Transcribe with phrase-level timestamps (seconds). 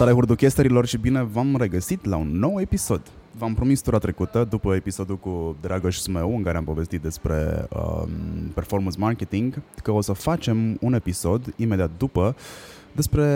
[0.00, 3.02] Salutare hurduchesterilor și bine v-am regăsit la un nou episod.
[3.38, 8.10] V-am promis tura trecută, după episodul cu Dragoș Smeu, în care am povestit despre um,
[8.54, 12.36] performance marketing, că o să facem un episod imediat după
[12.92, 13.26] despre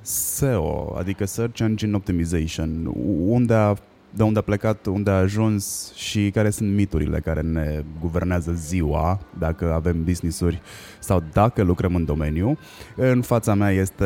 [0.00, 2.92] SEO, adică Search Engine Optimization,
[3.26, 3.74] unde a
[4.10, 9.20] de unde a plecat, unde a ajuns și care sunt miturile care ne guvernează ziua,
[9.38, 10.60] dacă avem business-uri
[10.98, 12.58] sau dacă lucrăm în domeniu.
[12.96, 14.04] În fața mea este,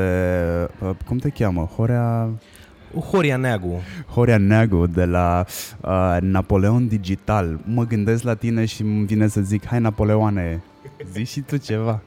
[0.82, 2.28] uh, cum te cheamă, Horea...
[3.10, 3.80] Horia Neagu.
[4.06, 5.44] Horia Neagu de la
[5.80, 7.60] uh, Napoleon Digital.
[7.64, 10.62] Mă gândesc la tine și îmi vine să zic, hai Napoleoane,
[11.12, 12.02] zici și tu ceva.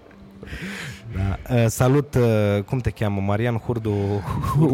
[1.17, 1.55] Da.
[1.55, 3.21] Uh, salut, uh, cum te cheamă?
[3.21, 3.93] Marian Hurdu...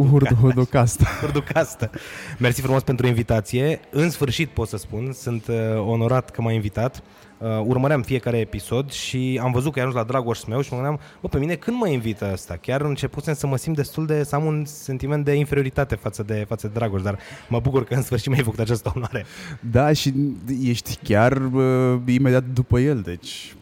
[0.09, 1.03] Hurdu, Hurdu Castă.
[1.22, 1.89] Hurdu Castă.
[2.38, 3.80] Mersi frumos pentru invitație.
[3.89, 7.03] În sfârșit pot să spun, sunt uh, onorat că m-ai invitat.
[7.44, 10.75] Uh, urmăream fiecare episod și am văzut că ai ajuns la Dragoș meu și mă
[10.75, 12.58] gândeam, bă, pe mine când mă invită asta?
[12.61, 16.45] Chiar începusem să mă simt destul de, să am un sentiment de inferioritate față de,
[16.47, 17.19] față de Dragoș, dar
[17.50, 19.25] mă bucur că în sfârșit mi-ai făcut această onoare.
[19.72, 20.13] Da, și
[20.61, 23.55] ești chiar uh, imediat după el, deci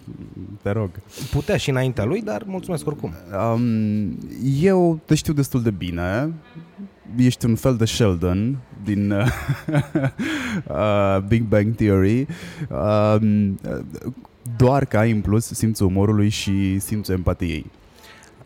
[0.61, 0.89] te rog.
[1.31, 3.13] Putea și înaintea lui, dar mulțumesc oricum.
[3.53, 4.17] Um,
[4.61, 6.33] eu te știu destul de bine.
[7.17, 9.25] Ești un fel de Sheldon din uh,
[10.67, 12.27] uh, Big Bang Theory.
[12.69, 13.15] Uh,
[14.57, 17.65] doar că ai în plus simțul umorului și simțul empatiei.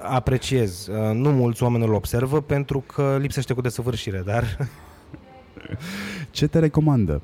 [0.02, 0.88] Apreciez.
[0.88, 4.58] Uh, nu mulți oameni îl observă pentru că lipsește cu desăvârșire, dar...
[6.32, 7.22] Ce te recomandă?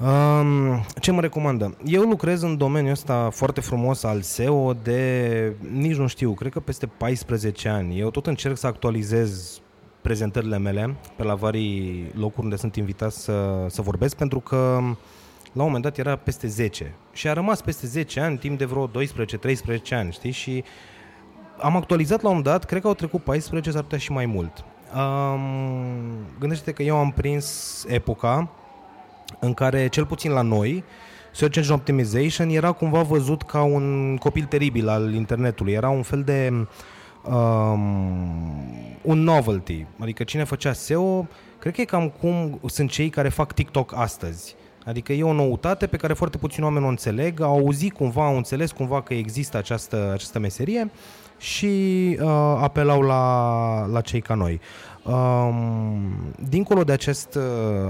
[0.00, 1.76] Um, ce mă recomandă?
[1.84, 6.60] Eu lucrez în domeniul ăsta foarte frumos al SEO de, nici nu știu, cred că
[6.60, 7.98] peste 14 ani.
[7.98, 9.60] Eu tot încerc să actualizez
[10.00, 14.56] prezentările mele pe la vari locuri unde sunt invitat să, să vorbesc, pentru că
[15.52, 18.64] la un moment dat era peste 10 și a rămas peste 10 ani, timp de
[18.64, 18.90] vreo 12-13
[19.90, 20.30] ani, știi?
[20.30, 20.64] Și
[21.60, 24.26] am actualizat la un moment dat, cred că au trecut 14, s-ar putea și mai
[24.26, 24.64] mult.
[24.94, 25.40] Um,
[26.38, 28.50] gândește că eu am prins epoca
[29.38, 30.84] în care, cel puțin la noi,
[31.32, 35.72] Search Engine Optimization era cumva văzut ca un copil teribil al internetului.
[35.72, 36.66] Era un fel de
[37.22, 37.80] um,
[39.02, 39.86] un novelty.
[39.98, 41.26] Adică cine făcea SEO,
[41.58, 44.54] cred că e cam cum sunt cei care fac TikTok astăzi.
[44.84, 48.36] Adică e o noutate pe care foarte puțini oameni o înțeleg, au auzit cumva, au
[48.36, 50.90] înțeles cumva că există această, această meserie
[51.44, 51.66] și
[52.20, 52.28] uh,
[52.60, 54.60] apelau la, la cei ca noi.
[55.02, 57.42] Um, dincolo de acest uh,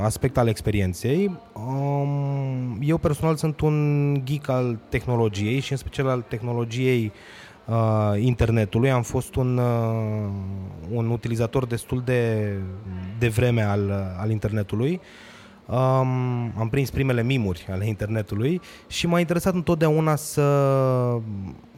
[0.03, 6.25] aspect al experienței, um, eu personal sunt un geek al tehnologiei și în special al
[6.29, 7.13] tehnologiei
[7.65, 8.91] uh, internetului.
[8.91, 10.31] Am fost un, uh,
[10.91, 12.53] un utilizator destul de,
[13.19, 15.01] de vreme al, al internetului.
[15.67, 15.77] Um,
[16.59, 20.43] am prins primele mimuri ale internetului și m-a interesat întotdeauna să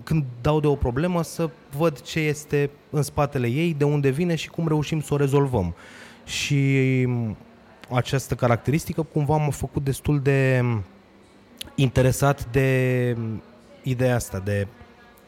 [0.06, 4.34] când dau de o problemă să văd ce este în spatele ei, de unde vine
[4.34, 5.74] și cum reușim să o rezolvăm.
[6.24, 7.08] Și
[7.90, 10.64] această caracteristică cumva m-a făcut destul de
[11.74, 13.16] interesat de
[13.82, 14.66] ideea asta, de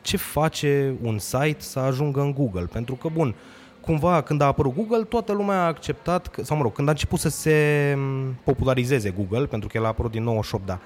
[0.03, 2.65] ce face un site să ajungă în Google.
[2.65, 3.35] Pentru că, bun,
[3.81, 6.91] cumva când a apărut Google, toată lumea a acceptat, că, sau mă rog, când a
[6.91, 7.99] început să se
[8.45, 10.79] popularizeze Google, pentru că el a apărut din 98, da,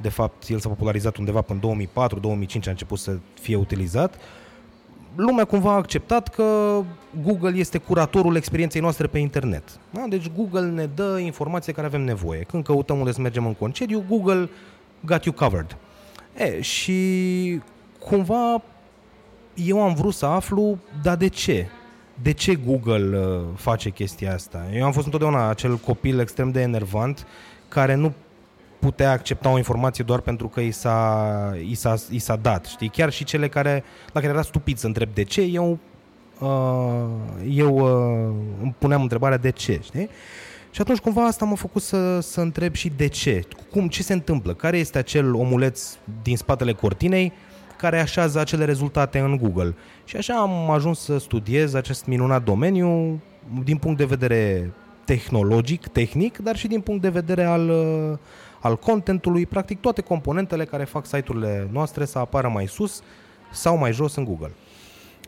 [0.00, 1.86] de fapt, el s-a popularizat undeva până în
[2.46, 4.14] 2004-2005 a început să fie utilizat.
[5.14, 6.80] Lumea cumva a acceptat că
[7.22, 9.62] Google este curatorul experienței noastre pe internet.
[9.90, 10.04] Da?
[10.08, 12.42] Deci Google ne dă informația care avem nevoie.
[12.42, 14.50] Când căutăm unde să mergem în concediu, Google
[15.04, 15.76] got you covered.
[16.36, 17.60] E, și
[17.98, 18.62] cumva
[19.54, 21.66] eu am vrut să aflu, dar de ce?
[22.22, 24.66] De ce Google uh, face chestia asta?
[24.74, 27.26] Eu am fost întotdeauna acel copil extrem de enervant
[27.68, 28.12] care nu
[28.78, 32.88] putea accepta o informație doar pentru că i s-a, i s-a, i s-a dat, știi?
[32.88, 35.78] Chiar și cele care, la care era stupid să întreb de ce, eu,
[36.40, 37.04] uh,
[37.48, 40.08] eu uh, îmi puneam întrebarea de ce, știi?
[40.70, 44.12] Și atunci cumva asta m-a făcut să, să întreb și de ce, cum, ce se
[44.12, 47.32] întâmplă, care este acel omuleț din spatele cortinei
[47.76, 49.74] care așează acele rezultate în Google.
[50.04, 53.20] Și așa am ajuns să studiez acest minunat domeniu
[53.64, 54.72] din punct de vedere
[55.04, 58.18] tehnologic, tehnic, dar și din punct de vedere al, uh,
[58.60, 63.02] al contentului, practic toate componentele care fac site-urile noastre să apară mai sus
[63.52, 64.52] sau mai jos în Google.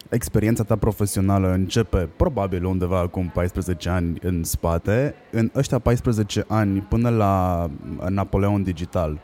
[0.08, 5.14] Experiența ta profesională începe probabil undeva acum 14 ani în spate.
[5.30, 7.66] În ăștia 14 ani până la
[8.08, 9.18] Napoleon Digital,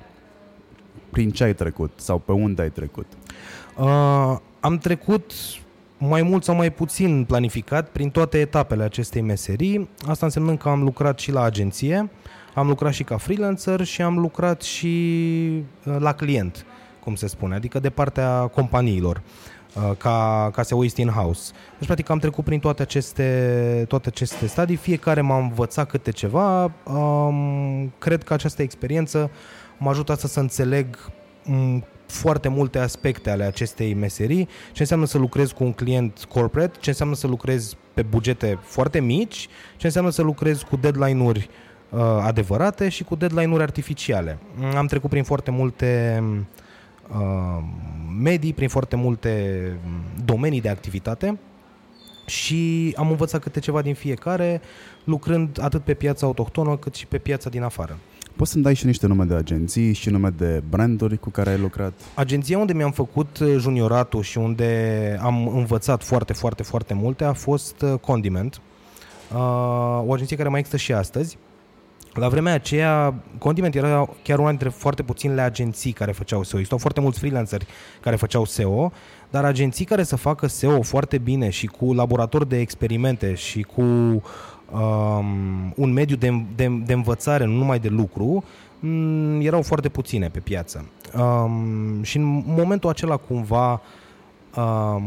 [1.11, 3.07] prin ce ai trecut sau pe unde ai trecut?
[3.79, 5.33] Uh, am trecut
[5.99, 9.89] mai mult sau mai puțin planificat prin toate etapele acestei meserii.
[10.07, 12.11] Asta înseamnă că am lucrat și la agenție,
[12.57, 14.87] am lucrat și ca freelancer și am lucrat și
[15.85, 16.67] uh, la client,
[17.01, 19.23] cum se spune, adică de partea companiilor.
[19.75, 21.53] uh, ca, ca SEOist in-house.
[21.77, 26.73] Deci, practic, am trecut prin toate aceste, toate aceste stadii, fiecare m-a învățat câte ceva.
[26.85, 29.31] Um, cred că această experiență
[29.79, 30.99] m-a ajutat să, să înțeleg
[31.49, 36.79] um, foarte multe aspecte ale acestei meserii, ce înseamnă să lucrezi cu un client corporate,
[36.81, 41.67] ce înseamnă să lucrezi pe bugete foarte mici, ce înseamnă să lucrezi cu deadline-uri uh,
[42.23, 44.39] adevărate și cu deadline-uri artificiale.
[44.77, 46.23] Am trecut prin foarte multe
[47.09, 47.63] uh,
[48.23, 49.63] medii, prin foarte multe
[50.25, 51.39] domenii de activitate
[52.27, 54.61] și am învățat câte ceva din fiecare,
[55.05, 57.99] lucrând atât pe piața autohtonă cât și pe piața din afară.
[58.37, 61.59] Poți să-mi dai și niște nume de agenții și nume de branduri cu care ai
[61.59, 61.93] lucrat?
[62.15, 67.33] Agenția unde mi-am făcut uh, junioratul și unde am învățat foarte, foarte, foarte multe a
[67.33, 68.61] fost uh, Condiment,
[69.33, 69.39] uh,
[70.07, 71.39] o agenție care mai există și astăzi.
[72.17, 76.59] La vremea aceea, Condiment era chiar una dintre foarte puținele agenții care făceau SEO.
[76.59, 77.67] Existau foarte mulți freelanceri
[78.01, 78.93] care făceau SEO,
[79.31, 83.83] dar agenții care să facă SEO foarte bine și cu laborator de experimente și cu
[83.83, 88.45] um, un mediu de, de, de învățare, nu numai de lucru,
[88.81, 90.85] m- erau foarte puține pe piață.
[91.19, 93.81] Um, și în momentul acela cumva um,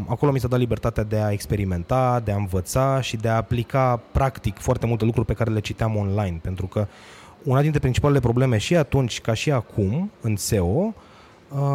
[0.08, 4.02] acolo mi s-a dat libertatea de a experimenta, de a învăța și de a aplica
[4.12, 6.88] practic foarte multe lucruri pe care le citeam online, pentru că
[7.44, 10.94] una dintre principalele probleme și atunci ca și acum în SEO uh,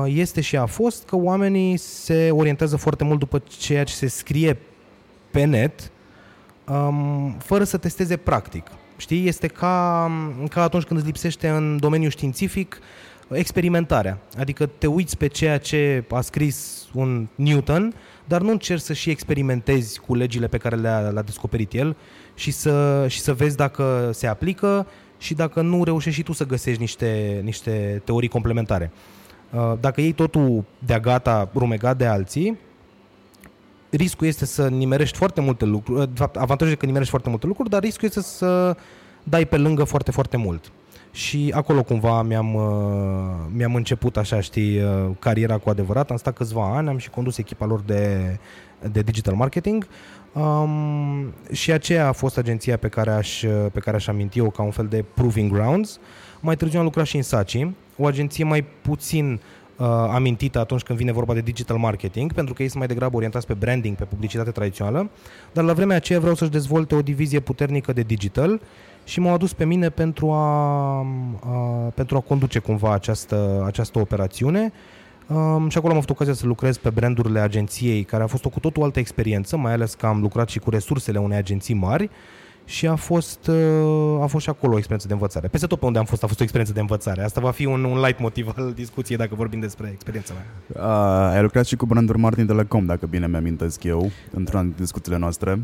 [0.07, 4.59] este și a fost că oamenii se orientează foarte mult după ceea ce se scrie
[5.31, 5.91] pe net
[6.69, 8.67] um, fără să testeze practic.
[8.97, 10.11] Știi, este ca,
[10.51, 12.79] ca atunci când îți lipsește în domeniul științific
[13.29, 14.19] experimentarea.
[14.39, 17.95] Adică te uiți pe ceea ce a scris un Newton,
[18.25, 21.97] dar nu încerci să și experimentezi cu legile pe care le-a, le descoperit el
[22.35, 24.87] și să, și să vezi dacă se aplică
[25.19, 28.91] și dacă nu reușești și tu să găsești niște, niște teorii complementare.
[29.51, 32.59] Uh, dacă iei totul de-a gata, rumegat de alții,
[33.91, 37.47] riscul este să nimerești foarte multe lucruri, de fapt avantajul e că nimerești foarte multe
[37.47, 38.77] lucruri, dar riscul este să
[39.23, 40.73] dai pe lângă foarte, foarte mult.
[41.15, 46.11] Și acolo cumva mi-am, uh, mi-am început așa, știi, uh, cariera cu adevărat.
[46.11, 48.19] Am stat câțiva ani, am și condus echipa lor de,
[48.93, 49.87] de digital marketing
[50.33, 54.63] um, și aceea a fost agenția pe care, aș, pe care aș aminti eu ca
[54.63, 56.01] un fel de proving grounds.
[56.41, 60.83] Mai târziu am lucrat și în Saci, o agenție mai puțin uh, uh, amintită atunci
[60.83, 63.97] când vine vorba de digital marketing, pentru că ei sunt mai degrabă orientați pe branding,
[63.97, 65.11] pe publicitate tradițională,
[65.53, 68.61] dar la vremea aceea vreau să-și dezvolte o divizie puternică de digital
[69.05, 74.73] și m-au adus pe mine pentru a, uh, pentru a conduce cumva această, această operațiune.
[75.27, 78.49] Um, și acolo am avut ocazia să lucrez pe brandurile agenției, care a fost o
[78.49, 82.11] cu totul altă experiență, mai ales că am lucrat și cu resursele unei agenții mari
[82.65, 85.49] și a fost, uh, a fost și acolo o experiență de învățare.
[85.49, 87.23] Peste tot pe unde am fost a fost o experiență de învățare.
[87.23, 90.47] Asta va fi un, un light motiv al discuției dacă vorbim despre experiența mea.
[90.85, 94.83] Uh, ai lucrat și cu branduri mari din Telecom, dacă bine mi-amintesc eu, într-una dintre
[94.83, 95.61] discuțiile noastre.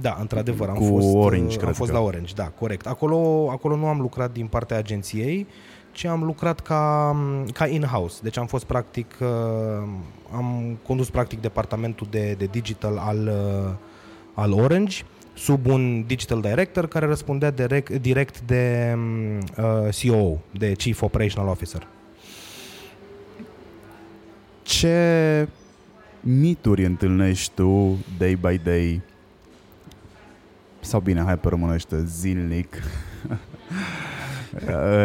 [0.00, 1.96] Da, într-adevăr, am Cu fost, Orange, am cred fost că.
[1.96, 2.86] la Orange, da, corect.
[2.86, 5.46] Acolo, acolo nu am lucrat din partea agenției,
[5.92, 7.16] ci am lucrat ca,
[7.52, 8.18] ca in-house.
[8.22, 9.28] Deci am fost practic, uh,
[10.32, 13.72] am condus practic departamentul de, de digital al, uh,
[14.34, 15.04] al Orange
[15.34, 18.94] sub un digital director care răspundea direct, direct de
[19.58, 21.86] uh, COO, de Chief Operational Officer.
[24.62, 25.48] Ce
[26.20, 29.02] mituri întâlnești tu day by day
[30.84, 32.76] sau bine, hai pe românește, zilnic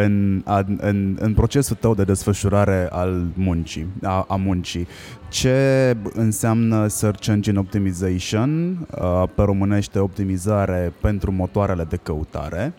[0.04, 4.88] în, a, în, în procesul tău de desfășurare al muncii, a, a muncii.
[5.30, 12.74] Ce înseamnă Search Engine Optimization, a, pe românește optimizare pentru motoarele de căutare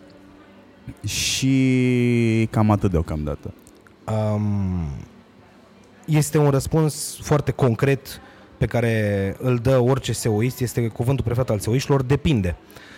[1.07, 3.55] și cam atât deocamdată.
[4.35, 4.87] Um,
[6.07, 8.21] este un răspuns foarte concret
[8.59, 12.57] pe care îl dă orice SEOist, este cuvântul preferat al SEOiștilor, depinde.
[12.59, 12.89] Uh,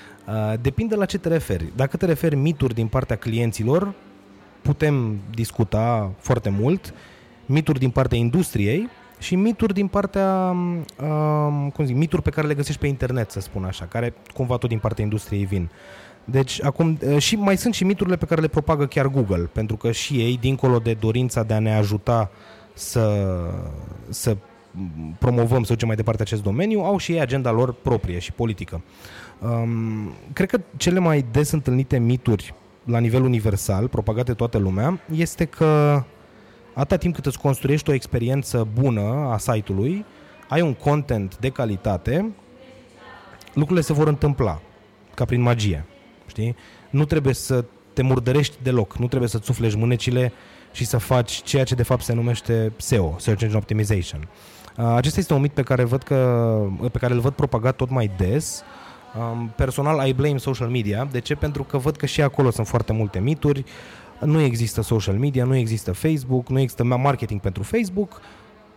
[0.61, 1.73] depinde la ce te referi.
[1.76, 3.95] Dacă te referi mituri din partea clienților,
[4.62, 6.95] putem discuta foarte mult,
[7.47, 8.88] mituri din partea industriei
[9.19, 10.57] și mituri din partea,
[11.00, 14.57] um, cum zic, mituri pe care le găsești pe internet, să spun așa, care cumva
[14.57, 15.71] tot din partea industriei vin.
[16.25, 19.76] Deci, acum, uh, și mai sunt și miturile pe care le propagă chiar Google, pentru
[19.76, 22.31] că și ei, dincolo de dorința de a ne ajuta
[22.75, 23.26] să,
[24.09, 24.37] să
[25.19, 28.81] promovăm, să ducem mai departe acest domeniu, au și ei agenda lor proprie și politică.
[29.39, 35.45] Um, cred că cele mai des întâlnite mituri la nivel universal, propagate toată lumea, este
[35.45, 36.03] că
[36.75, 40.05] atâta timp cât îți construiești o experiență bună a site-ului,
[40.49, 42.33] ai un content de calitate,
[43.55, 44.61] lucrurile se vor întâmpla,
[45.15, 45.85] ca prin magie.
[46.27, 46.57] Știi?
[46.91, 50.33] Nu trebuie să te murdărești deloc, nu trebuie să-ți suflești mânecile
[50.73, 54.29] și să faci ceea ce de fapt se numește SEO, Search Engine Optimization.
[54.77, 56.59] Uh, acesta este un mit pe care, văd că,
[56.93, 58.62] pe care îl văd propagat tot mai des.
[59.19, 61.09] Um, personal, I blame social media.
[61.11, 61.35] De ce?
[61.35, 63.64] Pentru că văd că și acolo sunt foarte multe mituri.
[64.21, 68.21] Nu există social media, nu există Facebook, nu există marketing pentru Facebook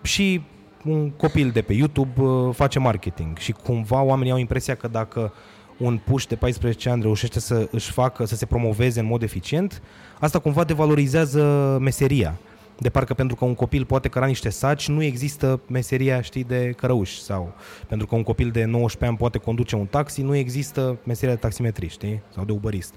[0.02, 0.42] și
[0.86, 5.34] un copil de pe YouTube uh, face marketing și cumva oamenii au impresia că dacă
[5.78, 9.82] un puș de 14 ani reușește să își facă, să se promoveze în mod eficient,
[10.20, 12.38] asta cumva devalorizează meseria.
[12.78, 16.74] De parcă pentru că un copil poate căra niște saci, nu există meseria, știi, de
[16.78, 17.12] cărăuș.
[17.12, 17.54] Sau
[17.88, 21.40] pentru că un copil de 19 ani poate conduce un taxi, nu există meseria de
[21.40, 22.22] taximetrist, știi?
[22.34, 22.94] Sau de uberist.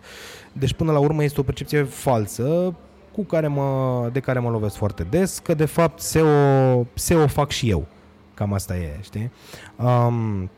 [0.53, 2.75] Deci până la urmă este o percepție falsă
[3.13, 7.51] cu care mă, de care mă lovesc foarte des, că de fapt SEO, SEO fac
[7.51, 7.87] și eu.
[8.35, 9.31] Cam asta e, știi?
[9.77, 10.51] Um,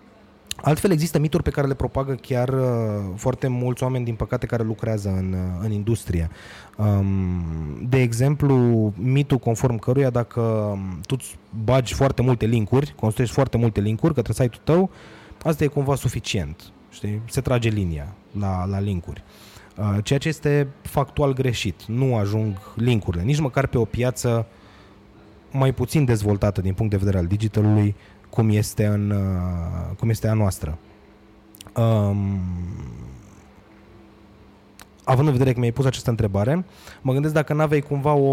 [0.63, 2.65] Altfel există mituri pe care le propagă chiar uh,
[3.17, 6.31] foarte mulți oameni, din păcate, care lucrează în, uh, în industrie.
[6.77, 8.57] Um, de exemplu,
[8.97, 14.15] mitul conform căruia dacă um, tu îți bagi foarte multe linkuri, construiești foarte multe linkuri
[14.15, 14.91] către site-ul tău,
[15.43, 16.73] asta e cumva suficient.
[16.91, 17.23] Știi?
[17.29, 19.23] Se trage linia la, la linkuri.
[19.77, 21.85] Uh, ceea ce este factual greșit.
[21.85, 24.47] Nu ajung linkurile, nici măcar pe o piață
[25.53, 27.95] mai puțin dezvoltată din punct de vedere al digitalului,
[28.31, 30.79] cum este, în, uh, cum este a noastră.
[31.77, 32.41] Um,
[35.05, 36.65] având în vedere că mi-ai pus această întrebare,
[37.03, 38.29] mă gândesc dacă n-aveai cumva o,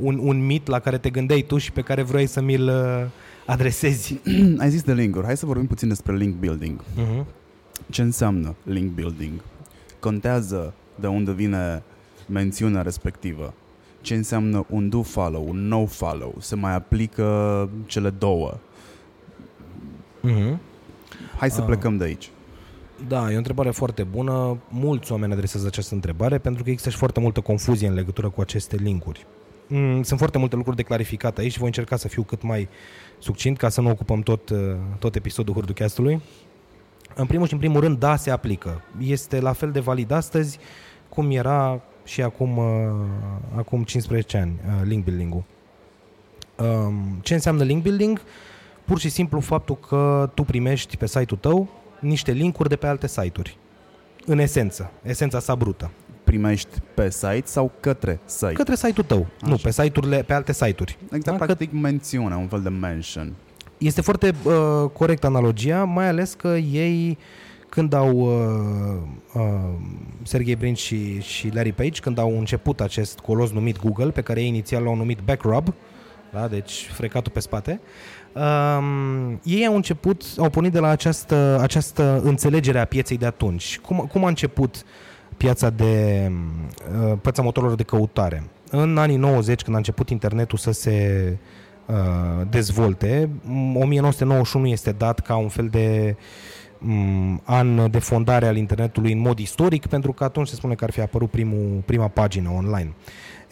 [0.00, 3.04] un, un mit la care te gândeai tu și pe care vrei să mi-l uh,
[3.46, 4.20] adresezi.
[4.62, 6.80] Ai zis de link Hai să vorbim puțin despre link building.
[6.82, 7.24] Uh-huh.
[7.90, 9.40] Ce înseamnă link building?
[10.00, 11.82] Contează de unde vine
[12.28, 13.54] mențiunea respectivă.
[14.00, 16.34] Ce înseamnă un do follow, un no follow?
[16.38, 18.54] Se mai aplică cele două.
[20.24, 20.56] Uh-huh.
[21.36, 21.66] Hai să uh.
[21.66, 22.30] plecăm de aici.
[23.08, 24.58] Da, e o întrebare foarte bună.
[24.68, 28.40] Mulți oameni adresează această întrebare pentru că există și foarte multă confuzie în legătură cu
[28.40, 29.26] aceste linkuri.
[29.66, 32.68] Mm, sunt foarte multe lucruri de clarificat aici și voi încerca să fiu cât mai
[33.18, 34.58] succint ca să nu ocupăm tot, uh,
[34.98, 36.20] tot episodul Hurducastului.
[37.14, 38.82] În primul și în primul rând, da, se aplică.
[39.00, 40.58] Este la fel de valid astăzi
[41.08, 42.90] cum era și acum, uh,
[43.56, 45.44] acum 15 ani uh, link building-ul.
[46.56, 48.20] Um, ce înseamnă link building?
[48.92, 51.68] Pur și simplu faptul că tu primești pe site-ul tău
[52.00, 53.58] niște linkuri de pe alte site-uri.
[54.26, 55.90] În esență, esența sa brută.
[56.24, 58.52] Primești pe site sau către site?
[58.52, 59.50] Către site-ul tău, Așa.
[59.50, 60.98] nu, pe site-urile, pe alte site-uri.
[61.04, 61.44] Exact, da?
[61.44, 61.76] practic Că...
[61.76, 63.32] mențiune, un fel de mention.
[63.78, 67.18] Este foarte uh, corect analogia, mai ales că ei
[67.68, 69.42] când au uh, uh,
[70.22, 74.40] Sergey Brin și, și Larry Page, când au început acest colos numit Google, pe care
[74.40, 75.74] ei inițial l-au numit Backrub,
[76.32, 76.48] da?
[76.48, 77.80] deci frecatul pe spate,
[78.34, 83.78] Um, ei au început, au pornit de la această, această înțelegere a pieței de atunci.
[83.78, 84.84] Cum, cum a început
[85.36, 86.30] piața de
[87.10, 88.44] uh, piața motorilor de căutare?
[88.70, 91.36] În anii 90, când a început internetul să se
[91.86, 91.94] uh,
[92.50, 93.28] dezvolte,
[93.74, 96.16] 1991 este dat ca un fel de
[96.86, 100.84] um, an de fondare al internetului în mod istoric, pentru că atunci se spune că
[100.84, 102.92] ar fi apărut primul, prima pagină online.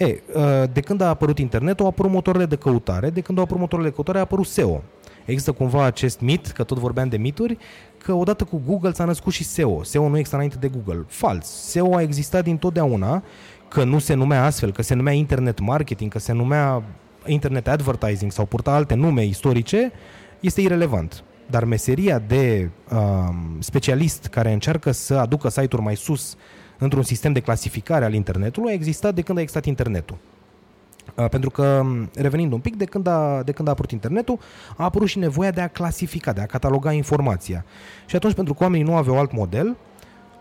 [0.00, 3.44] E, ă, de când a apărut internetul, au apărut motoarele de căutare, de când au
[3.44, 4.82] apărut motoarele de căutare, a apărut SEO.
[5.24, 7.58] Există cumva acest mit, că tot vorbeam de mituri,
[7.98, 9.82] că odată cu Google s-a născut și SEO.
[9.82, 11.04] SEO nu există înainte de Google.
[11.08, 11.46] Fals.
[11.46, 13.22] SEO a existat dintotdeauna,
[13.68, 16.82] că nu se numea astfel, că se numea internet marketing, că se numea
[17.26, 19.92] internet advertising sau purta alte nume istorice,
[20.40, 21.24] este irelevant.
[21.46, 22.98] Dar meseria de uh,
[23.58, 26.36] specialist care încearcă să aducă site-uri mai sus
[26.80, 30.16] într-un sistem de clasificare al internetului a existat de când a existat internetul.
[31.30, 31.82] Pentru că,
[32.14, 34.38] revenind un pic, de când, a, de când a apărut internetul,
[34.76, 37.64] a apărut și nevoia de a clasifica, de a cataloga informația.
[38.06, 39.76] Și atunci, pentru că oamenii nu aveau alt model,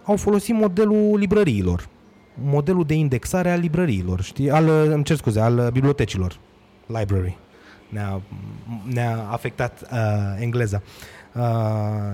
[0.04, 1.88] au folosit modelul librăriilor.
[2.34, 4.52] Modelul de indexare al librăriilor, știi?
[4.52, 6.40] Al, îmi cer scuze, al bibliotecilor.
[6.86, 7.38] Library.
[7.90, 8.22] Ne-a,
[8.94, 9.98] ne-a afectat uh,
[10.40, 10.82] engleza.
[10.84, 11.19] Uh, Uh,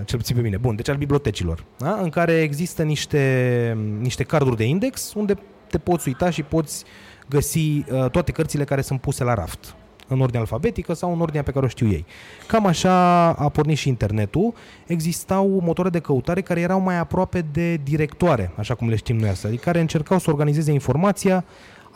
[0.04, 0.56] cel puțin pe mine.
[0.56, 1.98] Bun, deci al bibliotecilor, da?
[2.02, 6.84] în care există niște, niște carduri de index unde te poți uita și poți
[7.28, 9.74] găsi uh, toate cărțile care sunt puse la raft
[10.08, 12.06] în ordine alfabetică sau în ordinea pe care o știu ei.
[12.46, 14.54] Cam așa a pornit și internetul.
[14.86, 19.28] Existau motoare de căutare care erau mai aproape de directoare, așa cum le știm noi
[19.28, 21.44] astăzi, adică care încercau să organizeze informația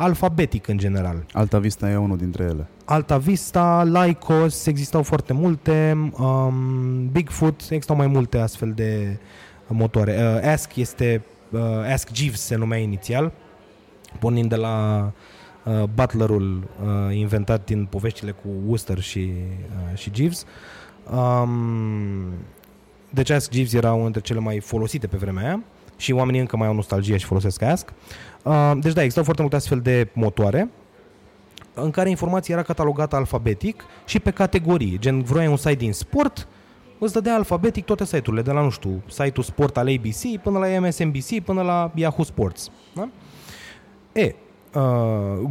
[0.00, 1.24] alfabetic în general.
[1.32, 2.66] Alta Vista e unul dintre ele.
[2.84, 9.18] Alta Vista, Lycos, existau foarte multe, um, Bigfoot, existau mai multe astfel de
[9.66, 10.40] motoare.
[10.42, 11.60] Uh, Ask este, uh,
[11.92, 13.32] Ask Jeeves se numea inițial,
[14.18, 15.10] pornind de la
[15.64, 19.32] uh, butlerul uh, inventat din poveștile cu Worcester și,
[19.92, 20.44] uh, și Jeeves.
[21.12, 22.32] Um,
[23.10, 25.62] deci Ask Jeeves era unul dintre cele mai folosite pe vremea aia
[25.96, 27.88] și oamenii încă mai au nostalgie și folosesc Ask.
[27.88, 27.94] Uh,
[28.78, 30.68] deci da, existau foarte multe astfel de motoare
[31.74, 34.98] în care informația era catalogată alfabetic și pe categorii.
[34.98, 36.48] Gen, vroiai un site din sport,
[36.98, 40.80] îți dădea alfabetic toate site-urile, de la, nu știu, site-ul sport al ABC până la
[40.80, 42.70] MSNBC până la Yahoo Sports.
[42.94, 43.08] Da?
[44.12, 44.34] E,
[44.74, 44.82] uh,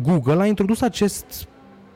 [0.01, 1.47] Google a introdus acest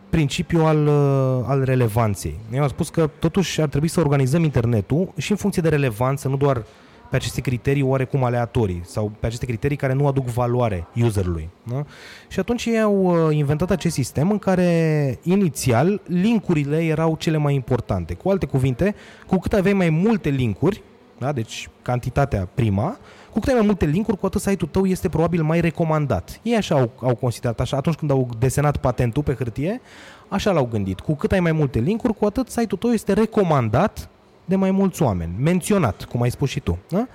[0.09, 2.39] principiu al, uh, al relevanței.
[2.53, 6.27] Eu am spus că totuși ar trebui să organizăm internetul și în funcție de relevanță,
[6.27, 6.63] nu doar
[7.13, 11.49] pe aceste criterii oarecum aleatorii sau pe aceste criterii care nu aduc valoare userului.
[11.63, 11.85] Da?
[12.27, 17.53] Și atunci ei au uh, inventat acest sistem în care inițial linkurile erau cele mai
[17.53, 18.13] importante.
[18.13, 18.95] Cu alte cuvinte,
[19.27, 20.81] cu cât aveai mai multe linkuri,
[21.17, 21.31] da?
[21.31, 22.97] deci cantitatea prima,
[23.31, 26.39] cu cât ai mai multe linkuri, cu atât site-ul tău este probabil mai recomandat.
[26.43, 29.81] Ei așa au, au considerat, așa, atunci când au desenat patentul pe hârtie,
[30.27, 30.99] așa l-au gândit.
[30.99, 34.09] Cu cât ai mai multe linkuri, cu atât site-ul tău este recomandat
[34.45, 36.77] de mai mulți oameni, menționat, cum ai spus și tu.
[36.89, 37.07] Da?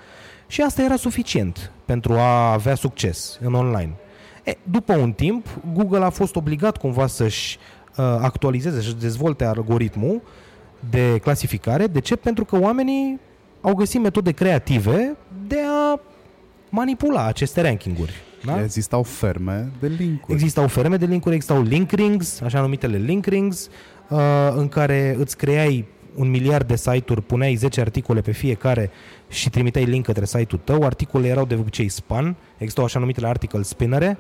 [0.47, 3.91] Și asta era suficient pentru a avea succes în online.
[4.45, 7.59] E, după un timp, Google a fost obligat cumva să-și
[7.97, 10.23] uh, actualizeze, să-și dezvolte algoritmul
[10.91, 11.87] de clasificare.
[11.87, 12.17] De ce?
[12.17, 13.21] Pentru că oamenii
[13.61, 15.17] au găsit metode creative
[15.47, 16.01] de a
[16.69, 18.13] manipula aceste rankinguri.
[18.45, 18.63] Da?
[18.63, 20.33] Existau ferme de linkuri.
[20.33, 23.69] Existau ferme de linkuri, existau link rings, așa numitele link rings,
[24.09, 24.19] uh,
[24.55, 25.87] în care îți creai
[26.19, 28.91] un miliard de site-uri, puneai 10 articole pe fiecare
[29.29, 30.85] și trimiteai link către site-ul tău.
[30.85, 34.19] Articolele erau de obicei span, existau așa numitele article spinnere.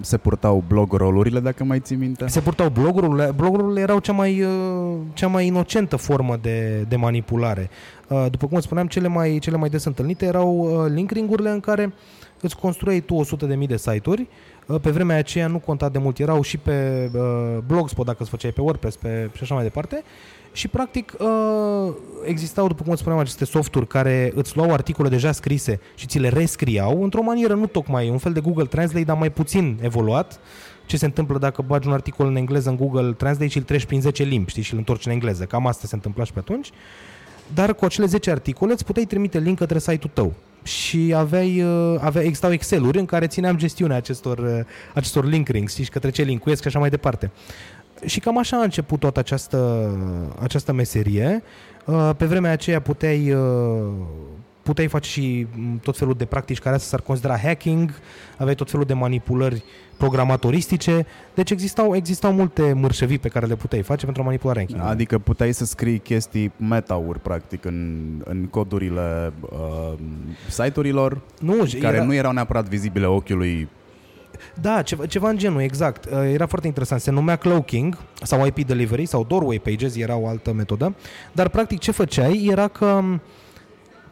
[0.00, 2.26] Se purtau blog rolurile, dacă mai ții minte?
[2.26, 3.32] Se purtau blogurile.
[3.36, 7.70] Blogurile erau cea mai, uh, cea mai inocentă formă de, de manipulare.
[8.08, 11.60] Uh, după cum spuneam, cele mai, cele mai des întâlnite erau uh, link ring-urile în
[11.60, 11.92] care
[12.40, 13.24] îți construiei tu
[13.60, 14.28] 100.000 de site-uri
[14.78, 18.50] pe vremea aceea nu conta de mult, erau și pe uh, Blogspot dacă îți făceai
[18.50, 20.02] pe WordPress pe, și așa mai departe
[20.52, 21.92] și practic uh,
[22.24, 26.28] existau, după cum spuneam, aceste softuri care îți luau articole deja scrise și ți le
[26.28, 30.40] rescriau într-o manieră nu tocmai, un fel de Google Translate, dar mai puțin evoluat.
[30.86, 33.84] Ce se întâmplă dacă bagi un articol în engleză în Google Translate și îl treci
[33.84, 35.44] prin 10 limbi, știi, și îl întorci în engleză.
[35.44, 36.70] Cam asta se întâmpla și pe atunci.
[37.54, 42.00] Dar cu acele 10 articole îți puteai trimite link către site-ul tău și aveai, uh,
[42.00, 44.60] avea, existau Excel-uri în care țineam gestiunea acestor, uh,
[44.94, 47.30] acestor link rings și către ce linkuiesc și așa mai departe.
[48.04, 49.90] Și cam așa a început toată această,
[50.42, 51.42] această meserie.
[51.84, 53.34] Uh, pe vremea aceea puteai,
[54.62, 55.46] puteai face și
[55.82, 57.90] tot felul de practici care asta s-ar considera hacking,
[58.36, 59.62] aveai tot felul de manipulări
[59.96, 64.80] programatoristice, deci existau, existau multe mărșăvii pe care le puteai face pentru a manipula ranking.
[64.82, 69.92] Adică puteai să scrii chestii meta-uri, practic, în, în codurile uh,
[70.48, 72.04] site-urilor, nu, care era...
[72.04, 73.68] nu erau neapărat vizibile ochiului
[74.60, 76.04] da, ceva, ceva în genul, exact.
[76.04, 77.00] Uh, era foarte interesant.
[77.00, 80.94] Se numea cloaking sau IP delivery sau doorway pages, era o altă metodă.
[81.32, 83.20] Dar practic ce făceai era că um,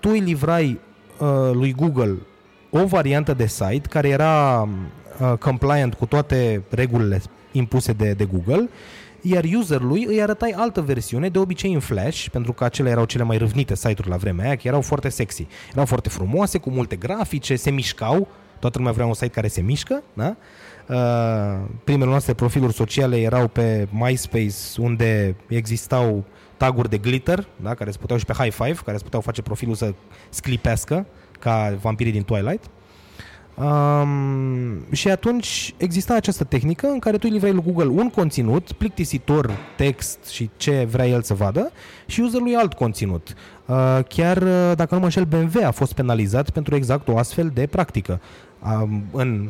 [0.01, 0.81] tu îi livrai
[1.19, 2.17] uh, lui Google
[2.71, 4.69] o variantă de site care era
[5.21, 8.69] uh, compliant cu toate regulile impuse de, de Google,
[9.21, 13.23] iar userului îi arătai altă versiune, de obicei în Flash, pentru că acelea erau cele
[13.23, 15.47] mai râvnite site-uri la vremea aia, că erau foarte sexy.
[15.73, 19.61] Erau foarte frumoase, cu multe grafice, se mișcau, toată lumea vrea un site care se
[19.61, 20.37] mișcă, da?
[20.89, 26.25] Uh, primele noastre profiluri sociale erau pe MySpace, unde existau
[26.57, 27.75] taguri de glitter, da?
[27.75, 29.95] care se puteau și pe high five, care se puteau face profilul să
[30.29, 31.07] sclipească,
[31.39, 32.65] ca vampirii din Twilight.
[33.63, 38.73] Um, și atunci exista această tehnică în care tu îi livrei lui Google un conținut
[38.73, 41.71] plictisitor, text și ce vrea el să vadă
[42.07, 43.35] și userului alt conținut.
[43.67, 47.51] Uh, chiar, uh, dacă nu mă înșel, BMW a fost penalizat pentru exact o astfel
[47.55, 48.21] de practică
[48.63, 49.49] um, în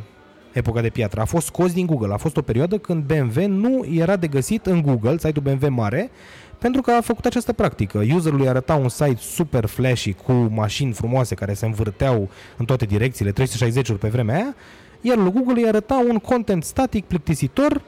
[0.53, 1.21] epoca de piatră.
[1.21, 2.13] A fost scos din Google.
[2.13, 6.11] A fost o perioadă când BMW nu era de găsit în Google, site-ul BMW mare,
[6.59, 8.05] pentru că a făcut această practică.
[8.15, 13.33] Userului arăta un site super flashy cu mașini frumoase care se învârteau în toate direcțiile,
[13.33, 14.55] 360-uri pe vremea aia,
[15.01, 17.83] iar lui Google îi arăta un content static plictisitor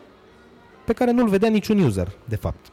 [0.85, 2.66] pe care nu-l vedea niciun user, de fapt.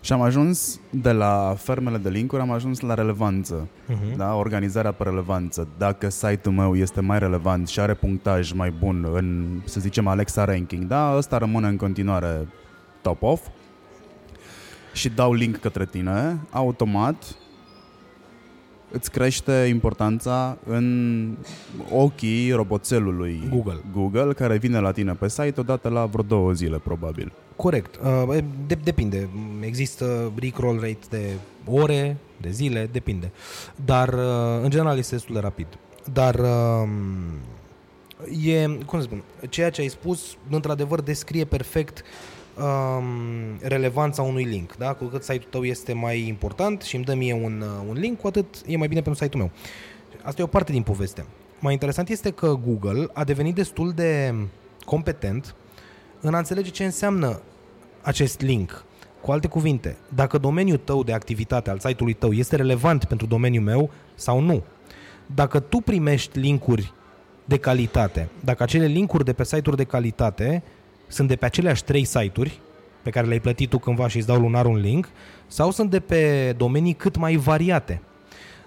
[0.00, 4.16] Și am ajuns de la fermele de linkuri, am ajuns la relevanță, uh-huh.
[4.16, 4.34] da?
[4.34, 5.68] organizarea pe relevanță.
[5.78, 10.44] Dacă site-ul meu este mai relevant și are punctaj mai bun în, să zicem, Alexa
[10.44, 12.48] Ranking, da, ăsta rămâne în continuare
[13.02, 13.46] top off
[14.92, 17.34] și dau link către tine, automat
[18.92, 21.36] îți crește importanța în
[21.90, 23.80] ochii roboțelului Google.
[23.92, 27.32] Google, care vine la tine pe site odată la vreo două zile, probabil.
[27.56, 27.96] Corect.
[28.28, 29.28] Uh, de, depinde.
[29.60, 31.32] Există recall rate de
[31.64, 33.32] ore, de zile, depinde.
[33.84, 35.66] Dar, uh, în general, este destul de rapid.
[36.12, 36.88] Dar um,
[38.46, 42.02] e, cum să spun, ceea ce ai spus, într-adevăr, descrie perfect
[42.60, 44.76] um, relevanța unui link.
[44.76, 44.92] Da?
[44.92, 48.20] Cu cât site-ul tău este mai important și îmi dă mie un, uh, un link,
[48.20, 49.52] cu atât e mai bine pentru site-ul meu.
[50.22, 51.24] Asta e o parte din poveste.
[51.58, 54.34] Mai interesant este că Google a devenit destul de
[54.84, 55.54] competent
[56.20, 57.40] în a înțelege ce înseamnă
[58.02, 58.84] acest link.
[59.20, 63.62] Cu alte cuvinte, dacă domeniul tău de activitate al site-ului tău este relevant pentru domeniul
[63.62, 64.62] meu sau nu.
[65.34, 66.92] Dacă tu primești linkuri
[67.44, 70.62] de calitate, dacă acele linkuri de pe site-uri de calitate
[71.10, 72.60] sunt de pe aceleași trei site-uri
[73.02, 75.08] pe care le-ai plătit tu cândva și îți dau lunar un link,
[75.46, 78.02] sau sunt de pe domenii cât mai variate.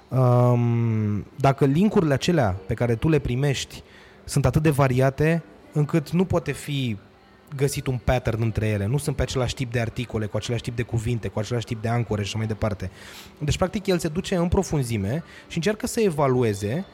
[0.08, 3.84] Um, dacă linkurile acelea pe care tu le primești
[4.24, 6.98] sunt atât de variate încât nu poate fi
[7.56, 10.76] găsit un pattern între ele, nu sunt pe același tip de articole, cu același tip
[10.76, 12.92] de cuvinte, cu același tip de ancore și așa mai departe.
[13.40, 16.86] Deci, practic, el se duce în profunzime și încearcă să evalueze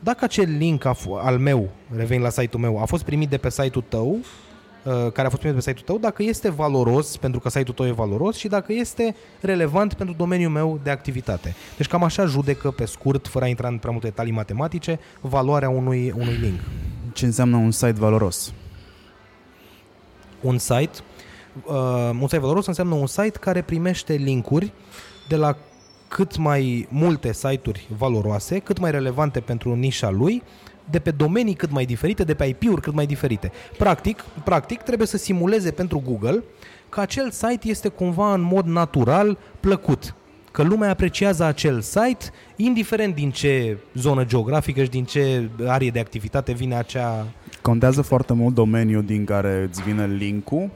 [0.00, 0.84] dacă acel link
[1.22, 4.18] al meu, revin la site-ul meu, a fost primit de pe site-ul tău
[4.84, 7.86] Uh, care a fost primit pe site-ul tău, dacă este valoros, pentru că site-ul tău
[7.86, 11.54] e valoros și dacă este relevant pentru domeniul meu de activitate.
[11.76, 15.68] Deci cam așa judecă pe scurt, fără a intra în prea multe detalii matematice, valoarea
[15.68, 16.60] unui, unui link.
[17.12, 18.52] Ce înseamnă un site valoros?
[20.40, 20.98] Un site,
[21.64, 24.72] uh, un site valoros înseamnă un site care primește linkuri
[25.28, 25.56] de la
[26.10, 30.42] cât mai multe site-uri valoroase, cât mai relevante pentru nișa lui,
[30.90, 33.52] de pe domenii cât mai diferite, de pe IP-uri cât mai diferite.
[33.78, 36.42] Practic, practic trebuie să simuleze pentru Google
[36.88, 40.14] că acel site este cumva în mod natural plăcut.
[40.50, 42.24] Că lumea apreciază acel site,
[42.56, 47.26] indiferent din ce zonă geografică și din ce arie de activitate vine acea...
[47.62, 50.70] Contează foarte mult domeniul din care îți vine link-ul.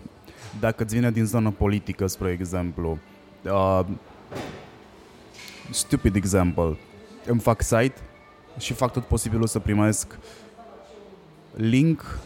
[0.61, 2.99] Dacă îți vine din zonă politică, spre exemplu,
[3.45, 3.81] uh,
[5.71, 6.77] stupid example,
[7.27, 7.95] îmi fac site
[8.59, 10.19] și fac tot posibilul să primesc
[11.57, 12.19] link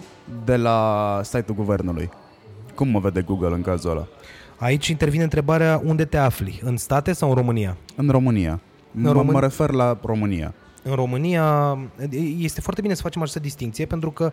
[0.45, 2.11] de la site-ul guvernului.
[2.75, 4.07] Cum mă vede Google în cazul ăla?
[4.57, 7.77] Aici intervine întrebarea unde te afli, în state sau în România?
[7.97, 8.61] În România.
[8.95, 9.33] În mă, Român...
[9.33, 10.55] mă refer la România.
[10.83, 11.79] În România
[12.39, 14.33] este foarte bine să facem această distinție pentru că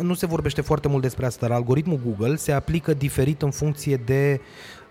[0.00, 3.96] nu se vorbește foarte mult despre asta, dar algoritmul Google se aplică diferit în funcție
[3.96, 4.40] de...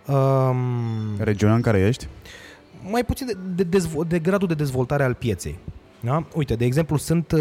[0.08, 2.08] Um, Regiunea în care ești?
[2.90, 5.60] Mai puțin de, de, dezvo- de gradul de dezvoltare al pieței.
[6.00, 6.26] Da?
[6.36, 7.40] Uite, de exemplu, sunt, uh,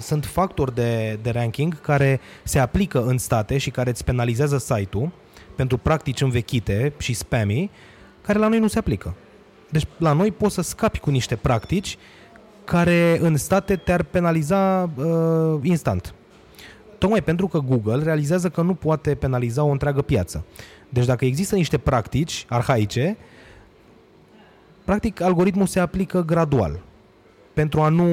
[0.00, 5.10] sunt factori de, de ranking care se aplică în state și care îți penalizează site-ul
[5.56, 7.70] pentru practici învechite și spammy,
[8.22, 9.14] care la noi nu se aplică.
[9.70, 11.98] Deci la noi poți să scapi cu niște practici
[12.64, 16.14] care în state te-ar penaliza uh, instant.
[16.98, 20.44] Tocmai pentru că Google realizează că nu poate penaliza o întreagă piață.
[20.88, 23.16] Deci dacă există niște practici arhaice,
[24.90, 26.80] practic algoritmul se aplică gradual
[27.52, 28.06] pentru a nu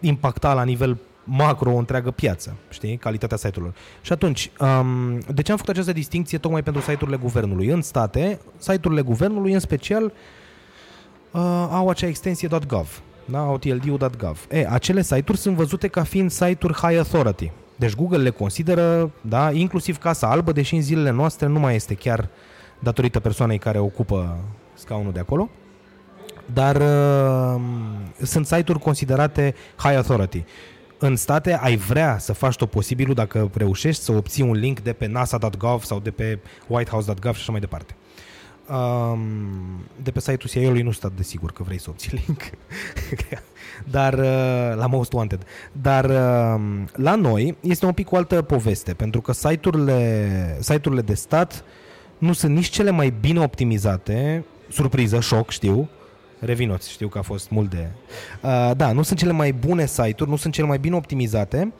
[0.00, 3.74] impacta la nivel macro o întreagă piață, știi, calitatea site-urilor.
[4.02, 7.66] Și atunci, um, de ce am făcut această distinție tocmai pentru site-urile guvernului?
[7.66, 13.42] În state, site-urile guvernului, în special, uh, au acea extensie .gov, da?
[13.42, 14.46] OTLD.gov.
[14.50, 17.50] E, acele site-uri sunt văzute ca fiind site-uri high authority.
[17.76, 21.94] Deci Google le consideră, da, inclusiv Casa Albă, deși în zilele noastre nu mai este
[21.94, 22.28] chiar
[22.78, 24.38] datorită persoanei care ocupă
[24.74, 25.50] scaunul de acolo
[26.52, 27.60] dar uh,
[28.22, 30.44] sunt site-uri considerate high authority.
[30.98, 34.92] În state ai vrea să faci tot posibilul dacă reușești să obții un link de
[34.92, 37.94] pe nasa.gov sau de pe whitehouse.gov și așa mai departe.
[38.68, 39.20] Um,
[40.02, 42.42] de pe site-ul CIA-ului nu stat de sigur că vrei să obții link.
[43.84, 45.46] Dar uh, la Most Wanted.
[45.72, 46.60] Dar uh,
[46.92, 51.64] la noi este un pic o altă poveste, pentru că site-urile, site-urile de stat
[52.18, 55.88] nu sunt nici cele mai bine optimizate, surpriză, șoc, știu,
[56.44, 57.88] Revinoți, știu că a fost mult de...
[58.40, 61.72] Uh, da, nu sunt cele mai bune site-uri, nu sunt cele mai bine optimizate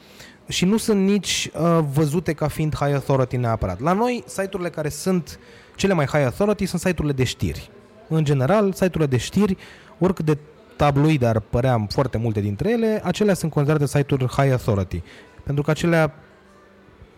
[0.49, 3.81] și nu sunt nici uh, văzute ca fiind high authority neapărat.
[3.81, 5.39] La noi, site-urile care sunt
[5.77, 7.71] cele mai high authority sunt site-urile de știri.
[8.09, 9.57] În general, site-urile de știri,
[9.99, 10.39] oricât de
[10.77, 15.03] tabloid ar părea foarte multe dintre ele, acelea sunt considerate site-uri high authority.
[15.45, 16.15] Pentru că acelea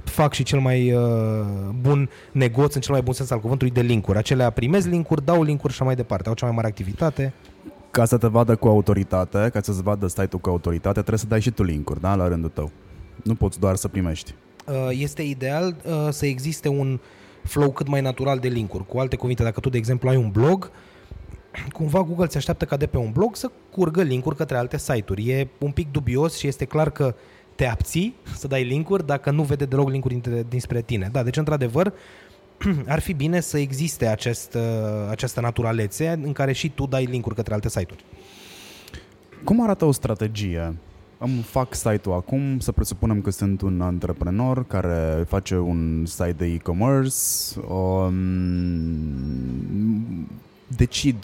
[0.09, 1.03] fac și cel mai uh,
[1.81, 4.19] bun negoț, în cel mai bun sens al cuvântului, de linkuri.
[4.19, 6.29] Acelea primez linkuri, dau linkuri și așa mai departe.
[6.29, 7.33] Au cea mai mare activitate.
[7.91, 11.41] Ca să te vadă cu autoritate, ca să-ți vadă site-ul cu autoritate, trebuie să dai
[11.41, 12.71] și tu linkuri, da, la rândul tău.
[13.23, 14.35] Nu poți doar să primești.
[14.67, 17.01] Uh, este ideal uh, să existe un
[17.43, 18.87] flow cât mai natural de linkuri.
[18.87, 20.71] Cu alte cuvinte, dacă tu, de exemplu, ai un blog,
[21.73, 25.29] cumva Google se așteaptă ca de pe un blog să curgă linkuri către alte site-uri.
[25.31, 27.15] E un pic dubios și este clar că
[27.57, 31.09] te abții să dai linkuri dacă nu vede deloc linkuri dinspre tine.
[31.13, 31.93] Da, deci într-adevăr
[32.87, 34.63] ar fi bine să existe acest, uh,
[35.11, 38.05] această naturalețe în care și tu dai linkuri către alte site-uri.
[39.45, 40.77] Cum arată o strategie?
[41.19, 46.45] Îmi fac site-ul acum, să presupunem că sunt un antreprenor care face un site de
[46.47, 47.15] e-commerce,
[47.69, 48.17] um,
[50.77, 51.17] decid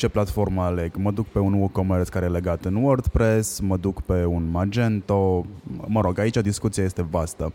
[0.00, 0.94] ce platformă aleg.
[0.96, 5.46] Mă duc pe un WooCommerce care e legat în WordPress, mă duc pe un Magento,
[5.86, 7.52] mă rog, aici discuția este vastă.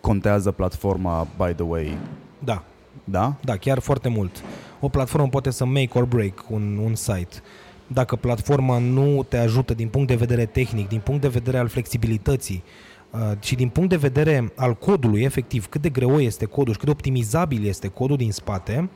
[0.00, 1.98] contează platforma, by the way,
[2.44, 2.62] Da,
[3.04, 3.34] da?
[3.44, 4.42] da, chiar foarte mult.
[4.80, 7.36] O platformă poate să make or break un, un site.
[7.86, 11.68] Dacă platforma nu te ajută din punct de vedere tehnic, din punct de vedere al
[11.68, 12.62] flexibilității
[13.10, 16.78] uh, și din punct de vedere al codului, efectiv, cât de greu este codul și
[16.78, 18.88] cât de optimizabil este codul din spate,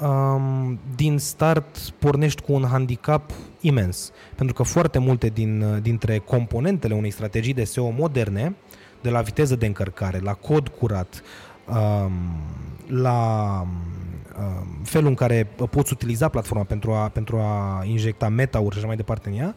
[0.00, 4.10] um, din start pornești cu un handicap imens.
[4.34, 8.56] Pentru că foarte multe din, uh, dintre componentele unei strategii de SEO moderne,
[9.00, 11.22] de la viteză de încărcare, la cod curat,
[11.66, 12.12] um,
[12.86, 13.60] la
[14.38, 18.86] um, felul în care poți utiliza platforma pentru a, pentru a injecta meta-uri și așa
[18.86, 19.54] mai departe în ea,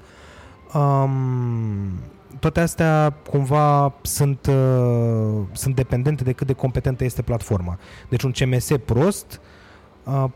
[0.81, 1.99] um,
[2.39, 7.77] toate astea cumva sunt, uh, sunt dependente de cât de competentă este platforma.
[8.09, 9.54] Deci un CMS prost uh,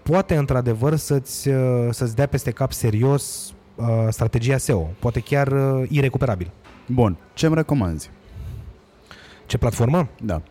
[0.03, 4.89] poate într-adevăr să-ți, uh, să-ți dea peste cap serios uh, strategia SEO.
[4.99, 6.51] Poate chiar uh, irecuperabil.
[6.88, 8.10] Bun, ce îmi recomanzi?
[9.45, 10.08] Ce platformă?
[10.21, 10.41] Da.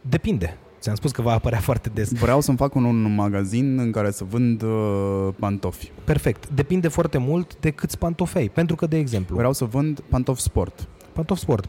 [0.00, 0.56] Depinde.
[0.80, 2.12] Ți-am spus că va apărea foarte des.
[2.12, 5.90] Vreau să-mi fac un, un magazin în care să vând uh, pantofi.
[6.04, 6.48] Perfect.
[6.48, 8.48] Depinde foarte mult de câți pantofi ai.
[8.48, 10.88] Pentru că, de exemplu, Vreau să vând pantofi sport.
[11.18, 11.68] Pantofi sport.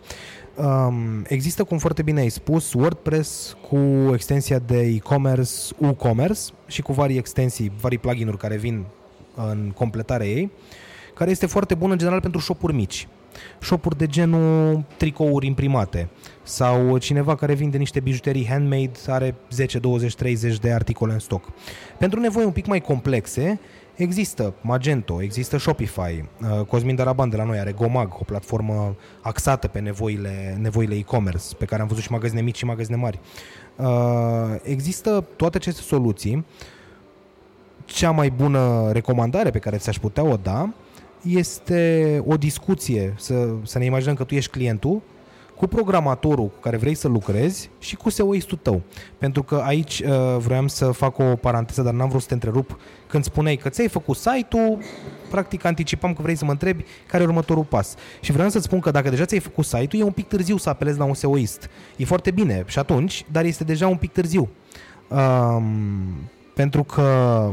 [0.56, 3.78] Um, există, cum foarte bine ai spus, WordPress cu
[4.14, 8.86] extensia de e-commerce, WooCommerce și cu vari extensii, vari plugin-uri care vin
[9.36, 10.52] în completarea ei,
[11.14, 13.08] care este foarte bună în general pentru shop-uri mici.
[13.60, 16.10] Shop-uri de genul tricouri imprimate
[16.44, 21.52] sau cineva care vinde niște bijuterii handmade, are 10, 20, 30 de articole în stoc.
[21.98, 23.60] Pentru nevoi un pic mai complexe,
[24.00, 29.68] Există Magento, există Shopify, uh, Cosmin Daraban de la noi are Gomag, o platformă axată
[29.68, 33.20] pe nevoile, nevoile e-commerce, pe care am văzut și magazine mici și magazine mari.
[33.76, 33.86] Uh,
[34.64, 36.46] Există toate aceste soluții.
[37.86, 40.70] Cea mai bună recomandare pe care ți-aș putea o da
[41.22, 45.02] este o discuție, să, să ne imaginăm că tu ești clientul,
[45.56, 48.82] cu programatorul cu care vrei să lucrezi și cu SEO-istul tău.
[49.18, 52.80] Pentru că aici uh, vroiam să fac o paranteză, dar n-am vrut să te întrerup.
[53.10, 54.80] Când spuneai că ți-ai făcut site-ul,
[55.30, 57.96] practic anticipam că vrei să mă întrebi care e următorul pas.
[58.20, 60.70] Și vreau să-ți spun că dacă deja ți-ai făcut site-ul, e un pic târziu să
[60.70, 61.70] apelezi la un SEO-ist.
[61.98, 64.50] E foarte bine și atunci, dar este deja un pic târziu.
[65.08, 67.50] Um, pentru că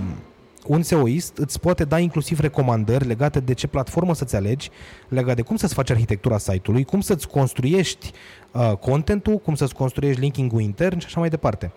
[0.66, 4.70] un SEOist îți poate da inclusiv recomandări legate de ce platformă să-ți alegi,
[5.08, 8.12] legate de cum să-ți faci arhitectura site-ului, cum să-ți construiești
[8.52, 11.72] uh, contentul, cum să-ți construiești linking-ul intern și așa mai departe.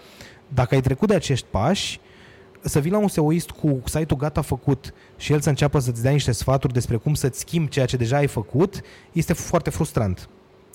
[0.48, 2.00] Dacă ai trecut de acești pași,
[2.62, 6.12] să vii la un SEOist cu site-ul gata făcut și el să înceapă să-ți dea
[6.12, 10.30] niște sfaturi despre cum să-ți schimbi ceea ce deja ai făcut, este foarte frustrant.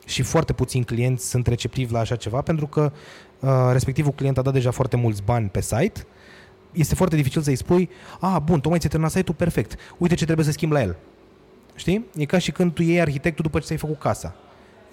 [0.07, 2.93] Și foarte puțini clienți sunt receptivi la așa ceva pentru că
[3.41, 6.07] uh, respectivul client a dat deja foarte mulți bani pe site
[6.73, 10.47] este foarte dificil să-i spui, a, bun, tocmai ți-ai terminat site-ul, perfect, uite ce trebuie
[10.47, 10.97] să schimbi la el.
[11.75, 12.05] Știi?
[12.17, 14.35] E ca și când tu iei arhitectul după ce ți-ai făcut casa.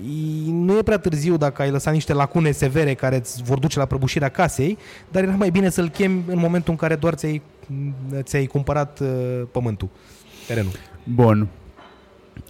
[0.03, 3.79] E- Nu e prea târziu dacă ai lăsat niște lacune severe care îți vor duce
[3.79, 4.77] la prăbușirea casei,
[5.11, 7.41] dar era mai bine să-l chemi în momentul în care doar ți-ai,
[8.21, 9.89] ți-ai cumpărat uh, pământul,
[10.47, 10.71] terenul.
[11.03, 11.47] Bun.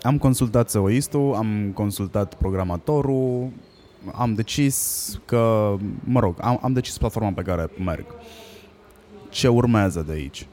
[0.02, 3.50] Am consultat SEO-istul, am consultat programatorul,
[4.14, 8.06] am decis că, mă rog, am, am decis platforma pe care merg.
[9.30, 10.48] Ce urmează de aici?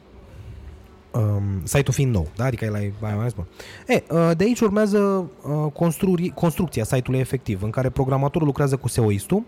[1.21, 2.45] Um, site-ul fiind nou, da?
[2.45, 3.47] adică el ai, ai mai spun.
[3.87, 8.89] E, uh, de aici urmează uh, construri, construcția site-ului efectiv, în care programatorul lucrează cu
[8.89, 9.43] SEO-istul.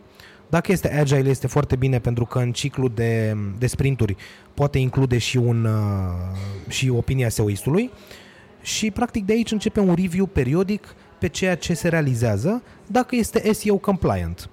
[0.49, 4.17] Dacă este agile, este foarte bine pentru că în ciclu de, de sprinturi
[4.55, 7.91] poate include și, un, uh, și opinia SEO-istului
[8.63, 13.53] și practic de aici începe un review periodic pe ceea ce se realizează dacă este
[13.53, 14.49] SEO compliant.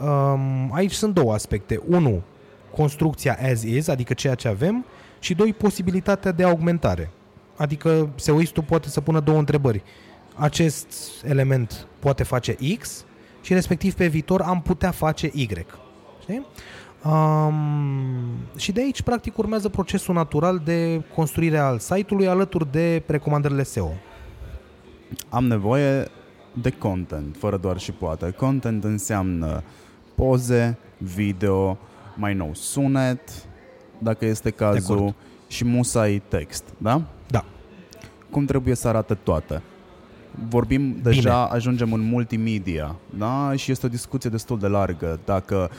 [0.00, 1.80] Um, aici sunt două aspecte.
[1.88, 2.22] Unu,
[2.74, 4.84] construcția as is, adică ceea ce avem,
[5.18, 7.10] și doi, posibilitatea de augmentare.
[7.56, 9.82] Adică SEO-istul poate să pună două întrebări.
[10.34, 10.86] Acest
[11.24, 13.04] element poate face X
[13.40, 15.48] și respectiv pe viitor am putea face Y.
[16.20, 16.46] Știi?
[17.04, 17.54] Um,
[18.56, 23.92] și de aici, practic, urmează procesul natural de construire al site-ului alături de recomandările SEO.
[25.28, 26.08] Am nevoie
[26.52, 28.30] de content, fără doar și poate.
[28.30, 29.62] Content înseamnă
[30.14, 31.78] poze, video,
[32.16, 33.47] mai nou sunet,
[33.98, 35.14] dacă este cazul, acord.
[35.46, 37.02] și musai text, da?
[37.26, 37.44] Da.
[38.30, 39.62] Cum trebuie să arate toate?
[40.48, 43.52] Vorbim deja, ajungem în multimedia, da?
[43.56, 45.18] Și este o discuție destul de largă.
[45.24, 45.70] Dacă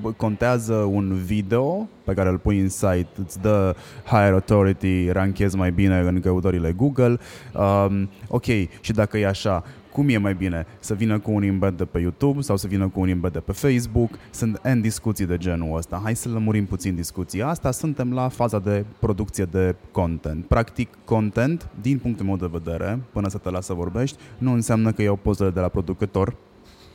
[0.00, 5.56] bă, contează un video pe care îl pui în site, îți dă higher authority, ranchezi
[5.56, 7.18] mai bine în căutările Google.
[7.54, 8.44] Um, ok,
[8.80, 10.66] și dacă e așa, cum e mai bine?
[10.80, 13.38] Să vină cu un embed de pe YouTube sau să vină cu un embed de
[13.38, 14.10] pe Facebook?
[14.30, 16.00] Sunt N discuții de genul ăsta.
[16.02, 17.70] Hai să lămurim puțin discuția asta.
[17.70, 20.46] Suntem la faza de producție de content.
[20.46, 24.92] Practic, content, din punctul meu de vedere, până să te las să vorbești, nu înseamnă
[24.92, 26.36] că iau pozele de la producător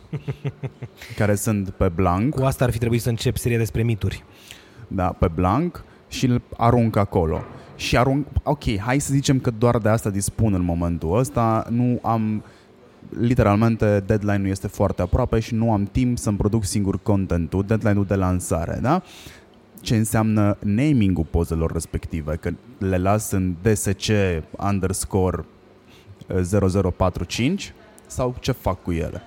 [1.19, 2.35] care sunt pe blank.
[2.35, 4.23] Cu asta ar fi trebuit să încep seria despre mituri.
[4.87, 7.41] Da, pe blank și îl arunc acolo.
[7.75, 11.99] Și arunc, ok, hai să zicem că doar de asta dispun în momentul ăsta, nu
[12.01, 12.43] am,
[13.09, 18.15] literalmente deadline-ul este foarte aproape și nu am timp să-mi produc singur contentul, deadline-ul de
[18.15, 19.01] lansare, da?
[19.81, 24.11] ce înseamnă naming-ul pozelor respective, că le las în DSC
[24.69, 25.45] underscore
[26.97, 27.73] 0045
[28.07, 29.21] sau ce fac cu ele?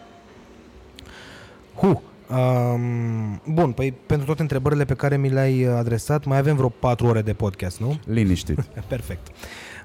[1.75, 6.69] Hu, Um, bun, păi pentru toate întrebările pe care mi le-ai adresat, mai avem vreo
[6.69, 7.99] 4 ore de podcast, nu?
[8.07, 8.61] Liniștit.
[8.89, 9.27] Perfect.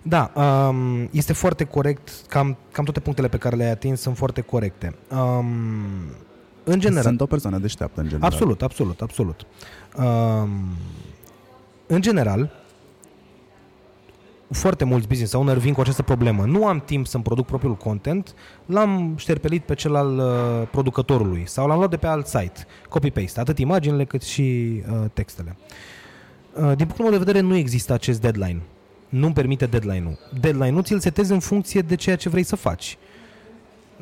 [0.08, 4.42] Da, um, este foarte corect, cam, cam toate punctele pe care le-ai atins sunt foarte
[4.42, 4.96] corecte.
[5.10, 5.46] Um,
[6.64, 7.04] în general...
[7.04, 8.32] Sunt o persoană deșteaptă, în general.
[8.32, 9.46] Absolut, absolut, absolut.
[9.98, 10.50] Um,
[11.88, 12.52] în general,
[14.50, 16.46] foarte mulți business owner vin cu această problemă.
[16.46, 18.34] Nu am timp să-mi produc propriul content,
[18.66, 23.40] l-am șterpelit pe cel al uh, producătorului sau l-am luat de pe alt site, copy-paste,
[23.40, 25.58] atât imaginile cât și uh, textele.
[26.54, 28.62] Uh, din punctul meu de vedere nu există acest deadline.
[29.10, 30.18] Nu-mi permite deadline-ul.
[30.40, 32.98] Deadline-ul ți-l setezi în funcție de ceea ce vrei să faci.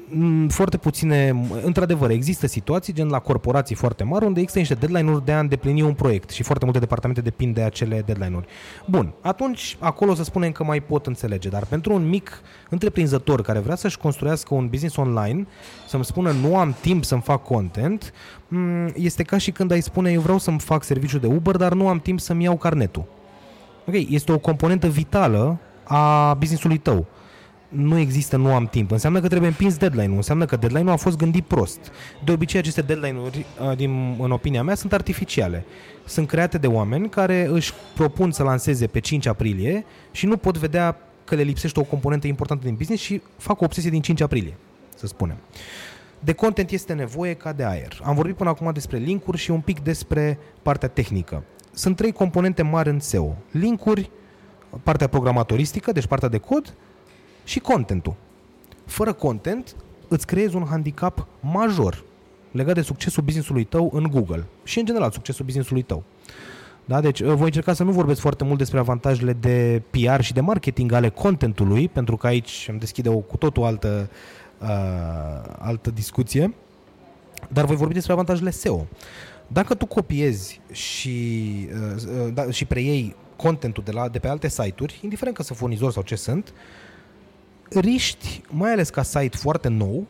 [0.10, 5.26] Mm, foarte puține, într-adevăr, există situații, gen la corporații foarte mari, unde există niște deadline-uri
[5.26, 8.48] de a îndeplini un proiect și foarte multe departamente depind de acele deadline-uri.
[8.86, 13.60] Bun, atunci acolo să spunem că mai pot înțelege, dar pentru un mic întreprinzător care
[13.60, 15.48] vrea să-și construiască un business online,
[15.88, 18.14] să-mi spună nu am timp să-mi fac content,
[18.48, 21.74] mm, este ca și când ai spune eu vreau să-mi fac serviciu de Uber, dar
[21.74, 23.15] nu am timp să-mi iau carnetul.
[23.88, 27.08] Ok, este o componentă vitală a businessului tău
[27.76, 28.92] nu există, nu am timp.
[28.92, 30.16] Înseamnă că trebuie împins deadline-ul.
[30.16, 31.80] Înseamnă că deadline-ul a fost gândit prost.
[32.24, 33.46] De obicei, aceste deadline-uri,
[33.76, 35.66] din, în opinia mea, sunt artificiale.
[36.06, 40.58] Sunt create de oameni care își propun să lanseze pe 5 aprilie și nu pot
[40.58, 44.22] vedea că le lipsește o componentă importantă din business și fac o obsesie din 5
[44.22, 44.54] aprilie,
[44.96, 45.38] să spunem.
[46.20, 48.00] De content este nevoie ca de aer.
[48.04, 51.44] Am vorbit până acum despre linkuri și un pic despre partea tehnică.
[51.76, 53.36] Sunt trei componente mari în SEO.
[53.52, 54.10] Linkuri,
[54.84, 56.74] partea programatoristică, deci partea de cod,
[57.44, 58.16] și contentul.
[58.86, 59.76] Fără content,
[60.08, 62.04] îți creezi un handicap major
[62.52, 66.04] legat de succesul businessului tău în Google și, în general, succesul businessului tău.
[66.86, 67.02] Da?
[67.02, 70.42] Deci uh, voi încerca să nu vorbesc foarte mult despre avantajele de PR și de
[70.42, 74.10] marketing ale contentului, pentru că aici îmi deschide o cu totul altă,
[74.62, 74.68] uh,
[75.58, 76.54] altă discuție,
[77.50, 78.88] dar voi vorbi despre avantajele SEO.
[79.48, 84.48] Dacă tu copiezi și, uh, uh, da, și preiei contentul de, la, de pe alte
[84.48, 86.56] site-uri, indiferent că sunt furnizori sau ce sunt, uh,
[87.70, 90.06] riști, mai ales ca site foarte nou,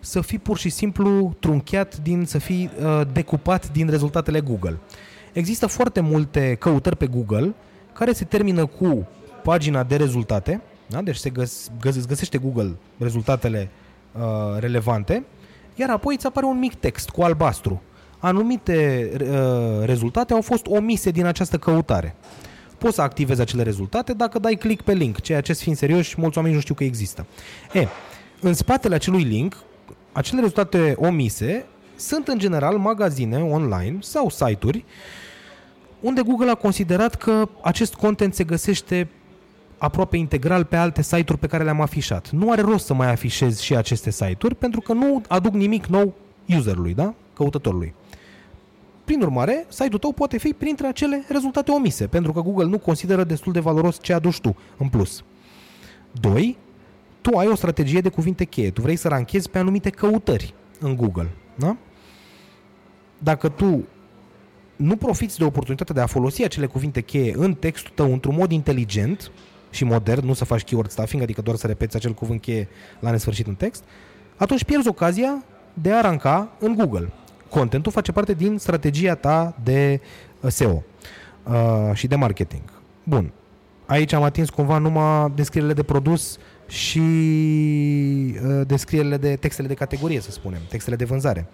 [0.00, 4.78] să fii pur și simplu trunchiat din, să fii uh, decupat din rezultatele Google.
[5.32, 7.54] Există foarte multe căutări pe Google
[7.92, 9.08] care se termină cu
[9.42, 11.02] pagina de rezultate, da?
[11.02, 13.70] deci se găs, găs, găsește Google rezultatele
[14.12, 14.22] uh,
[14.58, 15.24] relevante,
[15.74, 17.82] iar apoi îți apare un mic text cu albastru.
[18.22, 22.16] Anumite uh, rezultate au fost omise din această căutare
[22.82, 26.20] poți să activezi acele rezultate dacă dai click pe link, ceea ce, să fim serioși,
[26.20, 27.26] mulți oameni nu știu că există.
[27.72, 27.86] E,
[28.40, 29.56] în spatele acelui link,
[30.12, 34.84] acele rezultate omise sunt în general magazine online sau site-uri
[36.00, 39.08] unde Google a considerat că acest content se găsește
[39.78, 42.30] aproape integral pe alte site-uri pe care le-am afișat.
[42.30, 46.14] Nu are rost să mai afișez și aceste site-uri pentru că nu aduc nimic nou
[46.56, 47.14] userului, da?
[47.34, 47.94] căutătorului.
[49.04, 53.24] Prin urmare, site-ul tău poate fi printre acele rezultate omise, pentru că Google nu consideră
[53.24, 55.24] destul de valoros ce aduci tu în plus.
[56.20, 56.56] 2.
[57.20, 58.70] Tu ai o strategie de cuvinte cheie.
[58.70, 61.30] Tu vrei să ranchezi pe anumite căutări în Google.
[61.54, 61.76] Da?
[63.18, 63.84] Dacă tu
[64.76, 68.50] nu profiți de oportunitatea de a folosi acele cuvinte cheie în textul tău într-un mod
[68.50, 69.30] inteligent
[69.70, 72.68] și modern, nu să faci keyword stuffing, adică doar să repeți acel cuvânt cheie
[73.00, 73.84] la nesfârșit în text,
[74.36, 75.44] atunci pierzi ocazia
[75.74, 77.12] de a ranca în Google
[77.52, 80.00] contentul face parte din strategia ta de
[80.40, 80.82] uh, SEO
[81.42, 82.62] uh, și de marketing.
[83.02, 83.32] Bun.
[83.86, 90.20] Aici am atins cumva numai descrierile de produs și uh, descrierile de textele de categorie,
[90.20, 91.46] să spunem, textele de vânzare.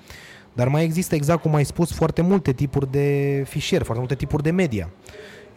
[0.53, 4.42] Dar mai există, exact cum ai spus, foarte multe tipuri de fișier, foarte multe tipuri
[4.42, 4.88] de media.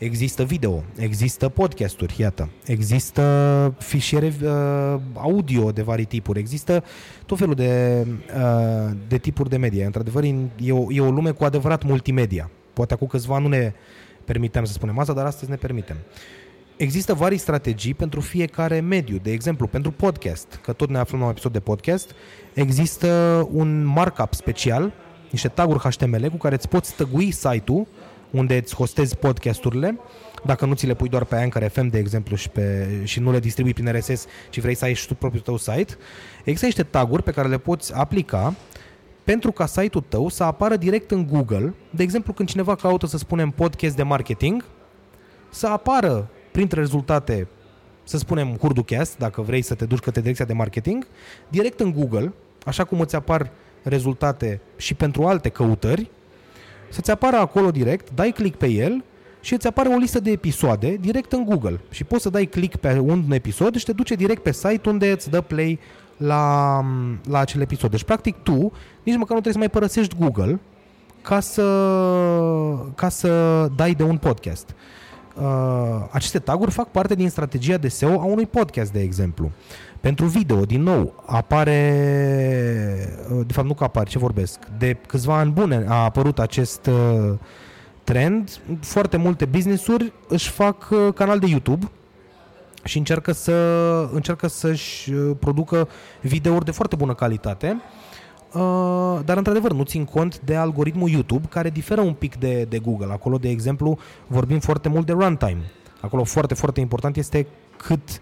[0.02, 6.84] Există video, există podcasturi, iată, există fișiere uh, audio de vari tipuri, există
[7.26, 9.86] tot felul de, uh, de tipuri de media.
[9.86, 10.24] Într-adevăr,
[10.58, 12.50] e o, e o lume cu adevărat multimedia.
[12.74, 13.74] Poate acum câțiva nu ne
[14.26, 15.98] permitem să spunem asta, dar astăzi ne permitem.
[16.78, 19.18] Există vari strategii pentru fiecare mediu.
[19.18, 22.12] De exemplu, pentru podcast, că tot ne aflăm la un episod de podcast,
[22.54, 23.08] există
[23.52, 24.94] un markup special,
[25.32, 27.88] niște taguri HTML cu care îți poți tăgui site-ul
[28.32, 30.00] unde îți hostezi podcasturile,
[30.46, 33.32] dacă nu ți le pui doar pe Anchor FM, de exemplu, și, pe, și nu
[33.32, 35.98] le distribui prin RSS, ci vrei să ai și tu propriul tău site,
[36.40, 38.54] există niște taguri pe care le poți aplica
[39.24, 43.18] pentru ca site-ul tău să apară direct în Google, de exemplu când cineva caută să
[43.18, 44.66] spunem podcast de marketing,
[45.50, 47.48] să apară printre rezultate,
[48.04, 51.08] să spunem HurduCast, dacă vrei să te duci către direcția de marketing,
[51.48, 52.34] direct în Google,
[52.66, 53.52] așa cum îți apar
[53.84, 56.10] rezultate și pentru alte căutări,
[56.92, 59.04] să-ți apară acolo direct, dai click pe el
[59.42, 61.80] și îți apare o listă de episoade direct în Google.
[61.90, 65.12] Și poți să dai click pe un episod și te duce direct pe site unde
[65.12, 65.80] îți dă play
[66.18, 66.86] la,
[67.30, 67.92] la acel episod.
[67.92, 68.72] Deci, practic, tu
[69.04, 70.60] nici măcar nu trebuie să mai părăsești Google
[71.22, 71.64] ca să,
[72.96, 74.76] ca să dai de un podcast.
[75.36, 79.52] Uh, aceste taguri fac parte din strategia de SEO a unui podcast, de exemplu.
[80.02, 81.80] Pentru video, din nou, apare,
[83.32, 86.86] uh, de fapt nu că apare, ce vorbesc, de câțiva ani bune a apărut acest
[86.86, 87.34] uh,
[88.04, 88.60] trend.
[88.80, 91.92] Foarte multe business-uri își fac uh, canal de YouTube
[92.84, 93.54] și încearcă, să,
[94.14, 95.88] încearcă să-și uh, producă
[96.22, 97.82] videouri de foarte bună calitate,
[98.54, 102.80] uh, dar într-adevăr nu țin cont de algoritmul YouTube, care diferă un pic de, de
[102.80, 103.12] Google.
[103.12, 103.98] Acolo, de exemplu,
[104.28, 105.72] vorbim foarte mult de runtime.
[106.00, 107.48] Acolo foarte, foarte important este
[107.78, 108.20] cât,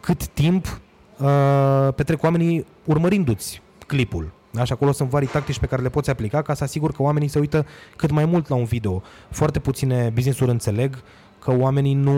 [0.00, 0.80] cât timp
[1.18, 4.32] uh, petrec oamenii urmărindu-ți clipul.
[4.50, 4.64] Da?
[4.64, 7.28] Și acolo sunt vari tactici pe care le poți aplica ca să asigur că oamenii
[7.28, 9.02] se uită cât mai mult la un video.
[9.30, 11.00] Foarte puține business-uri înțeleg uh,
[11.46, 12.14] că oamenii nu,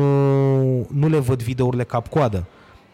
[0.90, 2.46] nu le văd videourile cap-coadă.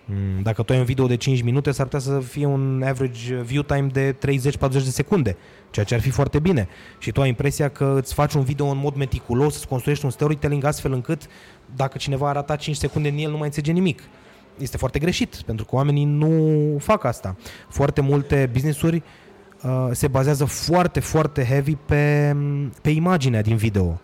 [0.04, 3.34] Mm, dacă tu ai un video de 5 minute, s-ar putea să fie un average
[3.34, 4.16] view time de 30-40
[4.70, 5.36] de secunde,
[5.70, 6.68] ceea ce ar fi foarte bine.
[6.98, 10.10] Și tu ai impresia că îți faci un video în mod meticulos, îți construiești un
[10.10, 11.22] storytelling astfel încât
[11.76, 14.02] dacă cineva arată 5 secunde în el, nu mai înțelege nimic.
[14.58, 17.36] Este foarte greșit, pentru că oamenii nu fac asta.
[17.68, 19.02] Foarte multe business-uri
[19.62, 22.36] uh, se bazează foarte, foarte heavy pe,
[22.82, 24.00] pe imaginea din video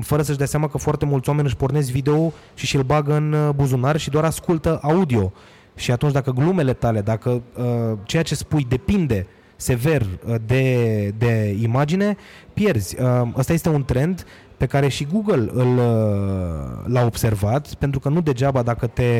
[0.00, 3.32] fără să-și dea seama că foarte mulți oameni își pornesc video și și-l bagă în
[3.32, 5.32] uh, buzunar și doar ascultă audio.
[5.74, 9.26] Și atunci dacă glumele tale, dacă uh, ceea ce spui depinde
[9.56, 12.16] sever uh, de, de imagine,
[12.52, 13.00] pierzi.
[13.00, 14.26] Uh, ăsta este un trend
[14.56, 19.12] pe care și Google îl, uh, l-a observat, pentru că nu degeaba dacă te,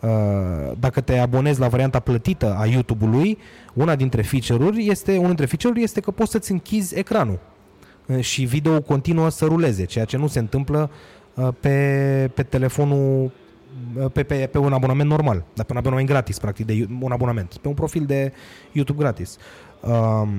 [0.00, 3.38] uh, dacă te abonezi la varianta plătită a YouTube-ului,
[3.74, 7.38] una dintre feature-uri este, unul dintre feature-uri este că poți să-ți închizi ecranul
[8.20, 10.90] și video continuă să ruleze, ceea ce nu se întâmplă
[11.34, 13.30] uh, pe, pe telefonul uh,
[14.12, 17.56] pe, pe, pe un abonament normal, dar pe un abonament gratis, practic, de un abonament,
[17.56, 18.32] pe un profil de
[18.72, 19.36] YouTube gratis.
[19.80, 20.30] Um,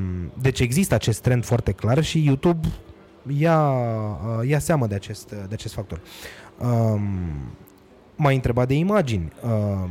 [0.41, 2.67] deci există acest trend foarte clar și YouTube
[3.27, 6.01] ia, uh, ia seamă de acest, de acest factor.
[6.57, 7.01] Um,
[8.15, 9.31] m-ai întrebat de imagini.
[9.43, 9.89] Um,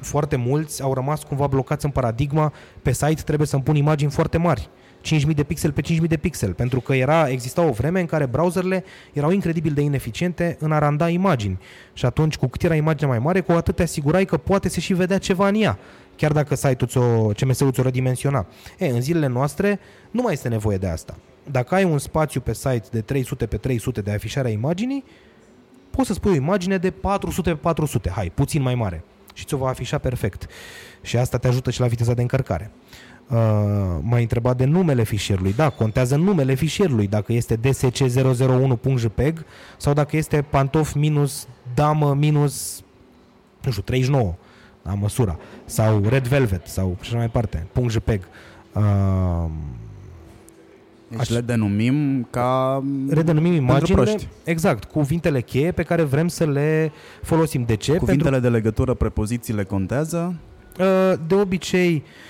[0.00, 2.52] foarte mulți au rămas cumva blocați în paradigma
[2.82, 4.68] pe site trebuie să-mi pun imagini foarte mari.
[5.00, 8.26] 5000 de pixel pe 5000 de pixel, pentru că era, exista o vreme în care
[8.26, 11.58] browserele erau incredibil de ineficiente în a randa imagini.
[11.92, 14.80] Și atunci, cu cât era imaginea mai mare, cu atât te asigurai că poate se
[14.80, 15.78] și vedea ceva în ea,
[16.16, 18.46] chiar dacă site-ul ți-o, CMS-ul ți-o redimensiona.
[18.78, 19.80] E, în zilele noastre
[20.10, 21.16] nu mai este nevoie de asta.
[21.50, 25.04] Dacă ai un spațiu pe site de 300 pe 300 de afișare a imaginii,
[25.90, 29.04] poți să spui o imagine de 400 pe 400, hai, puțin mai mare
[29.38, 30.46] și ți-o va afișa perfect.
[31.02, 32.70] Și asta te ajută și la viteza de încărcare.
[33.30, 33.36] Uh,
[34.00, 35.52] m-a întrebat de numele fișierului.
[35.52, 39.44] Da, contează numele fișierului, dacă este dsc001.jpg
[39.76, 42.82] sau dacă este pantof minus damă minus,
[43.64, 44.34] nu știu, 39,
[44.82, 48.20] la măsura, sau red velvet, sau așa mai departe, .jpg.
[48.72, 49.50] Uh,
[51.08, 51.28] deci Aș...
[51.28, 57.64] le denumim ca Redenumim imaginile, exact, cuvintele cheie pe care vrem să le folosim.
[57.64, 57.96] De ce?
[57.96, 58.50] Cuvintele Pentru...
[58.50, 60.34] de legătură, prepozițiile contează?
[60.80, 62.27] Uh, de obicei, uh, um,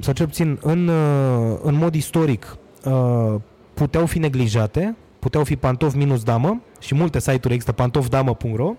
[0.00, 3.34] sau cel puțin în, uh, în mod istoric, uh,
[3.74, 8.74] puteau fi neglijate, puteau fi pantof minus damă și multe site-uri există pantofdamă.ro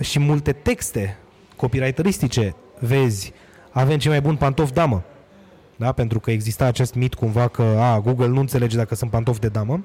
[0.00, 1.18] și multe texte
[1.56, 3.32] copywriteristice vezi
[3.70, 5.02] avem cel mai bun pantof damă.
[5.76, 5.92] Da?
[5.92, 9.48] Pentru că exista acest mit cumva că a, Google nu înțelege dacă sunt pantofi de
[9.48, 9.84] damă.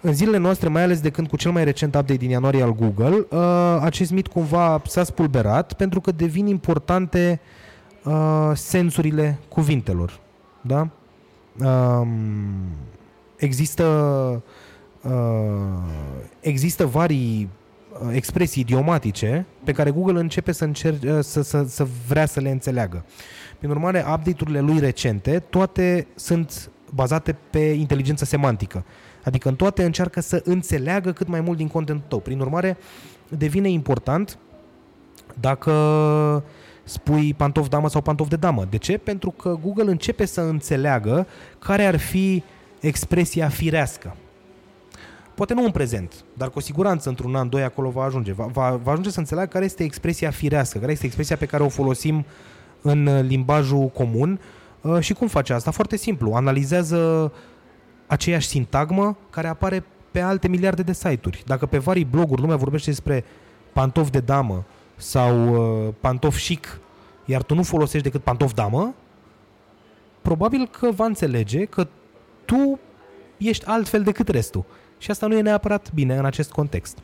[0.00, 2.74] În zilele noastre, mai ales de când cu cel mai recent update din ianuarie al
[2.74, 7.65] Google, uh, acest mit cumva s-a spulberat pentru că devin importante uh,
[8.06, 10.20] uh, sensurile cuvintelor.
[10.60, 10.88] Da?
[11.64, 12.08] Um,
[13.36, 13.84] există
[15.02, 15.12] uh,
[16.40, 21.86] există vari uh, expresii idiomatice pe care Google începe să, încer- uh, să, să, să
[22.08, 23.04] vrea să le înțeleagă.
[23.58, 28.84] Prin urmare, update-urile lui recente, toate sunt bazate pe inteligență semantică.
[29.24, 32.18] Adică în toate încearcă să înțeleagă cât mai mult din contentul tău.
[32.18, 32.76] Prin urmare,
[33.28, 34.38] devine important
[35.40, 35.72] dacă
[36.86, 38.66] spui pantof damă sau pantof de damă.
[38.70, 38.98] De ce?
[38.98, 41.26] Pentru că Google începe să înțeleagă
[41.58, 42.42] care ar fi
[42.80, 44.16] expresia firească.
[45.34, 48.32] Poate nu în prezent, dar cu siguranță într-un an, doi acolo va ajunge.
[48.32, 51.62] Va, va, va ajunge să înțeleagă care este expresia firească, care este expresia pe care
[51.62, 52.24] o folosim
[52.82, 54.40] în limbajul comun,
[54.86, 55.70] Uh, și cum face asta?
[55.70, 56.32] Foarte simplu.
[56.32, 57.32] Analizează
[58.06, 61.42] aceeași sintagmă care apare pe alte miliarde de site-uri.
[61.46, 63.24] Dacă pe vari bloguri lumea vorbește despre
[63.72, 64.64] pantof de damă
[64.96, 66.80] sau uh, pantof chic,
[67.24, 68.94] iar tu nu folosești decât pantof damă,
[70.22, 71.88] probabil că va înțelege că
[72.44, 72.78] tu
[73.36, 74.64] ești altfel decât restul.
[74.98, 76.98] Și asta nu e neapărat bine în acest context.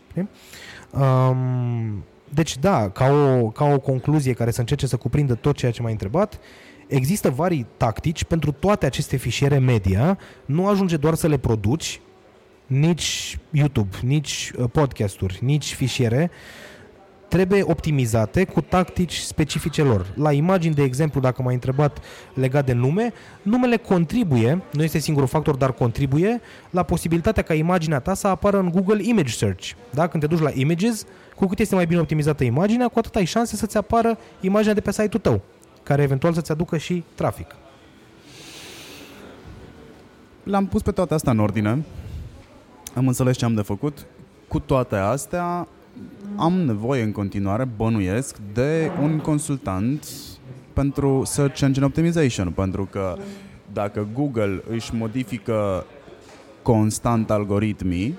[0.91, 5.73] Um, deci da, ca o, ca o concluzie care să încerce să cuprindă tot ceea
[5.73, 6.39] ce m-ai întrebat,
[6.87, 10.19] există vari tactici pentru toate aceste fișiere media.
[10.45, 12.01] Nu ajunge doar să le produci,
[12.67, 16.31] nici YouTube, nici uh, podcasturi, nici fișiere,
[17.33, 20.07] trebuie optimizate cu tactici specifice lor.
[20.15, 21.99] La imagini, de exemplu, dacă m-ai întrebat
[22.35, 23.13] legat de nume,
[23.43, 28.59] numele contribuie, nu este singurul factor, dar contribuie la posibilitatea ca imaginea ta să apară
[28.59, 29.71] în Google Image Search.
[29.91, 30.07] Da?
[30.07, 31.05] Când te duci la Images,
[31.37, 34.81] cu cât este mai bine optimizată imaginea, cu atât ai șanse să-ți apară imaginea de
[34.81, 35.41] pe site-ul tău,
[35.83, 37.57] care eventual să-ți aducă și trafic.
[40.43, 41.85] L-am pus pe toate astea în ordine.
[42.95, 44.07] Am înțeles ce am de făcut.
[44.49, 45.69] Cu toate astea,
[46.37, 50.07] am nevoie în continuare, bănuiesc, de un consultant
[50.73, 53.17] pentru Search Engine Optimization, pentru că
[53.73, 55.87] dacă Google își modifică
[56.63, 58.19] constant algoritmii,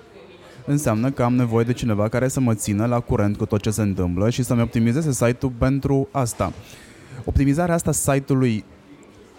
[0.66, 3.70] înseamnă că am nevoie de cineva care să mă țină la curent cu tot ce
[3.70, 6.54] se întâmplă și să-mi optimizeze site-ul pentru asta.
[7.26, 8.64] Optimizarea asta site-ului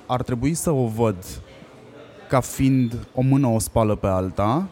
[0.07, 1.17] ar trebui să o văd
[2.29, 4.69] ca fiind o mână o spală pe alta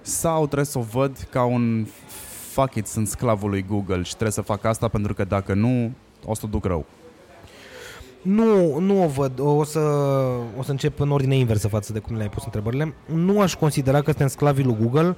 [0.00, 1.86] sau trebuie să o văd ca un
[2.52, 5.90] fuck it, sunt sclavul lui Google și trebuie să fac asta pentru că dacă nu,
[6.24, 6.86] o să duc rău.
[8.22, 9.32] Nu, nu o văd.
[9.38, 9.80] O să,
[10.58, 12.94] o să încep în ordine inversă față de cum le-ai pus întrebările.
[13.06, 15.16] Nu aș considera că suntem sclavii lui Google.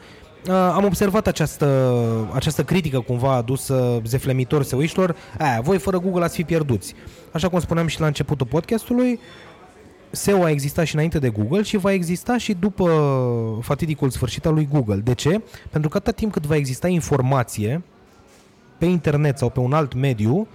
[0.49, 1.97] Uh, am observat această,
[2.33, 5.17] această critică cumva adusă zeflemitor seuiștilor.
[5.39, 6.95] Aia, voi fără Google ați fi pierduți.
[7.33, 9.19] Așa cum spuneam și la începutul podcastului, uh,
[10.15, 12.89] SEO a existat și înainte de Google și va exista și după
[13.63, 14.97] fatidicul sfârșit al lui Google.
[14.97, 15.43] De ce?
[15.71, 17.83] Pentru că atât timp cât va exista informație
[18.79, 20.47] pe internet sau pe un alt mediu,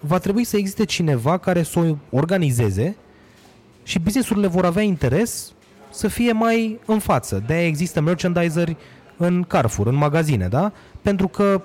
[0.00, 2.96] va trebui să existe cineva care să o organizeze
[3.82, 5.52] și businessurile vor avea interes
[5.90, 7.42] să fie mai în față.
[7.46, 8.76] De-aia există merchandiseri
[9.16, 10.72] în Carrefour, în magazine, da?
[11.02, 11.62] Pentru că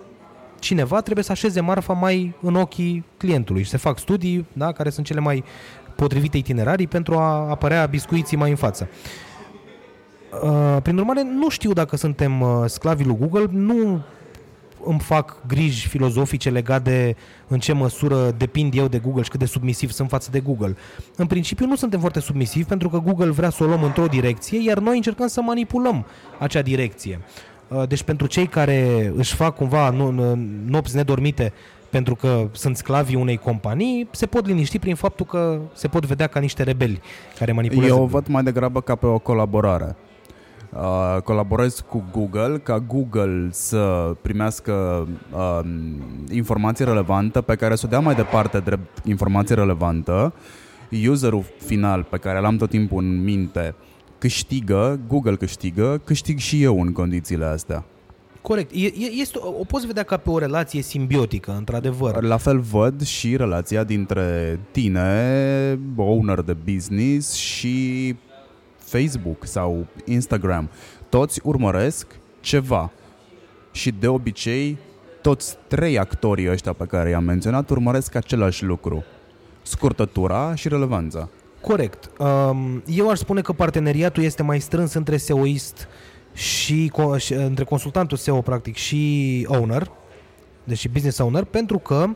[0.60, 4.90] cineva trebuie să așeze marfa mai în ochii clientului și se fac studii, da, care
[4.90, 5.44] sunt cele mai
[5.96, 8.90] potrivite itinerarii pentru a apărea biscuiții mai în față.
[10.44, 14.02] Uh, prin urmare, nu știu dacă suntem uh, sclavii lui Google, nu
[14.86, 17.16] îmi fac griji filozofice legate de
[17.48, 20.76] în ce măsură depind eu de Google și cât de submisiv sunt față de Google.
[21.16, 24.64] În principiu nu suntem foarte submisivi pentru că Google vrea să o luăm într-o direcție,
[24.64, 26.06] iar noi încercăm să manipulăm
[26.40, 27.20] acea direcție.
[27.68, 29.90] Uh, deci pentru cei care își fac cumva
[30.66, 31.54] nopți nedormite
[31.90, 36.28] pentru că sunt sclavii unei companii, se pot liniști prin faptul că se pot vedea
[36.28, 37.02] ca niște rebeli
[37.40, 37.96] care manipulează.
[37.96, 39.96] Eu o văd mai degrabă ca pe o colaborare.
[40.74, 45.60] Uh, colaborez cu Google ca Google să primească uh,
[46.32, 50.34] informație relevantă pe care să o dea mai departe drept informație relevantă.
[51.10, 53.76] Userul final pe care l-am tot timpul în minte
[54.18, 57.84] câștigă, Google câștigă, câștig și eu în condițiile astea.
[58.48, 58.72] Corect.
[58.74, 58.92] E,
[59.22, 62.24] este, o poți vedea ca pe o relație simbiotică, într-adevăr.
[62.24, 68.16] La fel văd și relația dintre tine, owner de business, și
[68.78, 70.70] Facebook sau Instagram.
[71.10, 72.08] Toți urmăresc
[72.40, 72.92] ceva.
[73.72, 74.78] Și de obicei,
[75.22, 79.04] toți trei actorii ăștia pe care i-am menționat urmăresc același lucru.
[79.62, 81.30] Scurtătura și relevanța.
[81.62, 82.10] Corect.
[82.20, 85.88] Um, eu aș spune că parteneriatul este mai strâns între SEOist
[86.36, 89.92] și, și între consultantul SEO practic și owner,
[90.64, 92.10] deci business owner, pentru că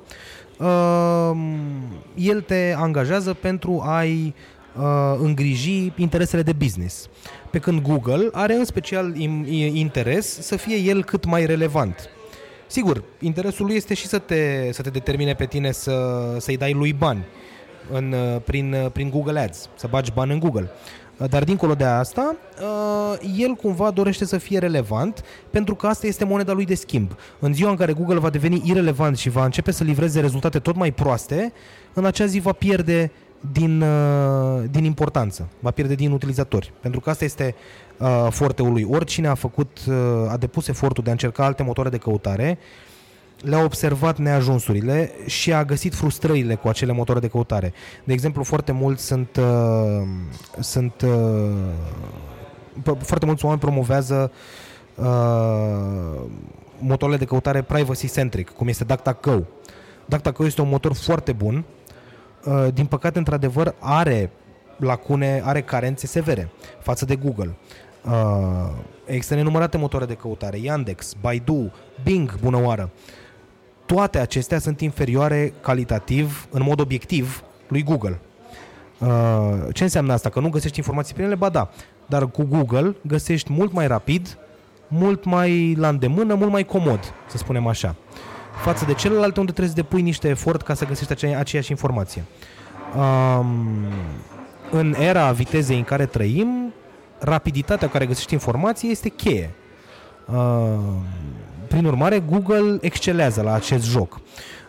[0.60, 1.38] uh,
[2.16, 4.34] el te angajează pentru a-i
[4.78, 7.10] uh, îngriji interesele de business.
[7.52, 9.16] Pe când Google are în special
[9.74, 12.10] interes să fie el cât mai relevant.
[12.68, 15.96] Sigur, interesul lui este și să te, să te determine pe tine să,
[16.40, 17.26] să-i dai lui bani
[17.92, 20.72] în, uh, prin, uh, prin Google Ads, să bagi bani în Google.
[21.28, 26.26] Dar dincolo de asta, uh, el cumva dorește să fie relevant pentru că asta este
[26.26, 27.16] moneda lui de schimb.
[27.40, 30.76] În ziua în care Google va deveni irelevant și va începe să livreze rezultate tot
[30.76, 31.54] mai proaste,
[31.94, 33.12] în acea zi va pierde
[33.52, 36.74] din, uh, din importanță, va pierde din utilizatori.
[36.82, 37.56] Pentru că asta este
[37.98, 38.88] uh, forteul lui.
[38.90, 39.78] Oricine a făcut,
[40.30, 42.58] a depus efortul de a încerca alte motoare de căutare,
[43.42, 47.74] le-a observat neajunsurile și a găsit frustrările cu acele motoare de căutare.
[48.04, 50.08] De exemplu, foarte mulți sunt, uh,
[50.60, 51.52] sunt uh,
[53.00, 54.32] foarte mulți oameni promovează
[54.96, 55.06] uh,
[56.80, 59.44] motoarele de căutare privacy-centric, cum este DuckDuckGo.
[60.06, 61.66] DuckDuckGo este un motor foarte bun,
[62.46, 64.32] uh, din păcate, într-adevăr, are
[64.78, 66.50] lacune, are carențe severe
[66.82, 67.56] față de Google.
[68.06, 68.70] Uh,
[69.06, 71.72] există nenumărate motoare de căutare, Yandex, Baidu,
[72.04, 72.90] Bing, bună oară.
[73.96, 78.20] Toate acestea sunt inferioare calitativ, în mod obiectiv, lui Google.
[78.98, 79.08] Uh,
[79.74, 80.30] ce înseamnă asta?
[80.30, 81.36] Că nu găsești informații prin ele?
[81.36, 81.70] Ba da.
[82.06, 84.38] Dar cu Google găsești mult mai rapid,
[84.88, 87.96] mult mai la îndemână, mult mai comod, să spunem așa.
[88.62, 92.24] Față de celelalte unde trebuie să depui niște efort ca să găsești acea, aceeași informație.
[92.98, 93.58] Um,
[94.72, 96.74] în era vitezei în care trăim,
[97.20, 99.52] rapiditatea cu care găsești informații este cheie.
[100.26, 100.78] Uh,
[101.70, 104.20] prin urmare, Google excelează la acest joc.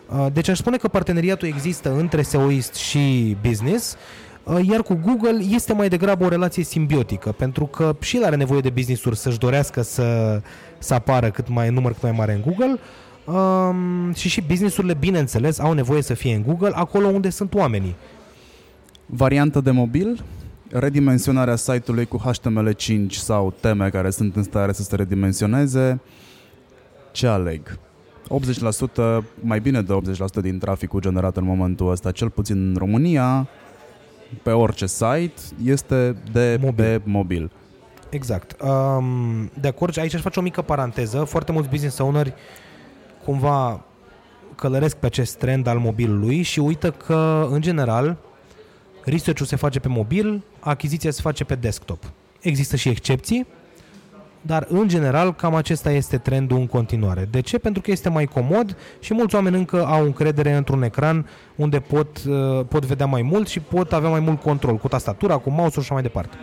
[0.09, 3.95] Uh, deci aș spune că parteneriatul există între SEOist și business,
[4.43, 8.35] uh, iar cu Google este mai degrabă o relație simbiotică, pentru că și el are
[8.35, 10.41] nevoie de business-uri să-și dorească să,
[10.77, 12.79] să apară cât mai număr cât mai mare în Google,
[13.25, 17.95] um, și și businessurile, bineînțeles, au nevoie să fie în Google, acolo unde sunt oamenii.
[19.05, 20.23] Variantă de mobil,
[20.71, 26.01] redimensionarea site-ului cu HTML5 sau teme care sunt în stare să se redimensioneze,
[27.11, 27.79] ce aleg?
[29.19, 29.93] 80%, mai bine de
[30.39, 33.47] 80% din traficul generat în momentul ăsta, cel puțin în România,
[34.43, 36.99] pe orice site, este de mobil.
[36.99, 37.51] Pe mobil.
[38.09, 38.61] Exact.
[38.61, 41.23] Um, de acord, aici aș face o mică paranteză.
[41.23, 42.33] Foarte mulți business owneri
[43.23, 43.85] cumva
[44.55, 48.17] călăresc pe acest trend al mobilului și uită că, în general,
[49.03, 52.03] research se face pe mobil, achiziția se face pe desktop.
[52.39, 53.47] Există și excepții,
[54.41, 57.27] dar în general cam acesta este trendul în continuare.
[57.31, 57.57] De ce?
[57.57, 62.23] Pentru că este mai comod și mulți oameni încă au încredere într-un ecran unde pot,
[62.27, 65.71] uh, pot vedea mai mult și pot avea mai mult control cu tastatura, cu mouse-ul
[65.71, 66.37] și așa mai departe.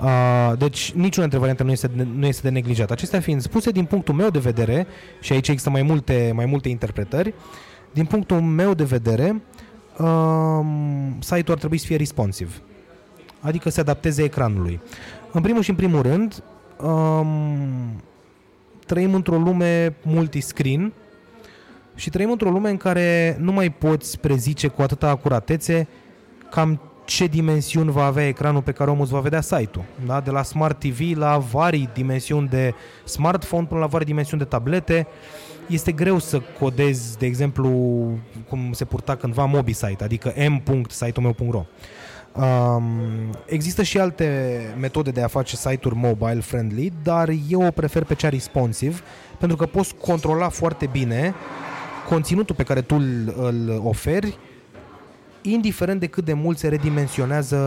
[0.00, 2.90] Uh, deci niciuna dintre variante nu este, de, nu este de neglijat.
[2.90, 4.86] Acestea fiind spuse, din punctul meu de vedere,
[5.20, 7.34] și aici există mai multe, mai multe interpretări,
[7.92, 9.42] din punctul meu de vedere,
[9.98, 10.60] uh,
[11.18, 12.52] site-ul ar trebui să fie responsive,
[13.40, 14.80] adică să adapteze ecranului.
[15.32, 16.42] În primul și în primul rând,
[16.82, 18.02] um,
[18.86, 20.92] trăim într-o lume multiscreen
[21.94, 25.88] și trăim într-o lume în care nu mai poți prezice cu atâta acuratețe
[26.50, 29.84] cam ce dimensiuni va avea ecranul pe care omul îți va vedea site-ul.
[30.06, 30.20] Da?
[30.20, 35.06] De la Smart TV la vari dimensiuni de smartphone până la vari dimensiuni de tablete.
[35.66, 37.70] Este greu să codezi, de exemplu,
[38.48, 41.66] cum se purta cândva MobiSite, adică m.site-ul
[42.36, 42.84] Um,
[43.46, 48.14] există și alte metode de a face site-uri mobile friendly, dar eu o prefer pe
[48.14, 48.96] cea responsive,
[49.38, 51.34] pentru că poți controla foarte bine
[52.08, 54.38] conținutul pe care tu îl, îl oferi
[55.42, 57.58] indiferent de cât de mult se redimensionează,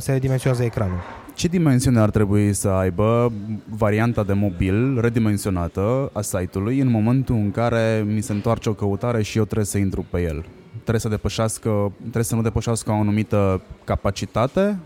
[0.00, 0.98] se redimensionează ecranul.
[1.34, 3.32] Ce dimensiune ar trebui să aibă
[3.68, 9.22] varianta de mobil redimensionată a site-ului în momentul în care mi se întoarce o căutare
[9.22, 10.44] și eu trebuie să intru pe el?
[10.84, 14.78] Trebuie să, depășească, trebuie să nu depășească o anumită capacitate?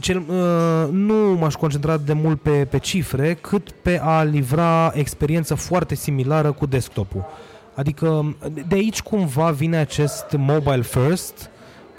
[0.00, 5.54] Cel, uh, nu m-aș concentra de mult pe, pe cifre, cât pe a livra experiență
[5.54, 7.24] foarte similară cu desktopul.
[7.74, 8.36] Adică
[8.68, 11.50] de aici cumva vine acest mobile first,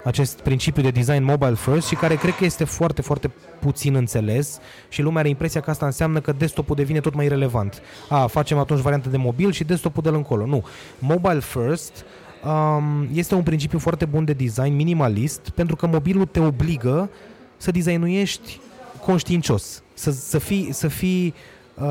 [0.04, 4.58] acest principiu de design mobile first și care cred că este foarte, foarte puțin înțeles
[4.88, 7.82] și lumea are impresia că asta înseamnă că desktopul devine tot mai relevant.
[8.08, 10.46] A, facem atunci variante de mobil și desktopul de încolo.
[10.46, 10.64] Nu.
[10.98, 12.04] Mobile first
[12.44, 17.10] um, este un principiu foarte bun de design minimalist pentru că mobilul te obligă
[17.56, 18.60] să designuiești
[19.04, 21.34] conștiincios, să, să fii, să fii
[21.80, 21.82] Uh,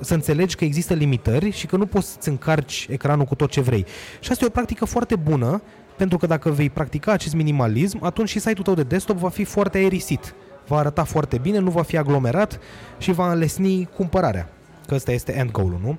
[0.00, 3.60] să înțelegi că există limitări și că nu poți să-ți încarci ecranul cu tot ce
[3.60, 3.86] vrei.
[4.20, 5.62] Și asta e o practică foarte bună,
[5.96, 9.44] pentru că dacă vei practica acest minimalism, atunci și site-ul tău de desktop va fi
[9.44, 10.34] foarte aerisit.
[10.66, 12.60] Va arăta foarte bine, nu va fi aglomerat
[12.98, 14.48] și va înlesni cumpărarea.
[14.86, 15.98] Că ăsta este end goal-ul, nu?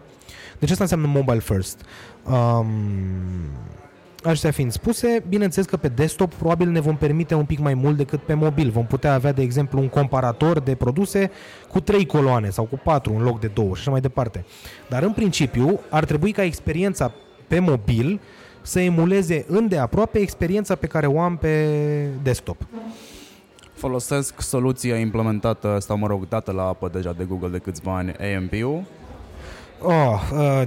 [0.60, 1.82] Deci asta înseamnă mobile first.
[2.30, 2.68] Um,
[4.24, 7.98] Așa fiind spuse, bineînțeles că pe desktop probabil ne vom permite un pic mai mult
[7.98, 8.70] decât pe mobil.
[8.70, 11.32] Vom putea avea, de exemplu, un comparator de produse
[11.70, 14.46] cu trei coloane sau cu patru în loc de două și așa mai departe.
[14.90, 17.12] Dar în principiu ar trebui ca experiența
[17.48, 18.20] pe mobil
[18.62, 21.68] să emuleze îndeaproape experiența pe care o am pe
[22.22, 22.58] desktop.
[23.74, 28.14] Folosesc soluția implementată, sau mă rog, dată la apă deja de Google de câțiva ani,
[28.36, 28.84] AMP-ul,
[29.86, 30.62] Oh, uh,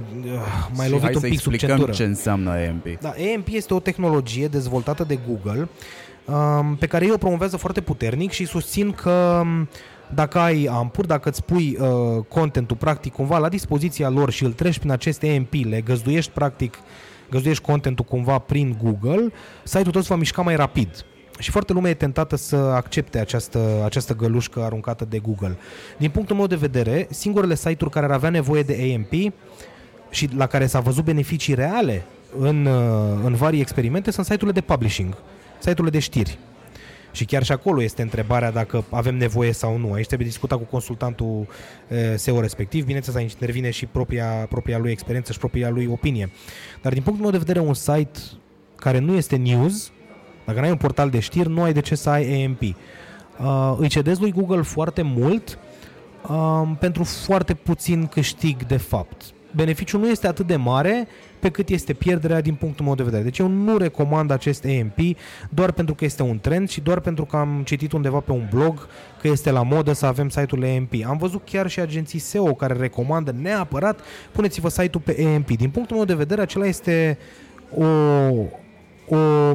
[0.75, 1.91] mai lovit un pic sub centură.
[1.91, 2.99] ce înseamnă AMP.
[2.99, 5.69] Da, AMP este o tehnologie dezvoltată de Google
[6.25, 9.69] um, pe care ei o promovează foarte puternic și susțin că um,
[10.13, 11.87] dacă ai ampuri, dacă îți pui uh,
[12.27, 16.79] contentul practic cumva la dispoziția lor și îl treci prin aceste AMP, le găzduiești practic
[17.29, 19.31] găzduiești contentul cumva prin Google,
[19.63, 21.05] site-ul tău se va mișca mai rapid
[21.39, 25.57] și foarte lumea e tentată să accepte această, această gălușcă aruncată de Google.
[25.97, 29.33] Din punctul meu de vedere, singurele site-uri care ar avea nevoie de AMP
[30.09, 32.03] și la care s-a văzut beneficii reale
[32.39, 32.65] în,
[33.23, 35.17] în vari experimente sunt site-urile de publishing,
[35.57, 36.37] site-urile de știri.
[37.11, 39.93] Și chiar și acolo este întrebarea dacă avem nevoie sau nu.
[39.93, 41.47] Aici trebuie discutat cu consultantul
[42.15, 42.85] SEO respectiv.
[42.85, 46.29] Bineînțeles, aici intervine și propria, propria lui experiență și propria lui opinie.
[46.81, 48.19] Dar din punctul meu de vedere, un site
[48.75, 49.91] care nu este news,
[50.47, 52.61] dacă nu ai un portal de știri, nu ai de ce să ai AMP.
[52.61, 55.59] Uh, îi cedezi lui Google foarte mult
[56.29, 59.23] uh, pentru foarte puțin câștig de fapt.
[59.55, 61.07] Beneficiul nu este atât de mare
[61.39, 63.23] pe cât este pierderea din punctul meu de vedere.
[63.23, 64.97] Deci eu nu recomand acest AMP
[65.49, 68.47] doar pentru că este un trend și doar pentru că am citit undeva pe un
[68.53, 68.87] blog
[69.21, 70.93] că este la modă să avem site-ul AMP.
[71.07, 73.99] Am văzut chiar și agenții SEO care recomandă neapărat
[74.31, 75.47] puneți-vă site-ul pe AMP.
[75.51, 77.17] Din punctul meu de vedere acela este
[77.77, 77.85] o,
[79.15, 79.53] o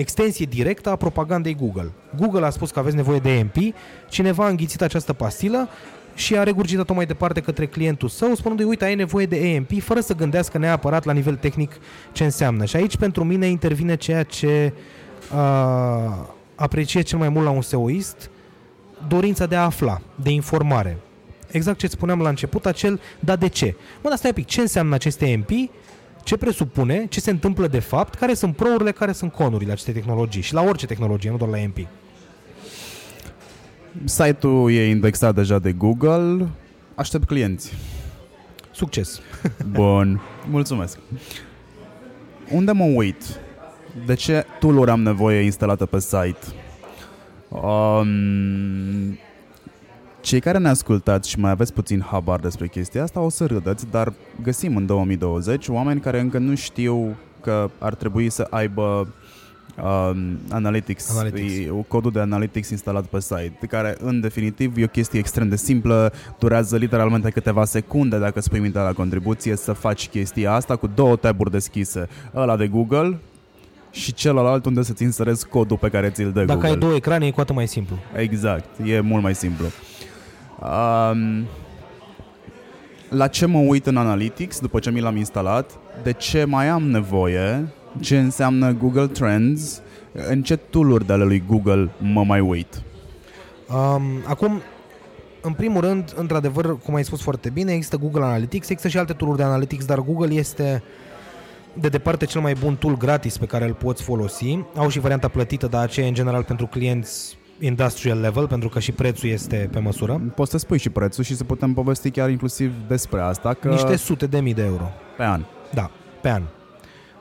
[0.00, 1.92] extensie directă a propagandei Google.
[2.16, 3.74] Google a spus că aveți nevoie de AMP,
[4.08, 5.68] cineva a înghițit această pastilă
[6.14, 10.00] și a regurgitat-o mai departe către clientul său, spunându-i, uite, ai nevoie de AMP, fără
[10.00, 11.76] să gândească neapărat la nivel tehnic
[12.12, 12.64] ce înseamnă.
[12.64, 14.72] Și aici, pentru mine, intervine ceea ce
[15.34, 18.30] uh, apreciez cel mai mult la un SEOist,
[19.08, 20.96] dorința de a afla, de informare.
[21.50, 23.74] Exact ce spuneam la început, acel, da de ce?
[24.02, 25.70] Mă, dar stai un pic, ce înseamnă aceste AMP?
[26.22, 27.06] Ce presupune?
[27.08, 28.14] Ce se întâmplă de fapt?
[28.14, 30.42] Care sunt prourile, care sunt conurile acestei tehnologii?
[30.42, 31.78] Și la orice tehnologie, nu doar la AMP.
[34.04, 36.48] Site-ul e indexat deja de Google.
[36.94, 37.72] Aștept clienți.
[38.70, 39.20] Succes!
[39.72, 40.98] Bun, mulțumesc.
[42.50, 43.40] Unde mă uit?
[44.06, 46.38] De ce tool am nevoie instalată pe site?
[47.48, 49.18] Um,
[50.20, 53.86] cei care ne ascultați și mai aveți puțin habar despre chestia asta o să râdeți,
[53.90, 54.12] dar
[54.42, 59.08] găsim în 2020 oameni care încă nu știu că ar trebui să aibă
[59.82, 61.52] um, Analytics, Analytics.
[61.52, 65.56] E, codul de Analytics instalat pe site, care în definitiv e o chestie extrem de
[65.56, 70.86] simplă, durează literalmente câteva secunde dacă spui minte la contribuție să faci chestia asta cu
[70.86, 73.18] două taburi deschise, ăla de Google
[73.90, 76.68] și celălalt unde să-ți inserezi codul pe care ți-l dă Dacă Google.
[76.68, 77.98] ai două ecrane e cu atât mai simplu.
[78.16, 79.66] Exact, e mult mai simplu.
[80.62, 81.46] Um,
[83.08, 86.82] la ce mă uit în Analytics după ce mi l-am instalat, de ce mai am
[86.82, 87.68] nevoie
[88.00, 89.82] ce înseamnă Google Trends,
[90.12, 92.82] în ce tool de ale lui Google mă mai uit?
[93.68, 94.60] Um, acum,
[95.40, 99.12] în primul rând, într-adevăr, cum ai spus foarte bine, există Google Analytics, există și alte
[99.12, 100.82] tool de Analytics, dar Google este
[101.72, 104.58] de departe cel mai bun tool gratis pe care îl poți folosi.
[104.76, 108.92] Au și varianta plătită, dar aceea în general pentru clienți industrial level, pentru că și
[108.92, 110.20] prețul este pe măsură.
[110.34, 113.54] Poți să spui și prețul și să putem povesti chiar inclusiv despre asta.
[113.54, 113.68] Că...
[113.68, 114.90] Niște sute de mii de euro.
[115.16, 115.44] Pe an.
[115.74, 115.90] Da,
[116.20, 116.42] pe an.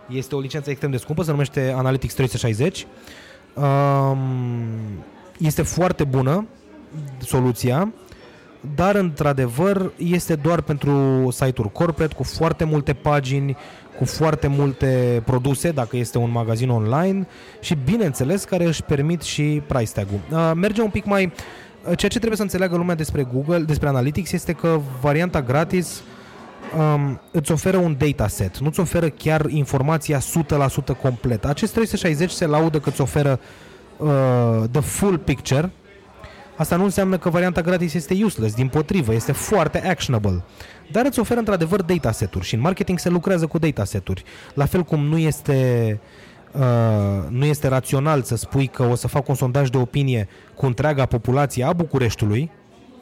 [0.07, 2.87] Este o licență extrem de scumpă, se numește Analytics 360.
[3.53, 4.17] Um,
[5.37, 6.47] este foarte bună
[7.19, 7.93] soluția,
[8.75, 13.57] dar într-adevăr este doar pentru site-uri corporate cu foarte multe pagini,
[13.97, 17.27] cu foarte multe produse, dacă este un magazin online
[17.59, 20.19] și bineînțeles care își permit și price tag-ul.
[20.31, 21.31] Uh, merge un pic mai...
[21.83, 26.03] Ceea ce trebuie să înțeleagă lumea despre Google, despre Analytics, este că varianta gratis uh,
[26.75, 30.21] um, îți oferă un dataset, nu îți oferă chiar informația 100%
[31.01, 31.47] completă.
[31.47, 33.39] Acest 360 se laudă că îți oferă
[33.97, 35.71] uh, the full picture.
[36.57, 40.43] Asta nu înseamnă că varianta gratis este useless, din potrivă, este foarte actionable.
[40.91, 44.23] Dar îți oferă într-adevăr dataseturi și în marketing se lucrează cu dataseturi.
[44.53, 45.99] La fel cum nu este
[46.51, 46.63] Uh,
[47.29, 51.05] nu este rațional să spui că o să fac un sondaj de opinie cu întreaga
[51.05, 52.51] populație a Bucureștiului,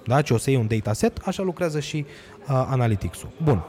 [0.05, 0.21] da?
[0.21, 2.05] ce o să iei un dataset, așa lucrează și
[2.49, 3.29] uh, Analytics-ul.
[3.43, 3.55] Bun.
[3.55, 3.63] Uh,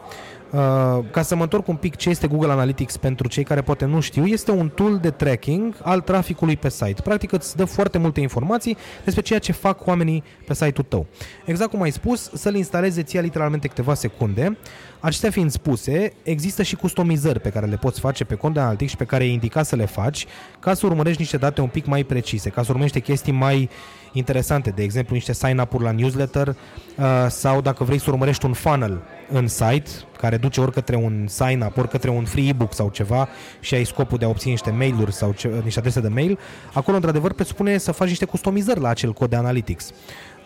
[1.11, 4.01] ca să mă întorc un pic ce este Google Analytics pentru cei care poate nu
[4.01, 7.03] știu, este un tool de tracking al traficului pe site.
[7.03, 11.07] Practic îți dă foarte multe informații despre ceea ce fac oamenii pe site-ul tău.
[11.45, 14.57] Exact cum ai spus, să-l instaleze ție literalmente câteva secunde.
[15.01, 18.91] Acestea fiind spuse, există și customizări pe care le poți face pe cont de Analytics
[18.91, 20.27] și pe care e indicat să le faci
[20.61, 23.71] ca să urmărești niște date un pic mai precise, ca să urmărești chestii mai
[24.13, 29.03] interesante, de exemplu niște sign-up-uri la newsletter uh, sau dacă vrei să urmărești un funnel
[29.31, 33.29] în site care duce ori către un sign-up, ori către un free ebook sau ceva
[33.61, 36.39] și ai scopul de a obține niște mail-uri sau ce, niște adrese de mail,
[36.73, 39.91] acolo într-adevăr presupune să faci niște customizări la acel cod de analytics.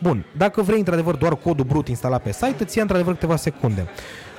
[0.02, 3.88] Bun, dacă vrei într-adevăr doar codul brut instalat pe site, îți ia într-adevăr câteva secunde.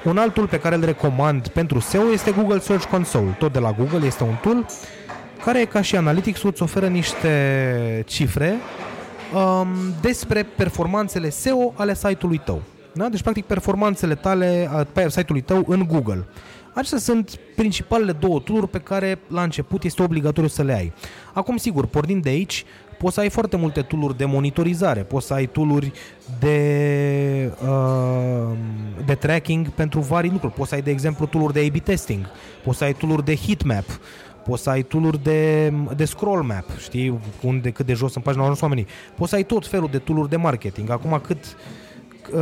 [0.04, 3.36] Un alt tool pe care îl recomand pentru SEO este Google Search Console.
[3.39, 4.66] Tot de la Google este un tool
[5.43, 8.56] care, ca și Analytics, îți oferă niște cifre
[9.34, 9.68] um,
[10.02, 12.62] despre performanțele SEO ale site-ului tău.
[12.93, 13.10] Da?
[13.10, 16.28] Deci, practic, performanțele tale pe site-ului tău în Google.
[16.74, 20.93] Acestea sunt principalele două tool pe care la început este obligatoriu să le ai.
[21.34, 22.66] Acum, sigur, pornind de aici,
[23.02, 25.91] poți să ai foarte multe tooluri de monitorizare, poți să ai tooluri
[26.39, 28.58] de, uh,
[29.06, 32.26] de tracking pentru vari lucruri, poți să ai, de exemplu, tooluri de A-B testing,
[32.64, 33.86] poți să ai tooluri de heatmap,
[34.45, 38.47] poți să ai tool de, de scroll map, știi, unde cât de jos în pagina
[38.47, 38.88] au oamenii.
[39.16, 40.89] Poți să ai tot felul de tool de marketing.
[40.89, 41.52] Acum cât uh,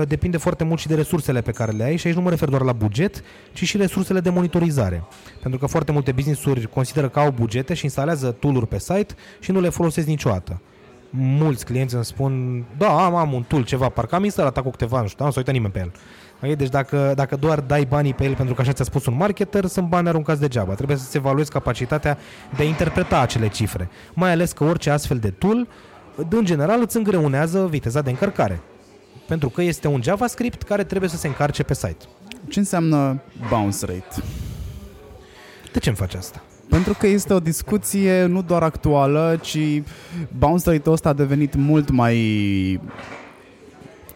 [0.07, 2.49] depinde foarte mult și de resursele pe care le ai și aici nu mă refer
[2.49, 3.23] doar la buget,
[3.53, 5.03] ci și resursele de monitorizare.
[5.41, 9.51] Pentru că foarte multe business-uri consideră că au bugete și instalează tool pe site și
[9.51, 10.61] nu le folosesc niciodată
[11.09, 15.01] mulți clienți îmi spun, da, am, am un tool, ceva, parcă am instalat acum câteva,
[15.01, 15.91] nu știu, nu se uită nimeni pe el.
[16.37, 16.55] Okay?
[16.55, 19.65] Deci dacă, dacă doar dai banii pe el pentru că așa ți-a spus un marketer,
[19.65, 20.73] sunt bani aruncați degeaba.
[20.73, 22.17] Trebuie să-ți evaluezi capacitatea
[22.55, 23.89] de a interpreta acele cifre.
[24.13, 25.67] Mai ales că orice astfel de tool,
[26.29, 28.61] în general, îți îngreunează viteza de încărcare.
[29.29, 32.05] Pentru că este un JavaScript care trebuie să se încarce pe site.
[32.47, 34.23] Ce înseamnă bounce rate?
[35.71, 36.43] De ce îmi faci asta?
[36.69, 39.81] Pentru că este o discuție nu doar actuală, ci
[40.37, 42.19] bounce rate-ul ăsta a devenit mult mai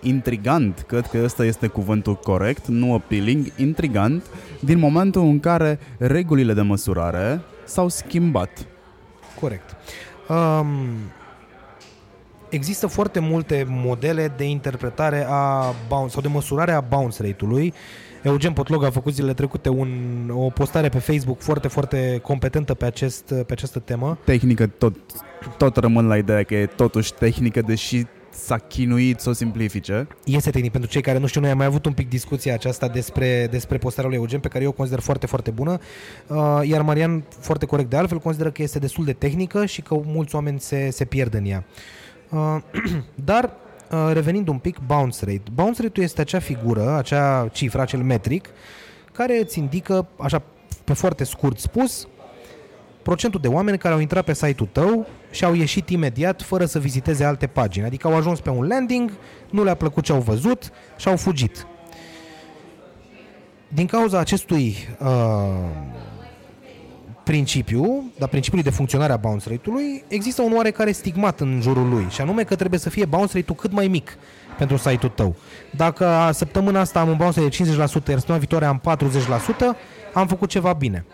[0.02, 4.26] intrigant, cred că ăsta este cuvântul corect, nu appealing, intrigant,
[4.60, 8.66] din momentul în care regulile de măsurare s-au schimbat.
[9.40, 9.76] Corect.
[10.30, 10.68] Um,
[12.54, 17.74] există foarte multe modele de interpretare a bounce sau de măsurare a bounce rate-ului.
[18.24, 19.90] Eugen Potlog a făcut zilele trecute un,
[20.34, 24.18] o postare pe Facebook foarte, foarte competentă pe, acest, pe această temă.
[24.26, 24.96] Tehnică, tot,
[25.58, 30.08] tot rămân la ideea că e totuși tehnică, deși s-a chinuit să o simplifice.
[30.26, 30.72] Este tehnic.
[30.72, 33.78] Pentru cei care nu știu, noi am mai avut un pic discuția aceasta despre, despre
[33.78, 35.80] postarea lui Eugen, pe care eu o consider foarte, foarte bună.
[36.28, 40.02] Uh, iar Marian, foarte corect de altfel, consideră că este destul de tehnică și că
[40.06, 41.64] mulți oameni se, se pierd în ea.
[41.68, 42.03] Uh,
[43.16, 43.54] dar,
[43.92, 45.44] uh, revenind un pic, bounce rate.
[45.54, 48.50] Bounce rate-ul este acea figură, acea cifră, acel metric,
[49.12, 50.42] care îți indică, așa
[50.84, 52.08] pe foarte scurt spus,
[53.02, 56.80] procentul de oameni care au intrat pe site-ul tău și au ieșit imediat fără să
[56.80, 57.86] viziteze alte pagini.
[57.86, 59.12] Adică au ajuns pe un landing,
[59.50, 61.68] nu le-a plăcut ce au văzut și au fugit.
[63.68, 65.08] Din cauza acestui uh,
[67.24, 72.08] principiu, dar principiului de funcționare a bounce rate-ului, există un oarecare stigmat în jurul lui,
[72.10, 74.18] și anume că trebuie să fie bounce rate-ul cât mai mic
[74.58, 75.36] pentru site-ul tău.
[75.72, 78.82] Dacă săptămâna asta am un bounce rate de 50%, iar săptămâna viitoare am
[79.76, 79.78] 40%,
[80.14, 81.06] am făcut ceva bine.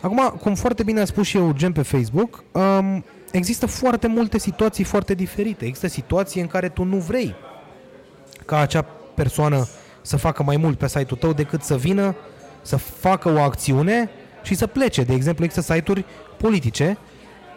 [0.00, 4.84] Acum, cum foarte bine a spus și Eugen pe Facebook, um, există foarte multe situații
[4.84, 5.64] foarte diferite.
[5.64, 7.34] Există situații în care tu nu vrei
[8.46, 8.82] ca acea
[9.14, 9.68] persoană
[10.02, 12.16] să facă mai mult pe site-ul tău decât să vină,
[12.62, 14.10] să facă o acțiune
[14.44, 15.02] și să plece.
[15.02, 16.04] De exemplu, există site-uri
[16.36, 16.98] politice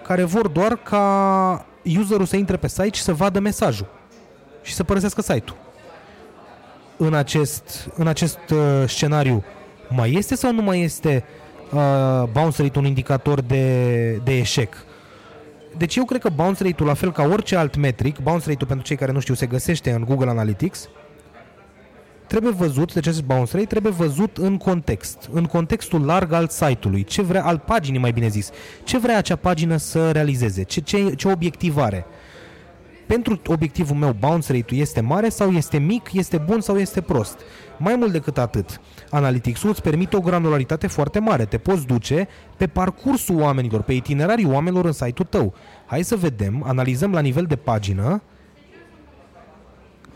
[0.03, 1.65] care vor doar ca
[1.99, 3.87] userul să intre pe site și să vadă mesajul
[4.61, 5.57] și să părăsească site-ul.
[6.97, 9.43] În acest, în acest uh, scenariu
[9.89, 11.23] mai este sau nu mai este
[11.71, 14.85] uh, bounce rate un indicator de, de eșec?
[15.77, 18.85] Deci eu cred că bounce rate-ul, la fel ca orice alt metric, bounce rate-ul pentru
[18.85, 20.89] cei care nu știu se găsește în Google Analytics,
[22.27, 27.03] trebuie văzut, deci acest bounce rate trebuie văzut în context, în contextul larg al site-ului,
[27.03, 28.49] ce vrea, al paginii mai bine zis,
[28.83, 32.05] ce vrea acea pagină să realizeze, ce, ce, ce obiectiv are.
[33.07, 37.39] Pentru obiectivul meu, bounce rate-ul este mare sau este mic, este bun sau este prost.
[37.77, 41.45] Mai mult decât atât, Analytics-ul îți permite o granularitate foarte mare.
[41.45, 45.53] Te poți duce pe parcursul oamenilor, pe itinerariul oamenilor în site-ul tău.
[45.85, 48.21] Hai să vedem, analizăm la nivel de pagină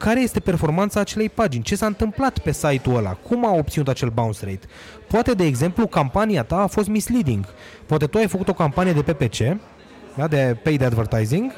[0.01, 4.09] care este performanța acelei pagini, ce s-a întâmplat pe site-ul ăla, cum a obținut acel
[4.09, 4.67] bounce rate.
[5.07, 7.45] Poate, de exemplu, campania ta a fost misleading.
[7.85, 9.57] Poate tu ai făcut o campanie de PPC,
[10.15, 11.51] da, de paid advertising,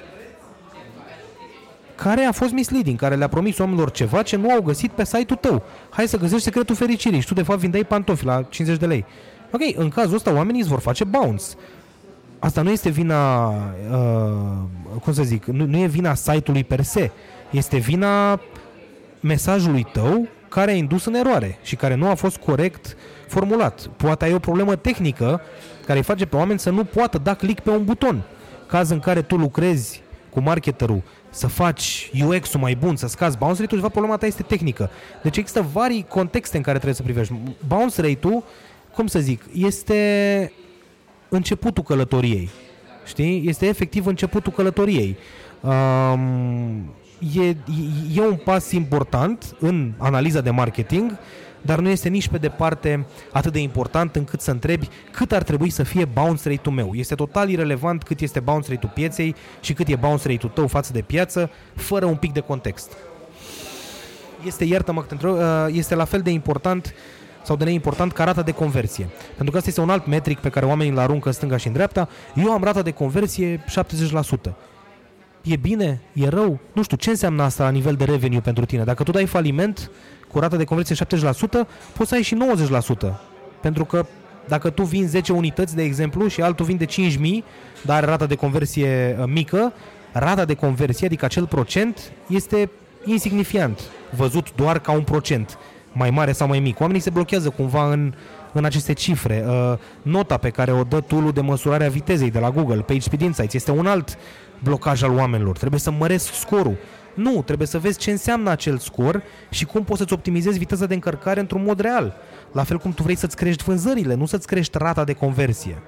[1.95, 5.39] care a fost misleading, care le-a promis oamenilor ceva ce nu au găsit pe site-ul
[5.41, 5.63] tău.
[5.89, 9.05] Hai să găsești secretul fericirii și tu de fapt vindeai pantofi la 50 de lei.
[9.51, 11.45] Ok, în cazul ăsta oamenii îți vor face bounce.
[12.39, 17.11] Asta nu este vina, uh, cum să zic, nu, nu e vina site-ului per se.
[17.53, 18.41] Este vina
[19.19, 22.97] mesajului tău care a indus în eroare și care nu a fost corect
[23.27, 23.89] formulat.
[23.97, 25.41] Poate ai o problemă tehnică
[25.85, 28.23] care îi face pe oameni să nu poată da click pe un buton.
[28.67, 33.61] Caz în care tu lucrezi cu marketerul să faci UX-ul mai bun, să scazi bounce
[33.61, 34.89] rate-ul, de fapt problema ta este tehnică.
[35.23, 37.33] Deci există vari contexte în care trebuie să privești.
[37.67, 38.43] Bounce rate-ul,
[38.93, 40.51] cum să zic, este
[41.29, 42.49] începutul călătoriei.
[43.05, 43.47] Știi?
[43.47, 45.17] Este efectiv începutul călătoriei.
[45.61, 46.93] Um,
[47.35, 47.55] e,
[48.15, 51.17] e un pas important în analiza de marketing,
[51.61, 55.69] dar nu este nici pe departe atât de important încât să întrebi cât ar trebui
[55.69, 56.91] să fie bounce rate-ul meu.
[56.93, 60.91] Este total irelevant cât este bounce rate-ul pieței și cât e bounce rate-ul tău față
[60.93, 62.91] de piață, fără un pic de context.
[64.45, 66.93] Este, iartă-mă uh, este la fel de important
[67.43, 69.09] sau de neimportant ca rata de conversie.
[69.27, 71.73] Pentru că asta este un alt metric pe care oamenii îl aruncă stânga și în
[71.73, 72.09] dreapta.
[72.35, 73.63] Eu am rata de conversie
[74.49, 74.53] 70%
[75.43, 78.83] e bine, e rău, nu știu, ce înseamnă asta la nivel de revenue pentru tine?
[78.83, 79.91] Dacă tu dai faliment
[80.31, 81.19] cu rata de conversie 70%,
[81.97, 82.37] poți să ai și
[83.05, 83.13] 90%.
[83.61, 84.05] Pentru că
[84.47, 86.91] Dacă tu vinzi 10 unități, de exemplu, și altul vinde 5.000,
[87.81, 89.73] dar are rata de conversie uh, mică,
[90.11, 92.69] rata de conversie, adică acel procent, este
[93.05, 93.81] insignifiant,
[94.15, 95.57] văzut doar ca un procent,
[95.91, 96.79] mai mare sau mai mic.
[96.79, 98.13] Oamenii se blochează cumva în,
[98.51, 99.45] în aceste cifre.
[99.47, 103.21] Uh, nota pe care o dă tool de măsurare a vitezei de la Google, PageSpeed
[103.21, 104.17] Insights, este un alt
[104.63, 105.57] blocaj al oamenilor.
[105.57, 106.75] Trebuie să măresc scorul.
[107.13, 110.93] Nu, trebuie să vezi ce înseamnă acel scor și cum poți să-ți optimizezi viteza de
[110.93, 112.15] încărcare într-un mod real.
[112.51, 115.81] La fel cum tu vrei să-ți crești vânzările, nu să-ți crești rata de conversie.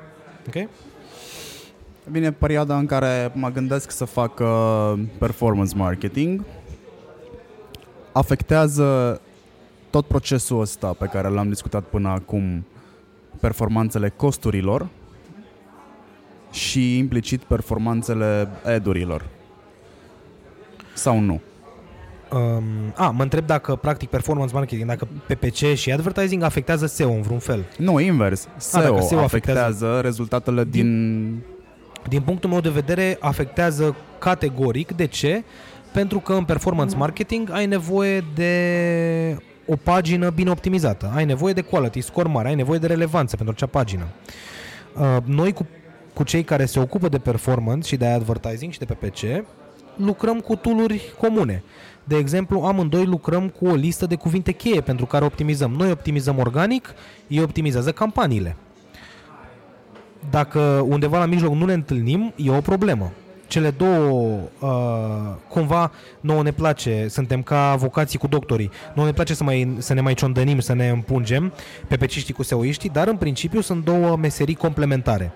[0.47, 0.69] Ok?
[2.11, 6.41] Bine, perioada în care mă gândesc să fac uh, performance marketing
[8.17, 9.21] afectează
[9.89, 12.65] tot procesul ăsta pe care l-am discutat până acum,
[13.39, 14.87] performanțele costurilor
[16.55, 19.25] și implicit performanțele edurilor.
[20.93, 21.41] Sau nu?
[22.31, 22.63] Um,
[22.95, 27.39] a, mă întreb dacă practic performance marketing, dacă PPC și advertising afectează SEO în vreun
[27.39, 27.65] fel.
[27.77, 28.47] Nu, invers.
[28.57, 31.43] SEO, dacă SEO SEO afectează, afectează rezultatele din...
[32.09, 34.91] Din punctul meu de vedere, afectează categoric.
[34.91, 35.43] De ce?
[35.91, 39.37] Pentru că în performance marketing ai nevoie de
[39.67, 41.11] o pagină bine optimizată.
[41.15, 44.07] Ai nevoie de quality, score mare, ai nevoie de relevanță pentru acea pagină.
[44.99, 45.67] Uh, Noi cu,
[46.15, 49.45] cu cei care se ocupă de performance și de advertising și de PPC,
[49.95, 51.63] lucrăm cu tooluri comune.
[52.03, 55.71] De exemplu, amândoi lucrăm cu o listă de cuvinte cheie pentru care optimizăm.
[55.71, 56.93] Noi optimizăm organic,
[57.27, 58.55] ei optimizează campaniile.
[60.29, 63.11] Dacă undeva la mijloc nu ne întâlnim, e o problemă.
[63.47, 64.69] Cele două, uh,
[65.49, 69.93] cumva, nouă ne place, suntem ca avocații cu doctorii, nouă ne place să, mai, să
[69.93, 71.53] ne mai ciondănim, să ne împungem
[71.87, 75.33] pe peciștii cu seoiștii, dar în principiu sunt două meserii complementare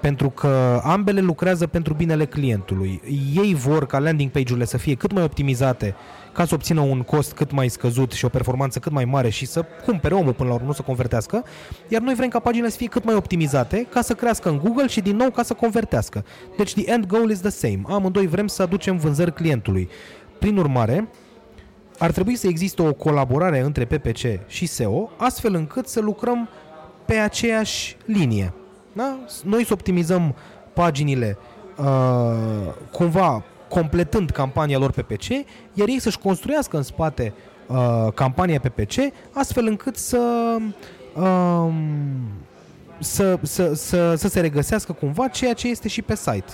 [0.00, 3.00] pentru că ambele lucrează pentru binele clientului.
[3.34, 5.94] Ei vor ca landing page-urile să fie cât mai optimizate
[6.32, 9.46] ca să obțină un cost cât mai scăzut și o performanță cât mai mare și
[9.46, 11.44] să cumpere omul până la urmă, nu să convertească,
[11.88, 14.86] iar noi vrem ca paginile să fie cât mai optimizate ca să crească în Google
[14.86, 16.24] și din nou ca să convertească.
[16.56, 17.80] Deci the end goal is the same.
[17.86, 19.88] Amândoi vrem să aducem vânzări clientului.
[20.38, 21.08] Prin urmare,
[21.98, 26.48] ar trebui să existe o colaborare între PPC și SEO, astfel încât să lucrăm
[27.04, 28.52] pe aceeași linie.
[28.98, 29.18] Da?
[29.44, 30.34] Noi să optimizăm
[30.72, 31.38] paginile
[31.76, 35.28] uh, cumva completând campania lor PPC,
[35.72, 37.32] iar ei să-și construiască în spate
[37.66, 38.94] uh, campania PPC,
[39.32, 40.56] astfel încât să,
[41.14, 41.72] uh,
[42.98, 46.52] să, să, să, să se regăsească cumva ceea ce este și pe site.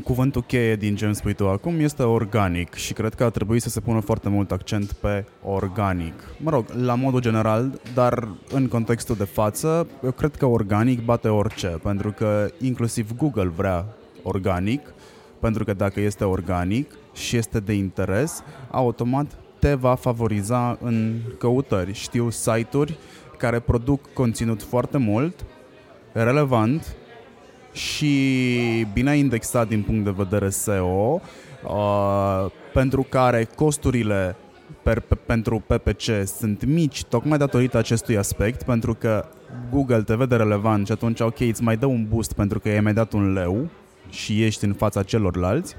[0.00, 3.60] Cuvântul cheie din ce îmi spui tu acum este organic și cred că ar trebui
[3.60, 6.14] să se pună foarte mult accent pe organic.
[6.36, 11.28] Mă rog, la modul general, dar în contextul de față, eu cred că organic bate
[11.28, 13.86] orice, pentru că inclusiv Google vrea
[14.22, 14.94] organic,
[15.40, 21.92] pentru că dacă este organic și este de interes, automat te va favoriza în căutări.
[21.92, 22.98] Știu site-uri
[23.38, 25.44] care produc conținut foarte mult,
[26.12, 26.96] relevant,
[27.72, 31.20] și bine indexat din punct de vedere SEO,
[31.64, 34.36] uh, pentru care costurile
[34.82, 39.24] per, pe, pentru PPC sunt mici tocmai datorită acestui aspect, pentru că
[39.70, 42.80] Google te vede relevant și atunci, ok, îți mai dă un boost pentru că i-ai
[42.80, 43.68] mai dat un leu
[44.08, 45.76] și ești în fața celorlalți,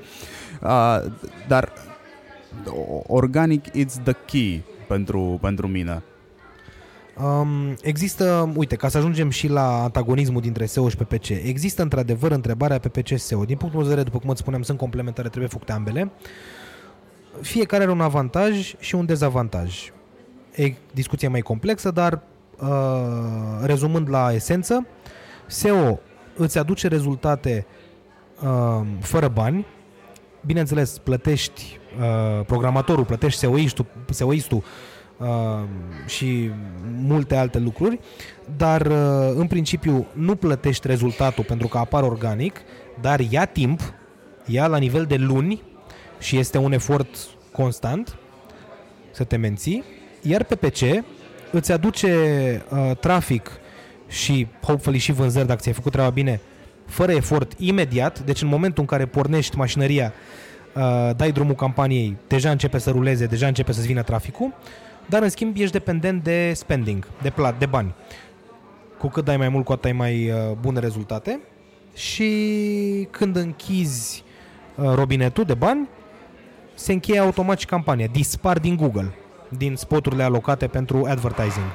[0.61, 1.11] uh,
[1.47, 1.71] dar
[3.07, 6.03] organic it's the key pentru, pentru mine.
[7.21, 12.31] Um, există, uite, ca să ajungem și la antagonismul dintre SEO și PPC, există într-adevăr
[12.31, 13.45] întrebarea PPC-SEO.
[13.45, 16.11] Din punctul meu de vedere, după cum îți spuneam, sunt complementare, trebuie făcute ambele.
[17.41, 19.91] Fiecare are un avantaj și un dezavantaj.
[20.55, 22.21] E discuție mai complexă, dar
[22.59, 22.69] uh,
[23.61, 24.87] rezumând la esență,
[25.47, 25.99] SEO
[26.35, 27.65] îți aduce rezultate
[28.43, 29.65] uh, fără bani,
[30.45, 34.63] bineînțeles, plătești uh, programatorul, plătești SEO-istul, SEO-istul uh,
[36.05, 36.51] și
[37.01, 37.99] multe alte lucruri,
[38.57, 42.61] dar uh, în principiu nu plătești rezultatul pentru că apar organic,
[43.01, 43.93] dar ia timp,
[44.45, 45.61] ia la nivel de luni
[46.19, 47.07] și este un efort
[47.51, 48.17] constant
[49.11, 49.83] să te menții,
[50.21, 51.03] iar PPC
[51.51, 52.11] îți aduce
[52.69, 53.51] uh, trafic
[54.07, 56.41] și hopefully și vânzări dacă ți-ai făcut treaba bine
[56.85, 60.13] fără efort imediat, deci în momentul în care pornești mașinăria,
[60.75, 64.53] uh, dai drumul campaniei, deja începe să ruleze, deja începe să-ți vină traficul
[65.09, 67.95] dar în schimb ești dependent de spending, de plat, de bani.
[68.97, 71.39] Cu cât dai mai mult, cu atât ai mai uh, bune rezultate
[71.93, 74.23] și când închizi
[74.75, 75.89] uh, robinetul de bani,
[76.73, 78.07] se încheie automat și campania.
[78.11, 79.13] Dispar din Google,
[79.49, 81.65] din spoturile alocate pentru advertising.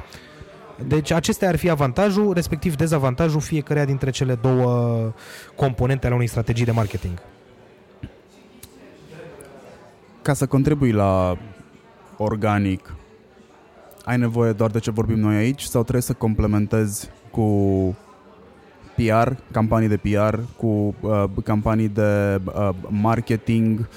[0.86, 5.12] Deci acestea ar fi avantajul, respectiv dezavantajul fiecăreia dintre cele două
[5.56, 7.22] componente ale unei strategii de marketing.
[10.22, 11.36] Ca să contribui la
[12.16, 12.94] organic
[14.08, 17.46] ai nevoie doar de ce vorbim noi aici sau trebuie să complementezi cu
[18.94, 23.88] PR, campanii de PR, cu uh, campanii de uh, marketing,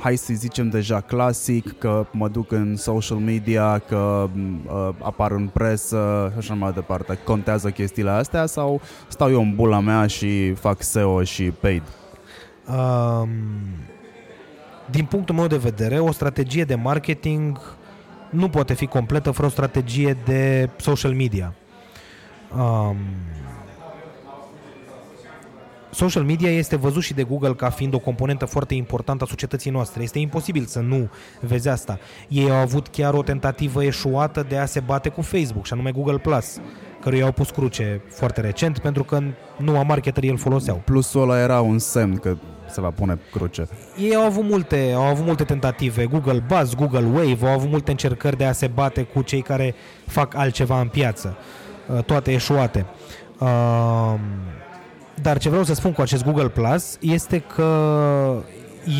[0.00, 4.28] hai să zicem deja clasic, că mă duc în social media, că
[4.66, 7.18] uh, apar în presă și așa mai departe.
[7.24, 11.82] Contează chestiile astea sau stau eu în bula mea și fac SEO și paid?
[12.68, 13.28] Um,
[14.90, 17.58] din punctul meu de vedere, o strategie de marketing
[18.30, 21.54] nu poate fi completă fără o strategie de social media.
[22.56, 22.96] Um,
[25.90, 29.70] social media este văzut și de Google ca fiind o componentă foarte importantă a societății
[29.70, 30.02] noastre.
[30.02, 31.10] Este imposibil să nu
[31.40, 31.98] vezi asta.
[32.28, 35.90] Ei au avut chiar o tentativă eșuată de a se bate cu Facebook, și anume
[35.90, 36.60] Google Plus,
[37.00, 39.22] căruia au pus cruce foarte recent pentru că
[39.56, 40.82] nu a marketerii îl foloseau.
[40.84, 42.36] Plusul ăla era un semn că
[42.70, 43.68] se va pune cruce.
[43.98, 47.90] Ei au avut multe, au avut multe tentative, Google Buzz, Google Wave, au avut multe
[47.90, 49.74] încercări de a se bate cu cei care
[50.06, 51.36] fac altceva în piață,
[51.86, 52.86] uh, toate eșuate.
[53.38, 54.14] Uh,
[55.22, 58.42] dar ce vreau să spun cu acest Google Plus este că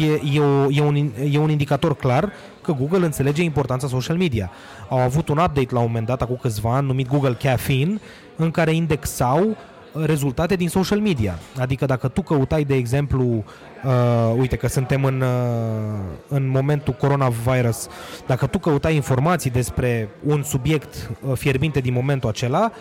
[0.00, 4.50] e, e, o, e, un, e un indicator clar că Google înțelege importanța social media.
[4.88, 8.00] Au avut un update la un moment dat, acum câțiva ani, numit Google Caffeine,
[8.36, 9.56] în care indexau
[9.92, 11.38] rezultate din social media.
[11.58, 13.44] Adică dacă tu căutai, de exemplu,
[13.84, 17.88] uh, uite că suntem în, uh, în momentul coronavirus,
[18.26, 22.72] dacă tu căutai informații despre un subiect uh, fierbinte din momentul acela,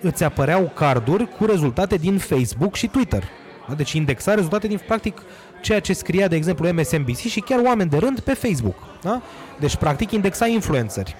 [0.00, 3.22] îți apăreau carduri cu rezultate din Facebook și Twitter.
[3.68, 3.74] Da?
[3.74, 5.22] Deci indexa rezultate din, practic,
[5.62, 8.76] ceea ce scria, de exemplu, MSNBC și chiar oameni de rând pe Facebook.
[9.02, 9.22] Da?
[9.60, 11.16] Deci, practic, indexa influenceri.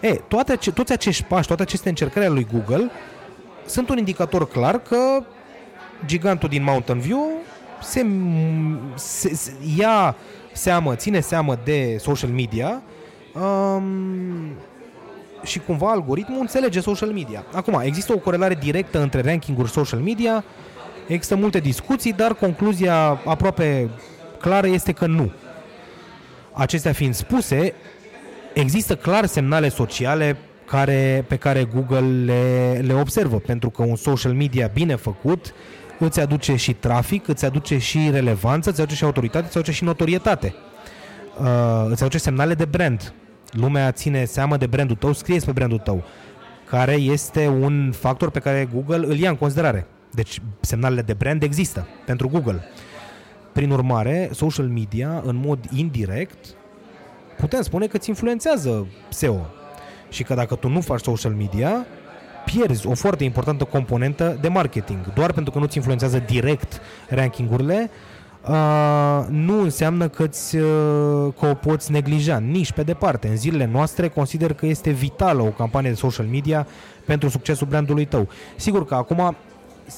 [0.00, 2.90] E, toate, toți acești pași, toate aceste încercări ale lui Google
[3.68, 5.22] sunt un indicator clar că
[6.06, 7.30] gigantul din Mountain View
[7.82, 8.06] se,
[8.94, 10.16] se, se ia
[10.52, 12.82] seamă, ține seamă de social media
[13.34, 14.52] um,
[15.42, 17.44] și cumva algoritmul înțelege social media.
[17.52, 20.44] Acum, există o corelare directă între rankinguri social media,
[21.06, 23.90] există multe discuții, dar concluzia aproape
[24.40, 25.32] clară este că nu.
[26.52, 27.74] Acestea fiind spuse,
[28.52, 30.36] există clar semnale sociale
[30.68, 35.54] care, pe care Google le, le observă, pentru că un social media bine făcut
[35.98, 39.84] îți aduce și trafic, îți aduce și relevanță, îți aduce și autoritate, îți aduce și
[39.84, 40.54] notorietate.
[41.40, 43.12] Uh, îți aduce semnale de brand.
[43.50, 46.02] Lumea ține seama de brandul tău, scrie pe brandul tău,
[46.70, 49.86] care este un factor pe care Google îl ia în considerare.
[50.12, 52.62] Deci semnalele de brand există pentru Google.
[53.52, 56.46] Prin urmare, social media, în mod indirect,
[57.38, 59.46] putem spune că îți influențează SEO,
[60.08, 61.86] și că dacă tu nu faci social media,
[62.44, 65.12] pierzi o foarte importantă componentă de marketing.
[65.14, 67.90] Doar pentru că nu-ți influențează direct rankingurile,
[68.48, 73.28] uh, nu înseamnă că, ți, uh, că o poți neglija, nici pe departe.
[73.28, 76.66] În zilele noastre consider că este vitală o campanie de social media
[77.04, 78.28] pentru succesul brandului tău.
[78.56, 79.36] Sigur că acum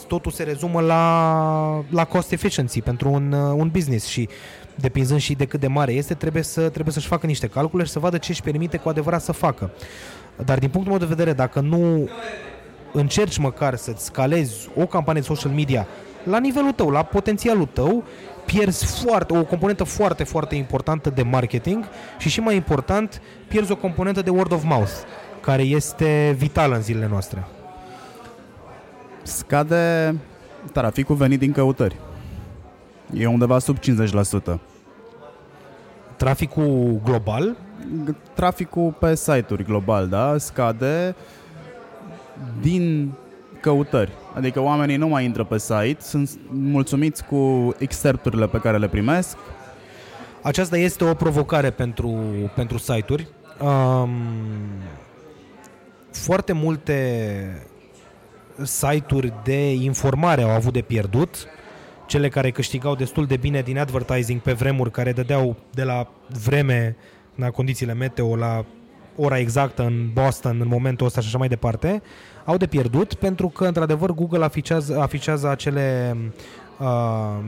[0.06, 4.28] totul se rezumă la, la cost efficiency pentru un, uh, un business și
[4.80, 7.90] depinzând și de cât de mare este, trebuie, să, trebuie să-și facă niște calcule și
[7.90, 9.70] să vadă ce își permite cu adevărat să facă.
[10.44, 12.08] Dar din punctul meu de vedere, dacă nu
[12.92, 15.86] încerci măcar să-ți scalezi o campanie de social media
[16.24, 18.04] la nivelul tău, la potențialul tău,
[18.44, 21.84] pierzi foarte, o componentă foarte, foarte importantă de marketing
[22.18, 24.92] și și mai important, pierzi o componentă de word of mouth,
[25.40, 27.46] care este vitală în zilele noastre.
[29.22, 30.14] Scade
[30.72, 31.96] traficul venit din căutări.
[33.14, 34.69] E undeva sub 50%
[36.20, 37.56] traficul global?
[38.34, 41.14] Traficul pe site-uri global, da, scade
[42.60, 43.12] din
[43.60, 44.12] căutări.
[44.34, 49.36] Adică oamenii nu mai intră pe site, sunt mulțumiți cu excerpturile pe care le primesc.
[50.42, 52.10] Aceasta este o provocare pentru,
[52.54, 53.28] pentru site-uri.
[53.62, 54.10] Um,
[56.10, 57.66] foarte multe
[58.62, 61.46] site-uri de informare au avut de pierdut
[62.10, 66.08] cele care câștigau destul de bine din advertising pe vremuri, care dădeau de la
[66.44, 66.96] vreme,
[67.34, 68.64] la condițiile meteo, la
[69.16, 72.02] ora exactă în Boston, în momentul ăsta și așa mai departe,
[72.44, 76.16] au de pierdut pentru că, într-adevăr, Google afișează, afișează acele
[76.78, 76.86] uh,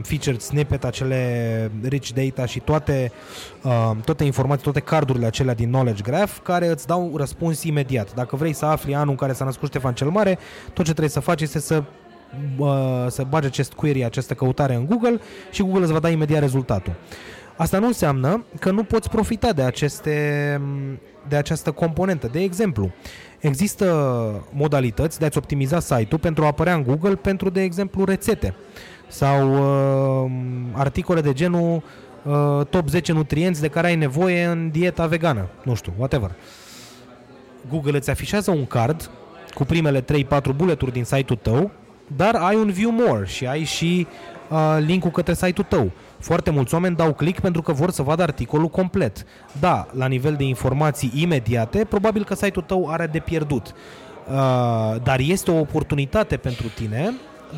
[0.02, 3.12] featured snippet, acele rich data și toate,
[3.62, 8.14] uh, toate informații, toate cardurile acelea din Knowledge Graph care îți dau răspuns imediat.
[8.14, 11.08] Dacă vrei să afli anul în care s-a născut Ștefan cel Mare, tot ce trebuie
[11.08, 11.82] să faci este să
[13.08, 16.92] să bage acest query, această căutare în Google și Google îți va da imediat rezultatul.
[17.56, 20.60] Asta nu înseamnă că nu poți profita de, aceste,
[21.28, 22.28] de această componentă.
[22.32, 22.90] De exemplu,
[23.38, 23.86] există
[24.52, 28.54] modalități de a-ți optimiza site-ul pentru a apărea în Google pentru, de exemplu, rețete
[29.08, 29.52] sau
[30.24, 30.30] uh,
[30.72, 31.82] articole de genul
[32.22, 36.30] uh, top 10 nutrienți de care ai nevoie în dieta vegană, nu știu, whatever.
[37.70, 39.10] Google îți afișează un card
[39.54, 40.04] cu primele 3-4
[40.56, 41.70] bulleturi din site-ul tău,
[42.16, 44.06] dar ai un view more și ai și
[44.50, 45.90] uh, linkul către site-ul tău.
[46.18, 49.24] Foarte mulți oameni dau click pentru că vor să vadă articolul complet.
[49.60, 53.66] Da, la nivel de informații imediate, probabil că site-ul tău are de pierdut.
[53.66, 57.12] Uh, dar este o oportunitate pentru tine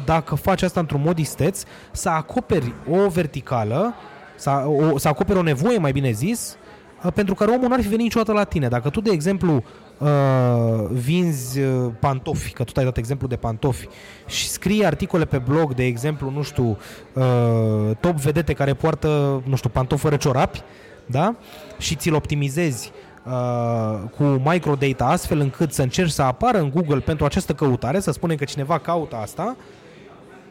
[0.05, 1.63] dacă faci asta într-un mod isteț,
[1.93, 3.95] să acoperi o verticală,
[4.37, 4.51] să,
[4.93, 6.57] o, să acoperi o nevoie, mai bine zis,
[7.05, 8.69] uh, pentru care omul nu ar fi venit niciodată la tine.
[8.69, 9.65] Dacă tu, de exemplu,
[10.05, 13.89] uh, vinzi uh, pantofi, că tu ai dat exemplu de pantofi,
[14.27, 16.79] și scrii articole pe blog, de exemplu, nu știu,
[17.13, 20.63] uh, top vedete care poartă, nu știu, pantofi fără ciorapi,
[21.07, 21.35] da?
[21.79, 22.93] Și ți-l optimizezi
[23.25, 28.11] uh, cu microdata astfel încât să încerci să apară în Google pentru această căutare, să
[28.11, 29.57] spunem că cineva caută asta,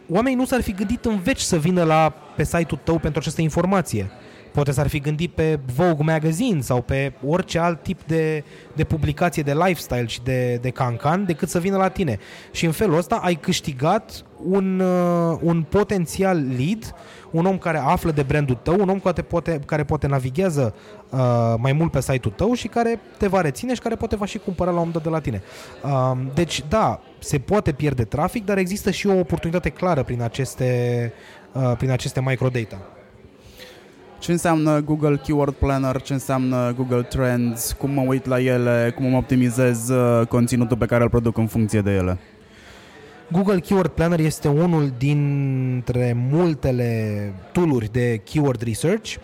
[0.10, 3.42] oamenii nu s-ar fi gândit în veci să vină la, pe site-ul tău pentru această
[3.42, 4.12] informație.
[4.54, 8.44] Poate s-ar fi gândit pe Vogue Magazine sau pe orice alt tip de,
[8.74, 12.20] de publicație de lifestyle și de, de cancan decât să vină la tine.
[12.52, 16.96] Și în felul ăsta ai câștigat un, uh, un potențial lead,
[17.32, 20.76] un om care află de brandul tău, un om care poate, care poate navighează
[21.10, 21.20] uh,
[21.58, 24.38] mai mult pe site-ul tău și care te va reține și care poate va și
[24.38, 25.42] cumpăra la un dat de la tine.
[25.84, 31.14] Uh, deci, da, se poate pierde trafic, dar există și o oportunitate clară prin aceste,
[31.52, 32.82] uh, prin aceste microdata.
[34.24, 39.06] Ce înseamnă Google Keyword Planner, ce înseamnă Google Trends, cum mă uit la ele, cum
[39.06, 42.18] mă optimizez uh, conținutul pe care îl produc în funcție de ele?
[43.32, 49.16] Google Keyword Planner este unul dintre multele tooluri de keyword research,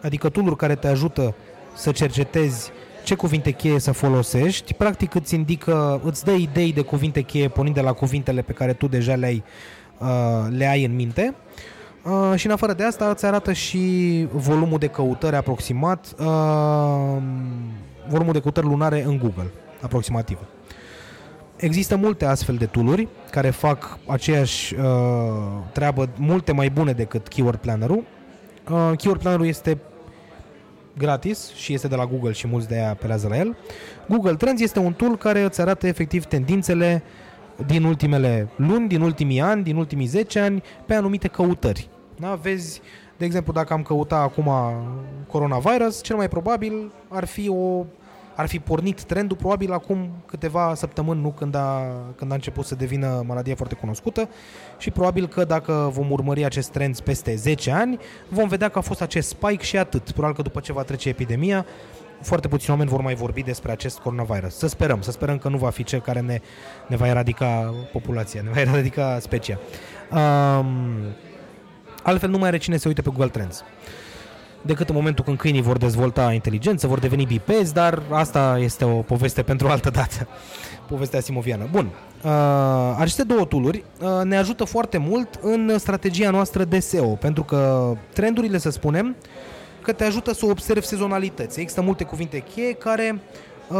[0.00, 1.34] adică tooluri care te ajută
[1.76, 2.70] să cercetezi
[3.04, 4.74] ce cuvinte cheie să folosești.
[4.74, 8.72] Practic îți indică, îți dă idei de cuvinte cheie pornind de la cuvintele pe care
[8.72, 9.42] tu deja le-ai,
[9.98, 10.08] uh,
[10.48, 11.34] le ai în minte.
[11.34, 11.71] Uh,
[12.34, 17.22] și în afară de asta îți arată și volumul de căutări aproximat, uh,
[18.08, 19.50] volumul de căutări lunare în Google,
[19.80, 20.38] aproximativ.
[21.56, 24.82] Există multe astfel de tooluri care fac aceeași uh,
[25.72, 28.04] treabă multe mai bune decât Keyword Planner-ul.
[28.70, 29.78] Uh, Keyword Planner-ul este
[30.96, 33.56] gratis și este de la Google și mulți de aia apelează la el.
[34.08, 37.02] Google Trends este un tool care îți arată efectiv tendințele
[37.66, 41.88] din ultimele luni, din ultimii ani, din ultimii 10 ani pe anumite căutări.
[42.22, 42.34] Da?
[42.34, 42.80] Vezi,
[43.16, 44.50] de exemplu, dacă am căutat acum
[45.26, 47.84] coronavirus, cel mai probabil ar fi o
[48.34, 51.82] ar fi pornit trendul probabil acum câteva săptămâni, nu când a,
[52.16, 54.28] când a început să devină maladie foarte cunoscută
[54.78, 58.80] și probabil că dacă vom urmări acest trend peste 10 ani, vom vedea că a
[58.80, 60.10] fost acest spike și atât.
[60.10, 61.66] Probabil că după ce va trece epidemia,
[62.20, 64.56] foarte puțini oameni vor mai vorbi despre acest coronavirus.
[64.56, 66.40] Să sperăm, să sperăm că nu va fi cel care ne,
[66.86, 69.58] ne va eradica populația, ne va eradica specia.
[70.10, 70.66] Um,
[72.02, 73.64] altfel nu mai are cine să uite pe Google Trends
[74.62, 79.00] decât în momentul când câinii vor dezvolta inteligență, vor deveni bipezi, dar asta este o
[79.00, 80.28] poveste pentru o altă dată.
[80.88, 81.68] Povestea simoviană.
[81.70, 81.88] Bun.
[82.24, 82.30] Uh,
[82.98, 87.92] aceste două tooluri uh, ne ajută foarte mult în strategia noastră de SEO, pentru că
[88.12, 89.16] trendurile, să spunem,
[89.82, 91.60] că te ajută să observi sezonalități.
[91.60, 93.20] Există multe cuvinte cheie care,
[93.68, 93.78] uh,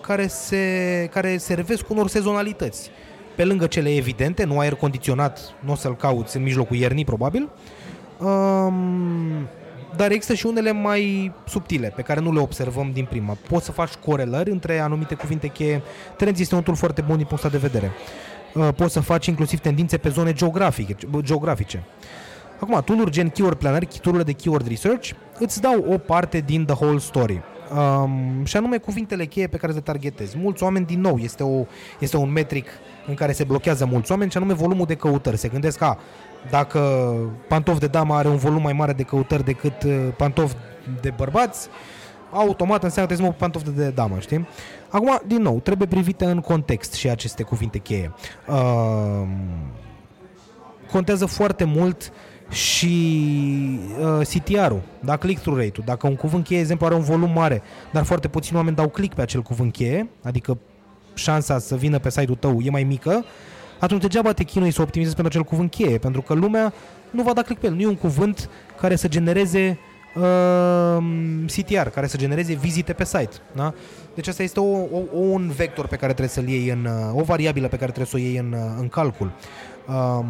[0.00, 2.90] care, se, care servesc unor sezonalități.
[3.36, 7.42] Pe lângă cele evidente, nu aer condiționat, nu o să-l cauți în mijlocul iernii, probabil,
[7.42, 7.86] uh,
[8.18, 9.48] Um,
[9.96, 13.36] dar există și unele mai subtile, pe care nu le observăm din prima.
[13.48, 15.82] Poți să faci corelări între anumite cuvinte cheie.
[16.16, 17.90] Trends este un tool foarte bun din punctul de vedere.
[18.54, 20.96] Uh, poți să faci inclusiv tendințe pe zone geografice.
[21.20, 21.84] geografice.
[22.60, 26.74] Acum, tool gen Keyword Planner, tool de Keyword Research, îți dau o parte din the
[26.84, 27.42] whole story.
[27.74, 30.38] Um, și anume cuvintele cheie pe care le targetezi.
[30.38, 31.64] Mulți oameni, din nou, este, o,
[31.98, 32.66] este un metric
[33.06, 35.36] în care se blochează mulți oameni, și anume volumul de căutări.
[35.36, 35.96] Se gândesc că
[36.50, 36.80] dacă
[37.48, 40.52] pantof de damă are un volum mai mare de căutări decât uh, pantof
[41.00, 41.68] de bărbați,
[42.30, 44.48] automat înseamnă că trebuie să pantof de damă, știi?
[44.88, 48.12] Acum, din nou, trebuie privite în context și aceste cuvinte cheie.
[48.48, 49.28] Uh,
[50.90, 52.12] contează foarte mult
[52.50, 53.18] și
[54.00, 55.86] uh, CTR-ul, da, click-through rate-ul.
[55.86, 57.62] Dacă un cuvânt cheie, exemplu, are un volum mare,
[57.92, 60.58] dar foarte puțini oameni dau click pe acel cuvânt cheie, adică
[61.14, 63.24] șansa să vină pe site-ul tău e mai mică,
[63.80, 66.72] atunci degeaba te chinui să optimizezi pentru acel cuvânt cheie, pentru că lumea
[67.10, 67.74] nu va da click pe el.
[67.74, 68.50] Nu e un cuvânt
[68.80, 69.78] care să genereze
[70.14, 71.04] uh,
[71.46, 73.36] CTR, care să genereze vizite pe site.
[73.54, 73.74] Da?
[74.14, 77.68] Deci asta este o, o, un vector pe care trebuie să-l iei în, o variabilă
[77.68, 79.32] pe care trebuie să o iei în, în calcul.
[79.88, 80.26] Um,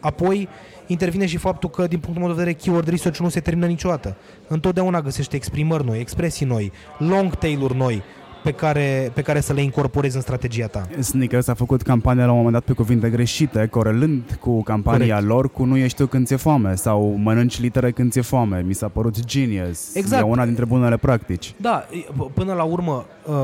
[0.00, 0.48] apoi
[0.86, 4.16] intervine și faptul că, din punctul meu de vedere, keyword research nu se termină niciodată.
[4.48, 8.02] Întotdeauna găsește exprimări noi, expresii noi, long tail-uri noi,
[8.42, 10.88] pe care, pe care să le incorporezi în strategia ta.
[10.98, 15.26] Snickers a făcut campania la un moment dat pe cuvinte greșite, corelând cu campania Corect.
[15.26, 18.62] lor cu nu ești tu când ți-e foame sau mănânci litere când ți-e foame.
[18.66, 19.94] Mi s-a părut genius.
[19.94, 20.22] Exact.
[20.22, 21.54] E una dintre bunele practici.
[21.60, 23.34] Da, e- p- până la urmă, uh,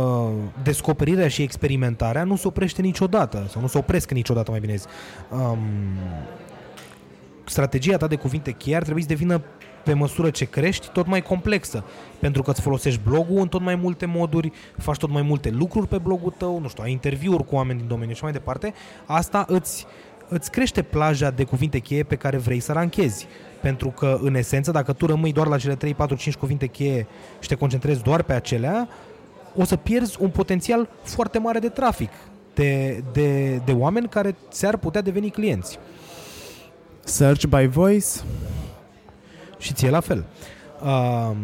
[0.62, 4.86] descoperirea și experimentarea nu se oprește niciodată, sau nu se opresc niciodată, mai bine zis.
[7.51, 9.43] Um, strategia ta de cuvinte cheie ar trebui să devină
[9.85, 11.85] pe măsură ce crești, tot mai complexă.
[12.18, 15.89] Pentru că îți folosești blogul în tot mai multe moduri, faci tot mai multe lucruri
[15.89, 18.74] pe blogul tău, nu știu, ai interviuri cu oameni din domeniu și mai departe.
[19.06, 19.86] Asta îți,
[20.28, 23.27] îți crește plaja de cuvinte cheie pe care vrei să ranchezi.
[23.60, 27.06] Pentru că, în esență, dacă tu rămâi doar la cele 3, 4, 5 cuvinte cheie
[27.40, 28.89] și te concentrezi doar pe acelea,
[29.56, 32.10] o să pierzi un potențial foarte mare de trafic,
[32.55, 35.78] de, de, de oameni care ți-ar putea deveni clienți.
[37.10, 38.06] Search by voice,
[39.58, 40.24] Și ție la fel.
[40.82, 41.36] Um,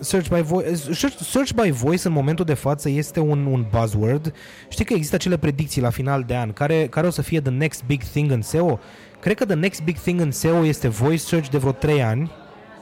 [0.00, 4.34] search, by voice, search, search by voice în momentul de față este un, un buzzword.
[4.68, 7.50] Știi că există acele predicții la final de an care, care o să fie the
[7.50, 8.78] next big thing în SEO?
[9.20, 12.30] Cred că the next big thing în SEO este voice search de vreo 3 ani,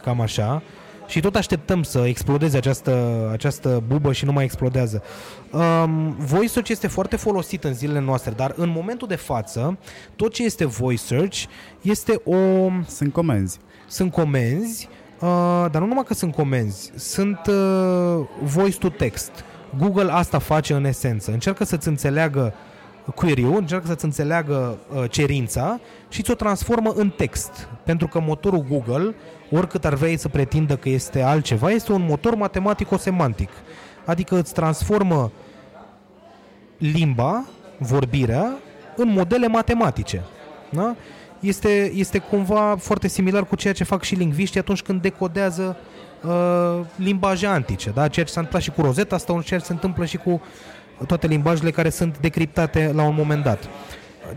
[0.03, 0.63] cam așa.
[1.07, 5.03] Și tot așteptăm să explodeze această, această bubă și nu mai explodează.
[5.53, 9.79] Um, voice search este foarte folosit în zilele noastre, dar în momentul de față,
[10.17, 11.45] tot ce este voice search
[11.81, 12.37] este o
[12.87, 13.59] sunt comenzi.
[13.89, 14.89] sunt comenzi,
[15.21, 19.31] uh, dar nu numai că sunt comenzi, sunt uh, voice to text.
[19.79, 21.33] Google asta face în esență.
[21.33, 22.55] Încearcă să-ți înțeleagă
[23.11, 27.69] query-ul, încearcă să-ți înțeleagă uh, cerința și ți-o transformă în text.
[27.85, 29.15] Pentru că motorul Google,
[29.51, 33.49] oricât ar vrea să pretindă că este altceva, este un motor matematico-semantic.
[34.05, 35.33] Adică îți transformă
[36.79, 37.45] limba,
[37.79, 38.53] vorbirea,
[38.97, 40.23] în modele matematice.
[40.71, 40.95] Da?
[41.41, 45.77] Este, este cumva foarte similar cu ceea ce fac și lingviștii atunci când decodează
[46.23, 47.91] uh, limbaje antice.
[47.91, 48.09] Da?
[48.09, 50.43] Ceea ce s-a întâmplat și cu Rosetta Stone, ceea ce se întâmplă și cu
[51.07, 53.69] toate limbajele care sunt decriptate la un moment dat.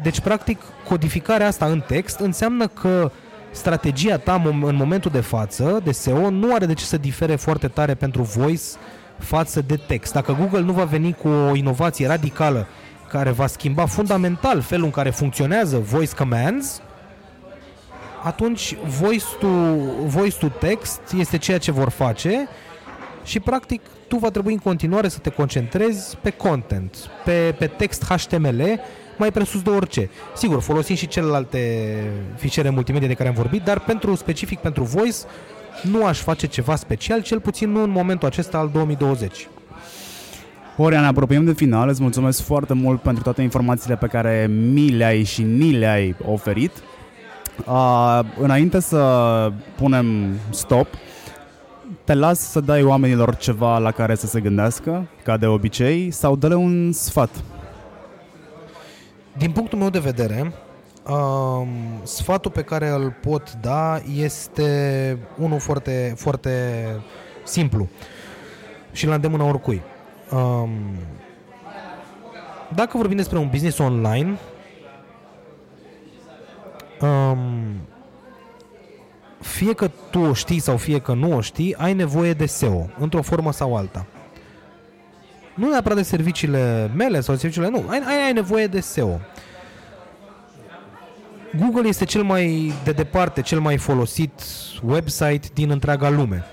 [0.02, 3.12] Deci, practic, codificarea asta în text înseamnă că
[3.52, 7.36] strategia ta mom- în momentul de față, de SEO, nu are de ce să difere
[7.36, 8.64] foarte tare pentru voice
[9.18, 10.14] față de text.
[10.14, 12.68] Dacă Google nu va veni cu o inovație radicală
[13.10, 16.82] care va schimba fundamental felul în care funcționează voice commands,
[18.24, 19.48] atunci voice to,
[20.06, 22.48] voice to text este ceea ce vor face
[23.24, 28.04] și practic tu va trebui în continuare să te concentrezi pe content, pe, pe text
[28.04, 28.80] HTML,
[29.18, 30.10] mai presus de orice.
[30.36, 31.94] Sigur, folosim și celelalte
[32.36, 35.18] fișiere multimedia de care am vorbit, dar pentru specific pentru voice
[35.82, 39.48] nu aș face ceva special, cel puțin nu în momentul acesta al 2020.
[40.76, 41.90] Horia, ne apropiem de final.
[41.90, 46.72] Îți mulțumesc foarte mult pentru toate informațiile pe care mi le-ai și ni le-ai oferit.
[47.66, 50.06] Uh, înainte să punem
[50.50, 50.88] stop,
[52.04, 56.36] te las să dai oamenilor ceva la care să se gândească, ca de obicei, sau
[56.36, 57.30] dă-le un sfat.
[59.38, 60.54] Din punctul meu de vedere,
[61.10, 61.68] um,
[62.04, 66.52] sfatul pe care îl pot da este unul foarte, foarte
[67.44, 67.88] simplu
[68.92, 69.82] și la îndemâna oricui.
[70.32, 70.70] Um,
[72.76, 74.38] dacă vorbim despre un business online,
[77.02, 77.40] um,
[79.42, 82.90] fie că tu o știi sau fie că nu o știi, ai nevoie de SEO,
[83.00, 84.06] într-o formă sau alta.
[85.56, 89.20] Nu neapărat de serviciile mele sau serviciile, nu, ai, ai, ai nevoie de SEO.
[91.60, 94.42] Google este cel mai de departe, cel mai folosit
[94.86, 96.46] website din întreaga lume.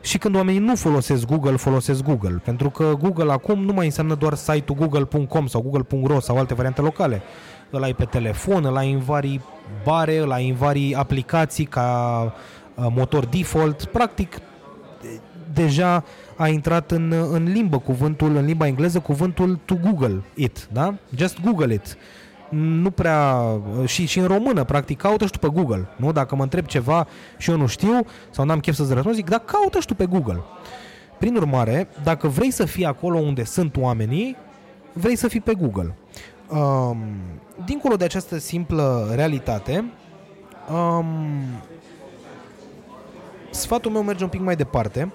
[0.00, 2.40] Și când oamenii nu folosesc Google, folosesc Google.
[2.44, 6.80] Pentru că Google acum nu mai înseamnă doar site-ul google.com sau google.ro sau alte variante
[6.80, 7.22] locale.
[7.70, 9.40] Îl ai pe telefon, îl ai în vari
[9.84, 12.22] bare, îl ai în vari aplicații ca
[12.74, 13.84] uh, motor default.
[13.84, 14.38] Practic,
[15.02, 15.20] de-
[15.54, 16.04] deja
[16.36, 20.94] a intrat în, în limbă cuvântul, în limba engleză, cuvântul to Google it, da?
[21.16, 21.96] Just Google it.
[22.48, 23.36] Nu prea,
[23.86, 26.12] și, și în română, practic, caută și tu pe Google, nu?
[26.12, 27.06] Dacă mă întreb ceva
[27.38, 30.06] și eu nu știu, sau n-am chef să-ți răspund, zic, da, caută și tu pe
[30.06, 30.40] Google.
[31.18, 34.36] Prin urmare, dacă vrei să fii acolo unde sunt oamenii,
[34.92, 35.94] vrei să fii pe Google.
[36.52, 36.98] Um,
[37.64, 39.92] dincolo de această simplă realitate,
[40.70, 41.06] um,
[43.50, 45.12] sfatul meu merge un pic mai departe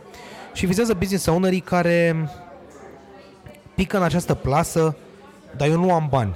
[0.54, 2.30] și vizează business ownerii care
[3.76, 4.96] pică în această plasă,
[5.58, 6.36] dar eu nu am bani.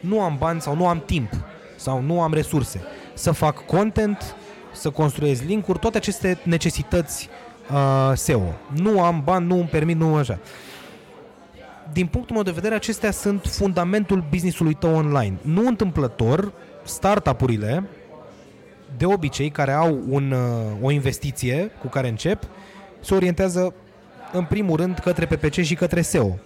[0.00, 1.32] Nu am bani sau nu am timp
[1.76, 2.80] sau nu am resurse
[3.14, 4.36] să fac content,
[4.72, 7.28] să construiesc linkuri, toate aceste necesități
[7.72, 8.54] uh, SEO.
[8.74, 10.38] Nu am bani, nu îmi permit, nu așa.
[11.92, 15.38] Din punctul meu de vedere, acestea sunt fundamentul businessului tău online.
[15.42, 16.52] Nu întâmplător,
[16.84, 17.84] startup-urile,
[18.96, 22.42] de obicei, care au un, uh, o investiție cu care încep,
[23.00, 23.74] se orientează
[24.32, 26.38] în primul rând, către PPC și către SEO.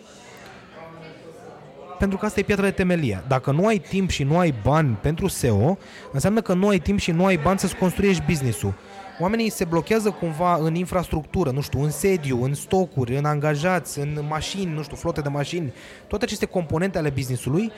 [1.99, 3.23] Pentru că asta e piatra de temelie.
[3.29, 5.79] Dacă nu ai timp și nu ai bani pentru SEO,
[6.12, 8.75] înseamnă că nu ai timp și nu ai bani să-ți construiești business-ul.
[9.19, 14.24] Oamenii se blochează cumva în infrastructură, nu știu, în sediu, în stocuri, în angajați, în
[14.28, 15.73] mașini, nu știu, flote de mașini,
[16.07, 17.73] toate aceste componente ale business-ului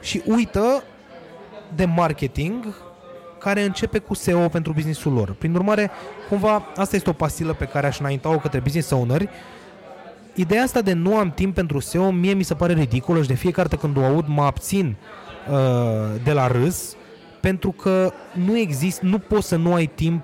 [0.00, 0.82] și uită
[1.74, 2.74] de marketing
[3.38, 5.34] care începe cu SEO pentru businessul lor.
[5.34, 5.90] Prin urmare,
[6.28, 9.28] cumva, asta este o pastilă pe care aș înainta-o către business owneri.
[10.34, 13.34] Ideea asta de nu am timp pentru SEO, mie mi se pare ridicolă și de
[13.34, 14.96] fiecare dată când o aud mă abțin
[15.50, 15.56] uh,
[16.24, 16.96] de la râs,
[17.40, 20.22] pentru că nu există, nu poți să nu ai timp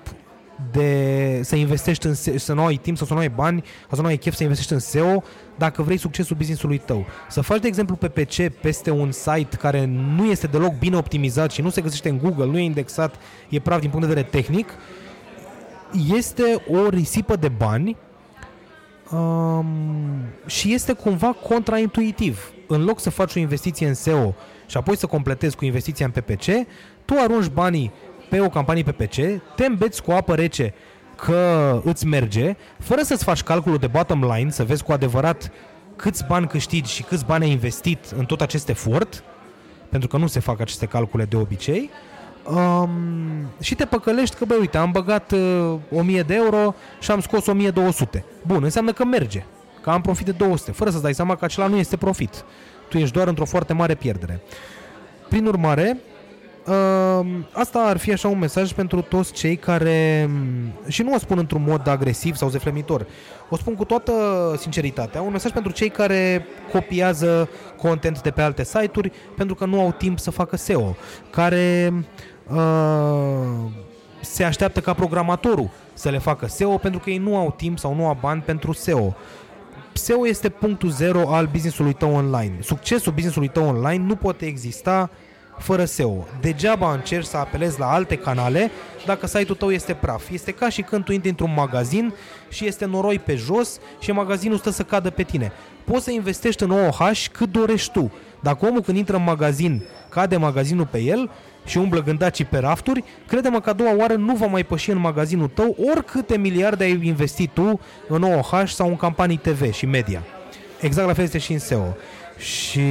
[0.71, 4.01] de să investești în să nu ai timp sau să nu ai bani sau să
[4.01, 5.23] nu ai chef să investești în SEO
[5.57, 7.05] dacă vrei succesul businessului tău.
[7.29, 11.61] Să faci, de exemplu, PPC peste un site care nu este deloc bine optimizat și
[11.61, 13.15] nu se găsește în Google, nu e indexat,
[13.49, 14.69] e praf din punct de vedere tehnic,
[16.15, 17.97] este o risipă de bani
[19.11, 19.65] um,
[20.45, 22.51] și este cumva contraintuitiv.
[22.67, 26.11] În loc să faci o investiție în SEO și apoi să completezi cu investiția în
[26.11, 26.45] PPC,
[27.05, 27.91] tu arunci banii
[28.29, 29.15] pe o campanie PPC,
[29.55, 30.73] te îmbeți cu apă rece
[31.15, 35.51] că îți merge, fără să-ți faci calculul de bottom line, să vezi cu adevărat
[35.95, 39.23] câți bani câștigi și câți bani ai investit în tot acest efort,
[39.89, 41.89] pentru că nu se fac aceste calcule de obicei,
[42.43, 42.89] um,
[43.59, 47.45] și te păcălești că, băi, uite, am băgat uh, 1000 de euro și am scos
[47.45, 48.25] 1200.
[48.47, 49.43] Bun, înseamnă că merge,
[49.81, 52.43] că am profit de 200, fără să-ți dai seama că acela nu este profit.
[52.89, 54.41] Tu ești doar într-o foarte mare pierdere.
[55.29, 56.18] Prin urmare, Uh,
[57.51, 60.29] asta ar fi așa un mesaj pentru toți cei care,
[60.87, 63.07] și nu o spun într-un mod agresiv sau zeflemitor,
[63.49, 64.13] o spun cu toată
[64.57, 69.79] sinceritatea, un mesaj pentru cei care copiază content de pe alte site-uri pentru că nu
[69.79, 70.95] au timp să facă SEO,
[71.29, 71.93] care
[72.47, 73.71] uh,
[74.21, 77.95] se așteaptă ca programatorul să le facă SEO pentru că ei nu au timp sau
[77.95, 79.15] nu au bani pentru SEO.
[79.93, 82.57] SEO este punctul zero al businessului tău online.
[82.61, 85.09] Succesul businessului tău online nu poate exista
[85.59, 86.27] fără SEO.
[86.41, 88.71] Degeaba încerci să apelezi la alte canale
[89.05, 90.29] dacă site-ul tău este praf.
[90.31, 92.13] Este ca și când tu intri într-un magazin
[92.49, 95.51] și este noroi pe jos și magazinul stă să cadă pe tine.
[95.83, 98.11] Poți să investești în OOH cât dorești tu.
[98.39, 101.29] Dacă omul când intră în magazin cade magazinul pe el
[101.65, 104.97] și umblă gândacii pe rafturi, crede-mă că a doua oară nu va mai păși în
[104.97, 110.23] magazinul tău oricâte miliarde ai investit tu în OOH sau în campanii TV și media.
[110.79, 111.95] Exact la fel este și în SEO.
[112.39, 112.81] Și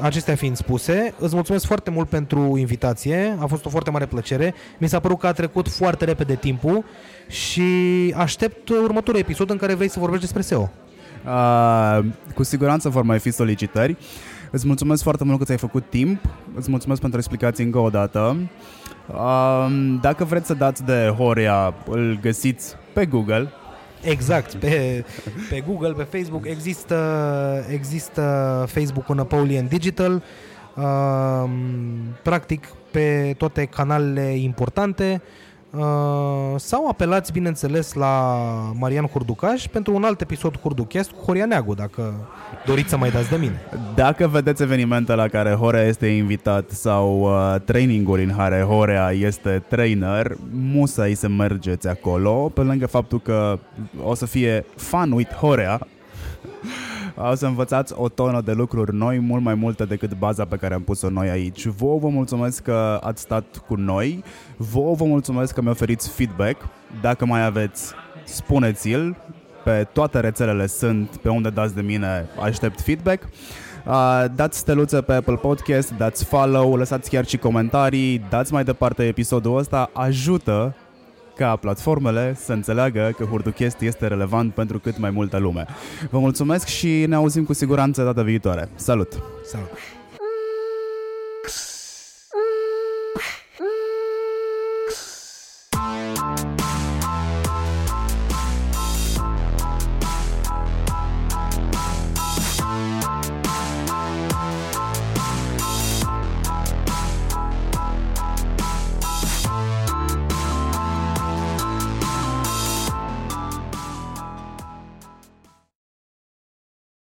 [0.00, 4.54] acestea fiind spuse, îți mulțumesc foarte mult pentru invitație, a fost o foarte mare plăcere.
[4.78, 6.84] Mi s-a părut că a trecut foarte repede timpul
[7.28, 7.62] și
[8.16, 10.70] aștept următorul episod în care vrei să vorbești despre SEO.
[11.26, 12.04] Uh,
[12.34, 13.96] cu siguranță vor mai fi solicitări.
[14.50, 16.20] Îți mulțumesc foarte mult că ți-ai făcut timp.
[16.54, 18.36] Îți mulțumesc pentru explicații încă o dată.
[19.06, 19.66] Uh,
[20.00, 23.52] dacă vreți să dați de Horia, îl găsiți pe Google,
[24.02, 25.04] Exact, pe,
[25.50, 30.22] pe Google, pe Facebook există, există Facebook-ul Napoleon Digital,
[30.76, 31.50] uh,
[32.22, 35.22] practic pe toate canalele importante.
[35.22, 35.45] uh,
[36.56, 38.36] sau apelați, bineînțeles, la
[38.78, 42.14] Marian Hurducaș pentru un alt episod Hurduchest cu Horia Neagu, dacă
[42.66, 43.60] doriți să mai dați de mine.
[43.94, 49.62] Dacă vedeți evenimente la care Horea este invitat sau uh, traininguri în care Horea este
[49.68, 53.58] trainer, musai să mergeți acolo, pe lângă faptul că
[54.04, 55.80] o să fie fun with Horea,
[57.16, 60.74] o să învățați o tonă de lucruri noi, mult mai multe decât baza pe care
[60.74, 61.66] am pus-o noi aici.
[61.66, 64.24] Vă vă mulțumesc că ați stat cu noi,
[64.56, 66.68] vă vă mulțumesc că mi oferiți feedback.
[67.00, 67.92] Dacă mai aveți,
[68.24, 69.16] spuneți-l,
[69.64, 73.22] pe toate rețelele sunt, pe unde dați de mine, aștept feedback.
[73.86, 79.06] Uh, dați steluță pe Apple Podcast, dați follow, lăsați chiar și comentarii, dați mai departe
[79.06, 80.74] episodul ăsta, ajută
[81.36, 85.66] ca platformele să înțeleagă că Hurduchest este relevant pentru cât mai multă lume.
[86.10, 88.68] Vă mulțumesc și ne auzim cu siguranță data viitoare.
[88.74, 89.22] Salut!
[89.44, 89.95] Salut!